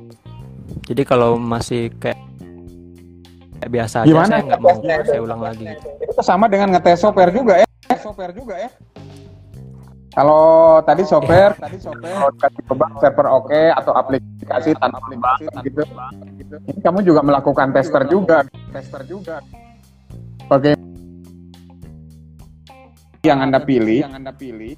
jadi 0.86 1.02
kalau 1.02 1.34
masih 1.34 1.90
kayak, 1.98 2.18
kayak 3.58 3.70
biasa 3.74 4.06
aja 4.06 4.08
Gimana 4.08 4.30
saya 4.30 4.42
nggak 4.46 4.62
mau 4.62 4.76
saya 4.80 5.20
ulang 5.20 5.40
lagi 5.42 5.64
gitu. 5.66 5.86
Itu 6.06 6.22
sama 6.22 6.46
dengan 6.46 6.72
ngetes 6.72 7.02
software 7.02 7.34
juga 7.34 7.54
ya. 7.60 7.66
Software 7.98 8.32
juga 8.32 8.54
ya. 8.56 8.70
Kalau 10.16 10.80
tadi 10.80 11.04
software, 11.04 11.52
tadi 11.60 11.76
software 11.76 12.32
kasih 12.40 12.62
coba 12.72 12.88
server 13.04 13.26
oke 13.28 13.60
atau 13.76 13.92
aplikasi 13.92 14.72
tanpa 14.80 14.96
aplikasi 15.04 15.44
gitu. 15.68 15.84
Ini 16.72 16.80
kamu 16.80 17.04
juga 17.04 17.20
melakukan 17.20 17.68
tester 17.76 18.08
juga, 18.08 18.48
tester 18.72 19.04
juga. 19.04 19.44
Oke. 20.48 20.85
Yang 23.26 23.40
Anda 23.42 23.60
pilih, 23.62 24.00
yang 24.06 24.14
Anda 24.14 24.32
pilih 24.32 24.74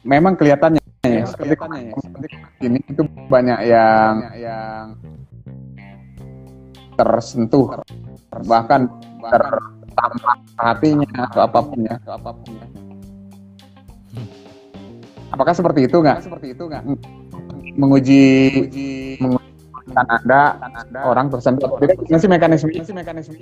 memang 0.00 0.32
kelihatannya 0.40 0.80
ya, 1.04 1.28
seperti, 1.28 1.60
seperti 2.00 2.26
ini 2.64 2.80
itu 2.88 3.02
banyak 3.28 3.58
yang 3.68 4.12
yang 4.40 4.96
tersentuh 6.96 7.84
bahkan 8.48 8.88
tertampar 9.20 10.36
hatinya 10.56 11.28
atau 11.28 11.40
apa 11.44 11.58
pun 11.60 11.78
ya 11.84 11.94
atau 12.00 12.12
apa 12.16 12.30
pun 12.32 12.50
ya. 12.56 12.66
Apakah 15.34 15.50
seperti 15.50 15.90
itu 15.90 15.96
nggak? 15.98 16.22
Seperti 16.22 16.46
itu 16.54 16.62
nggak? 16.70 16.82
Menguji, 17.74 18.24
mengujikan 19.18 20.06
anda, 20.06 20.42
orang 21.02 21.26
tersentuh. 21.26 21.74
Jadi 21.82 22.22
sih 22.22 22.30
mekanisme, 22.30 22.70
sih 22.70 22.94
mekanisme. 22.94 23.34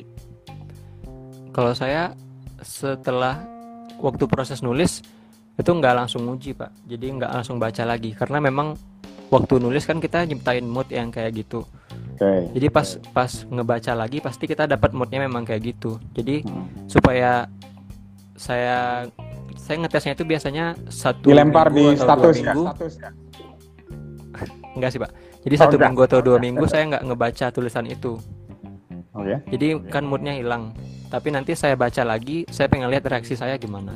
kalau 1.53 1.77
saya 1.77 2.17
setelah 2.65 3.52
waktu 4.03 4.25
proses 4.27 4.61
nulis 4.61 5.01
itu 5.53 5.71
nggak 5.71 5.95
langsung 5.97 6.27
uji 6.27 6.53
pak 6.53 6.75
jadi 6.85 7.07
nggak 7.15 7.31
langsung 7.33 7.57
baca 7.57 7.85
lagi 7.85 8.11
karena 8.11 8.41
memang 8.41 8.75
waktu 9.29 9.57
nulis 9.57 9.85
kan 9.85 9.97
kita 9.97 10.25
nyiptain 10.25 10.65
mood 10.65 10.89
yang 10.89 11.09
kayak 11.09 11.33
gitu 11.35 11.63
Oke. 12.13 12.53
jadi 12.53 12.67
pas 12.69 12.85
pas 13.09 13.31
ngebaca 13.47 13.93
lagi 13.95 14.19
pasti 14.19 14.45
kita 14.45 14.67
dapat 14.67 14.91
moodnya 14.91 15.23
memang 15.23 15.43
kayak 15.43 15.73
gitu 15.73 15.97
jadi 16.13 16.43
Hmm. 16.43 16.67
supaya 16.85 17.47
saya 18.35 19.07
saya 19.55 19.77
ngetesnya 19.79 20.13
itu 20.13 20.25
biasanya 20.25 20.65
satu 20.89 21.29
Dilempar 21.29 21.71
di 21.71 21.85
minggu 21.87 22.03
atau 22.03 22.17
dua 22.19 22.33
status 22.33 22.35
ya. 22.35 22.45
minggu 22.51 22.65
Status 22.67 22.95
ya. 22.97 23.11
enggak 24.75 24.91
sih 24.93 25.01
pak 25.01 25.11
jadi 25.43 25.55
Oh, 25.55 25.61
satu 25.61 25.75
enggak. 25.75 25.87
minggu 25.87 26.03
atau 26.03 26.19
dua 26.21 26.37
minggu 26.39 26.65
saya 26.67 26.83
nggak 26.89 27.03
ngebaca 27.05 27.47
tulisan 27.51 27.87
itu 27.87 28.13
Oh 29.13 29.23
ya. 29.23 29.39
jadi 29.47 29.77
kan 29.87 30.03
moodnya 30.03 30.33
hilang 30.33 30.73
tapi 31.13 31.29
nanti 31.29 31.53
saya 31.53 31.77
baca 31.77 32.01
lagi 32.03 32.49
saya 32.49 32.73
pengen 32.73 32.89
lihat 32.89 33.05
reaksi 33.05 33.37
saya 33.37 33.61
gimana 33.61 33.93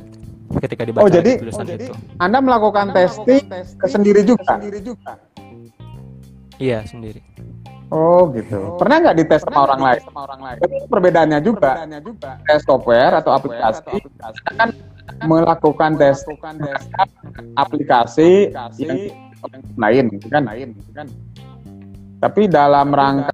ketika 0.60 0.84
dibaca 0.84 1.08
Oh, 1.08 1.08
jadi- 1.08 1.40
tulisan 1.40 1.64
itu 1.64 1.96
Anda 2.20 2.44
melakukan 2.44 2.92
testing 2.92 3.48
sendiri 3.88 4.20
juga. 4.20 4.60
iya 6.60 6.84
sendiri 6.84 7.24
Oh 7.86 8.26
gitu. 8.34 8.74
Pernah 8.82 8.98
nggak 8.98 9.14
dites 9.14 9.46
sama 9.46 9.62
orang 9.62 9.78
lain? 9.78 10.00
Sama 10.02 10.26
orang 10.26 10.40
lain. 10.42 10.58
Tapi 10.58 10.74
perbedaannya 10.90 11.38
juga. 11.38 11.86
Tes 12.42 12.66
software 12.66 13.14
atau 13.14 13.30
aplikasi 13.30 14.02
kita 14.02 14.26
kan 14.58 14.74
melakukan 15.22 15.94
tes 15.94 16.18
aplikasi 17.54 18.50
yang 18.82 18.98
lain, 19.78 20.04
gitu 20.18 20.26
kan? 20.26 20.42
Lain, 20.50 20.74
gitu 20.74 20.90
kan? 20.98 21.06
Tapi 22.16 22.48
dalam 22.48 22.90
rangka 22.90 23.28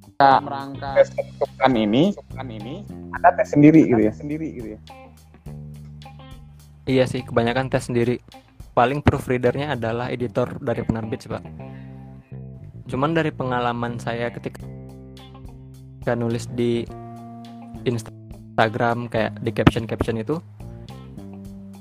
tes 0.99 1.09
kan 1.57 1.72
ini, 1.72 2.11
ini 2.43 2.83
ada 3.14 3.30
tes 3.35 3.55
sendiri 3.55 3.87
gitu 3.87 4.03
ya. 4.03 4.12
Sendiri 4.12 4.47
gitu 4.53 4.68
ya. 4.74 4.80
iya 6.83 7.07
sih 7.07 7.22
kebanyakan 7.22 7.70
tes 7.70 7.87
sendiri 7.87 8.18
paling 8.74 9.07
proofreadernya 9.07 9.78
adalah 9.78 10.11
editor 10.11 10.59
dari 10.59 10.83
penerbit 10.83 11.22
sih 11.22 11.30
pak 11.30 11.43
cuman 12.91 13.14
dari 13.14 13.30
pengalaman 13.30 14.03
saya 14.03 14.35
ketika 14.35 14.66
nulis 16.18 16.51
di 16.51 16.83
Instagram 17.87 19.07
kayak 19.07 19.39
di 19.39 19.51
caption 19.55 19.87
caption 19.87 20.18
itu 20.18 20.43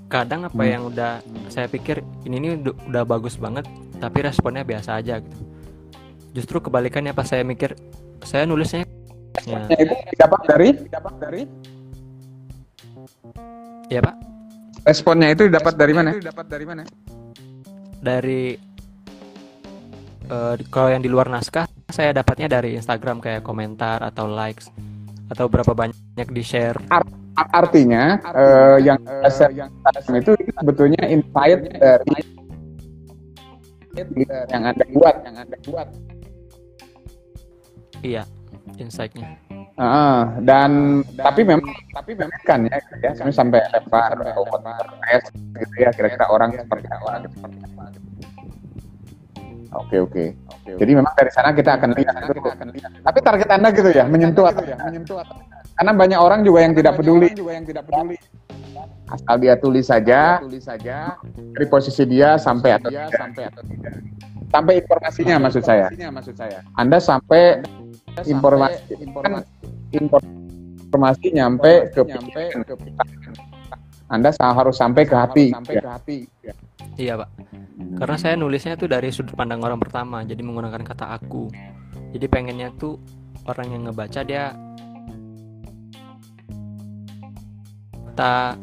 kadang 0.06 0.46
apa 0.46 0.62
Hmm. 0.62 0.70
yang 0.70 0.84
udah 0.86 1.24
saya 1.50 1.66
pikir 1.66 2.06
ini 2.30 2.38
ini 2.38 2.48
udah, 2.62 2.74
udah 2.86 3.04
bagus 3.08 3.42
banget 3.42 3.66
tapi 3.98 4.22
responnya 4.22 4.62
biasa 4.62 5.02
aja 5.02 5.18
gitu 5.18 5.38
justru 6.32 6.64
kebalikannya 6.64 7.12
pas 7.12 7.28
saya 7.28 7.44
mikir 7.44 7.76
saya 8.24 8.48
nulisnya 8.48 8.88
ya, 9.48 9.58
Nah, 9.58 9.80
itu 9.80 9.96
didapat 10.12 10.42
dari 10.48 10.68
didapat 10.76 11.14
dari 11.20 11.42
ya 13.88 14.00
pak 14.04 14.16
responnya 14.88 15.30
itu 15.32 15.48
didapat 15.48 15.74
dari 15.76 15.94
mana? 15.96 16.10
Didapat 16.16 16.46
dari 16.48 16.66
mana? 16.68 16.84
dari 18.02 18.58
eh, 20.26 20.54
kalau 20.74 20.90
yang 20.90 21.06
di 21.06 21.10
luar 21.10 21.30
naskah 21.30 21.70
saya 21.94 22.12
dapatnya 22.12 22.50
dari 22.50 22.76
Instagram 22.76 23.22
kayak 23.22 23.46
komentar 23.46 24.02
atau 24.02 24.26
likes 24.26 24.74
atau 25.30 25.48
berapa 25.48 25.72
banyak 25.72 26.28
di 26.34 26.44
share 26.44 26.82
Artinya, 27.32 28.20
eh, 28.36 28.84
yang 28.84 29.00
yang 29.56 29.72
itu 30.20 30.36
sebetulnya 30.36 31.00
insight 31.08 31.64
dari 31.80 32.20
yang 34.52 34.64
anda 34.68 34.86
buat, 34.92 35.16
yang 35.24 35.36
anda 35.40 35.58
buat. 35.64 35.88
Iya 38.02 38.24
insightnya 38.78 39.38
Ah, 39.82 40.38
dan, 40.46 41.02
tapi 41.18 41.42
memang 41.42 41.66
tapi 41.96 42.14
memang 42.14 42.38
kan 42.46 42.70
ya, 42.70 42.78
ya 43.02 43.32
sampai 43.34 43.66
lempar 43.72 44.14
atau 44.14 44.46
tes 45.10 45.26
gitu 45.34 45.76
ya 45.80 45.90
kira-kira 45.90 46.30
orang 46.30 46.54
seperti 46.54 46.86
gitu, 46.86 47.28
seperti 47.34 47.58
apa 47.66 47.84
gitu. 47.90 48.08
Oke 49.72 49.98
oke. 50.04 50.26
Jadi 50.78 50.92
memang 50.94 51.16
dari 51.18 51.32
sana 51.34 51.56
kita 51.56 51.82
akan 51.82 51.98
lihat. 51.98 52.14
Kita 52.30 52.52
akan 52.62 52.68
lihat. 52.78 52.92
Tapi 53.02 53.20
target 53.26 53.50
anda 53.50 53.74
gitu 53.74 53.90
ya, 53.90 54.06
menyentuh 54.06 54.46
atau 54.54 54.62
ya, 54.62 54.78
menyentuh 54.86 55.18
atau 55.18 55.34
karena 55.82 55.98
banyak 55.98 56.20
orang 56.22 56.46
juga 56.46 56.60
yang 56.62 56.74
tidak 56.78 56.94
peduli. 57.02 57.34
Juga 57.34 57.52
yang 57.58 57.66
tidak 57.66 57.84
peduli. 57.90 58.18
Asal 59.10 59.36
dia 59.42 59.58
tulis 59.58 59.86
saja, 59.90 60.38
tulis 60.46 60.62
saja 60.62 61.18
dari 61.26 61.66
posisi 61.66 62.06
dia 62.06 62.38
sampai 62.38 62.78
atau 62.78 62.94
tidak. 62.94 63.18
sampai 63.18 63.44
atau. 63.50 63.62
Sampai 64.52 64.74
informasinya 64.84 65.36
maksud 65.42 65.64
saya. 65.66 65.90
Maksud 65.90 66.36
saya. 66.38 66.62
Anda 66.78 67.02
sampai 67.02 67.66
informasi, 68.28 68.94
informasi, 69.00 69.50
informasi 69.92 71.26
nyampe 71.32 71.72
ke 71.96 72.02
nyampe 72.04 72.42
ke 72.52 72.74
Anda 74.12 74.36
harus 74.36 74.76
sampai 74.76 75.08
ke 75.08 75.16
hati. 75.16 75.46
Sampai 75.56 75.80
ke 75.80 75.88
hati. 75.88 76.18
Iya 77.00 77.16
pak. 77.24 77.30
Karena 77.96 78.18
saya 78.20 78.36
nulisnya 78.36 78.76
tuh 78.76 78.92
dari 78.92 79.08
sudut 79.10 79.34
pandang 79.34 79.64
orang 79.64 79.80
pertama, 79.80 80.22
jadi 80.28 80.44
menggunakan 80.44 80.84
kata 80.84 81.16
aku. 81.16 81.48
Jadi 82.12 82.26
pengennya 82.28 82.76
tuh 82.76 83.00
orang 83.48 83.68
yang 83.72 83.82
ngebaca 83.88 84.22
dia 84.28 84.52
kata 88.12 88.60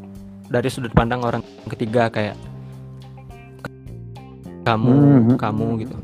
dari 0.52 0.68
sudut 0.68 0.92
pandang 0.92 1.24
orang 1.24 1.40
ketiga 1.72 2.12
kayak 2.12 2.36
kamu, 4.68 4.92
hmm. 4.92 5.36
kamu 5.40 5.66
gitu. 5.80 5.96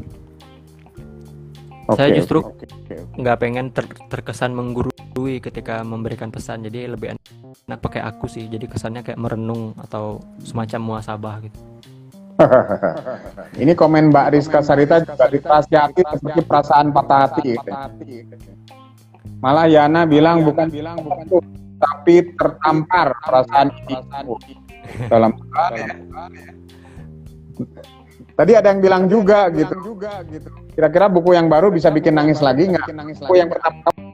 Okay, 1.84 1.96
saya 2.00 2.08
justru 2.16 2.40
nggak 2.40 2.83
okay, 3.02 3.36
pengen 3.38 3.74
ter 3.74 3.84
terkesan 4.10 4.54
menggurui 4.54 5.42
ketika 5.42 5.82
memberikan 5.82 6.30
pesan, 6.30 6.66
jadi 6.66 6.92
lebih 6.94 7.14
enak 7.14 7.78
pakai 7.80 8.02
aku 8.02 8.30
sih. 8.30 8.46
Jadi 8.46 8.70
kesannya 8.70 9.02
kayak 9.02 9.20
merenung 9.20 9.74
atau 9.78 10.22
semacam 10.42 10.80
muasabah 10.80 11.36
gitu. 11.44 11.58
Ini 13.62 13.72
komen 13.78 14.10
Mbak 14.10 14.26
Rizka 14.34 14.58
Sarita 14.58 15.06
juga 15.06 15.30
hati 15.86 16.02
seperti 16.02 16.40
perasaan 16.42 16.90
patah 16.90 17.30
hati. 17.30 17.54
Malah 19.38 19.70
Yana 19.70 20.02
bilang 20.02 20.42
bukan 20.42 20.66
bilang 20.66 20.98
bukan 20.98 21.26
tapi 21.78 22.32
tertampar 22.34 23.12
perasaan 23.20 23.68
ini 23.84 23.96
dalam. 25.12 25.36
Tadi 28.34 28.52
ada 28.58 28.74
yang 28.74 28.82
bilang 28.82 29.02
juga 29.06 29.46
gitu. 29.54 29.74
Kira-kira 30.74 31.06
buku 31.06 31.38
yang 31.38 31.46
baru 31.46 31.70
bisa 31.70 31.86
bikin 31.94 32.18
nangis 32.18 32.42
lagi 32.42 32.66
nggak? 32.66 32.90
Buku 33.22 33.34
yang 33.38 33.46
pertama 33.46 34.13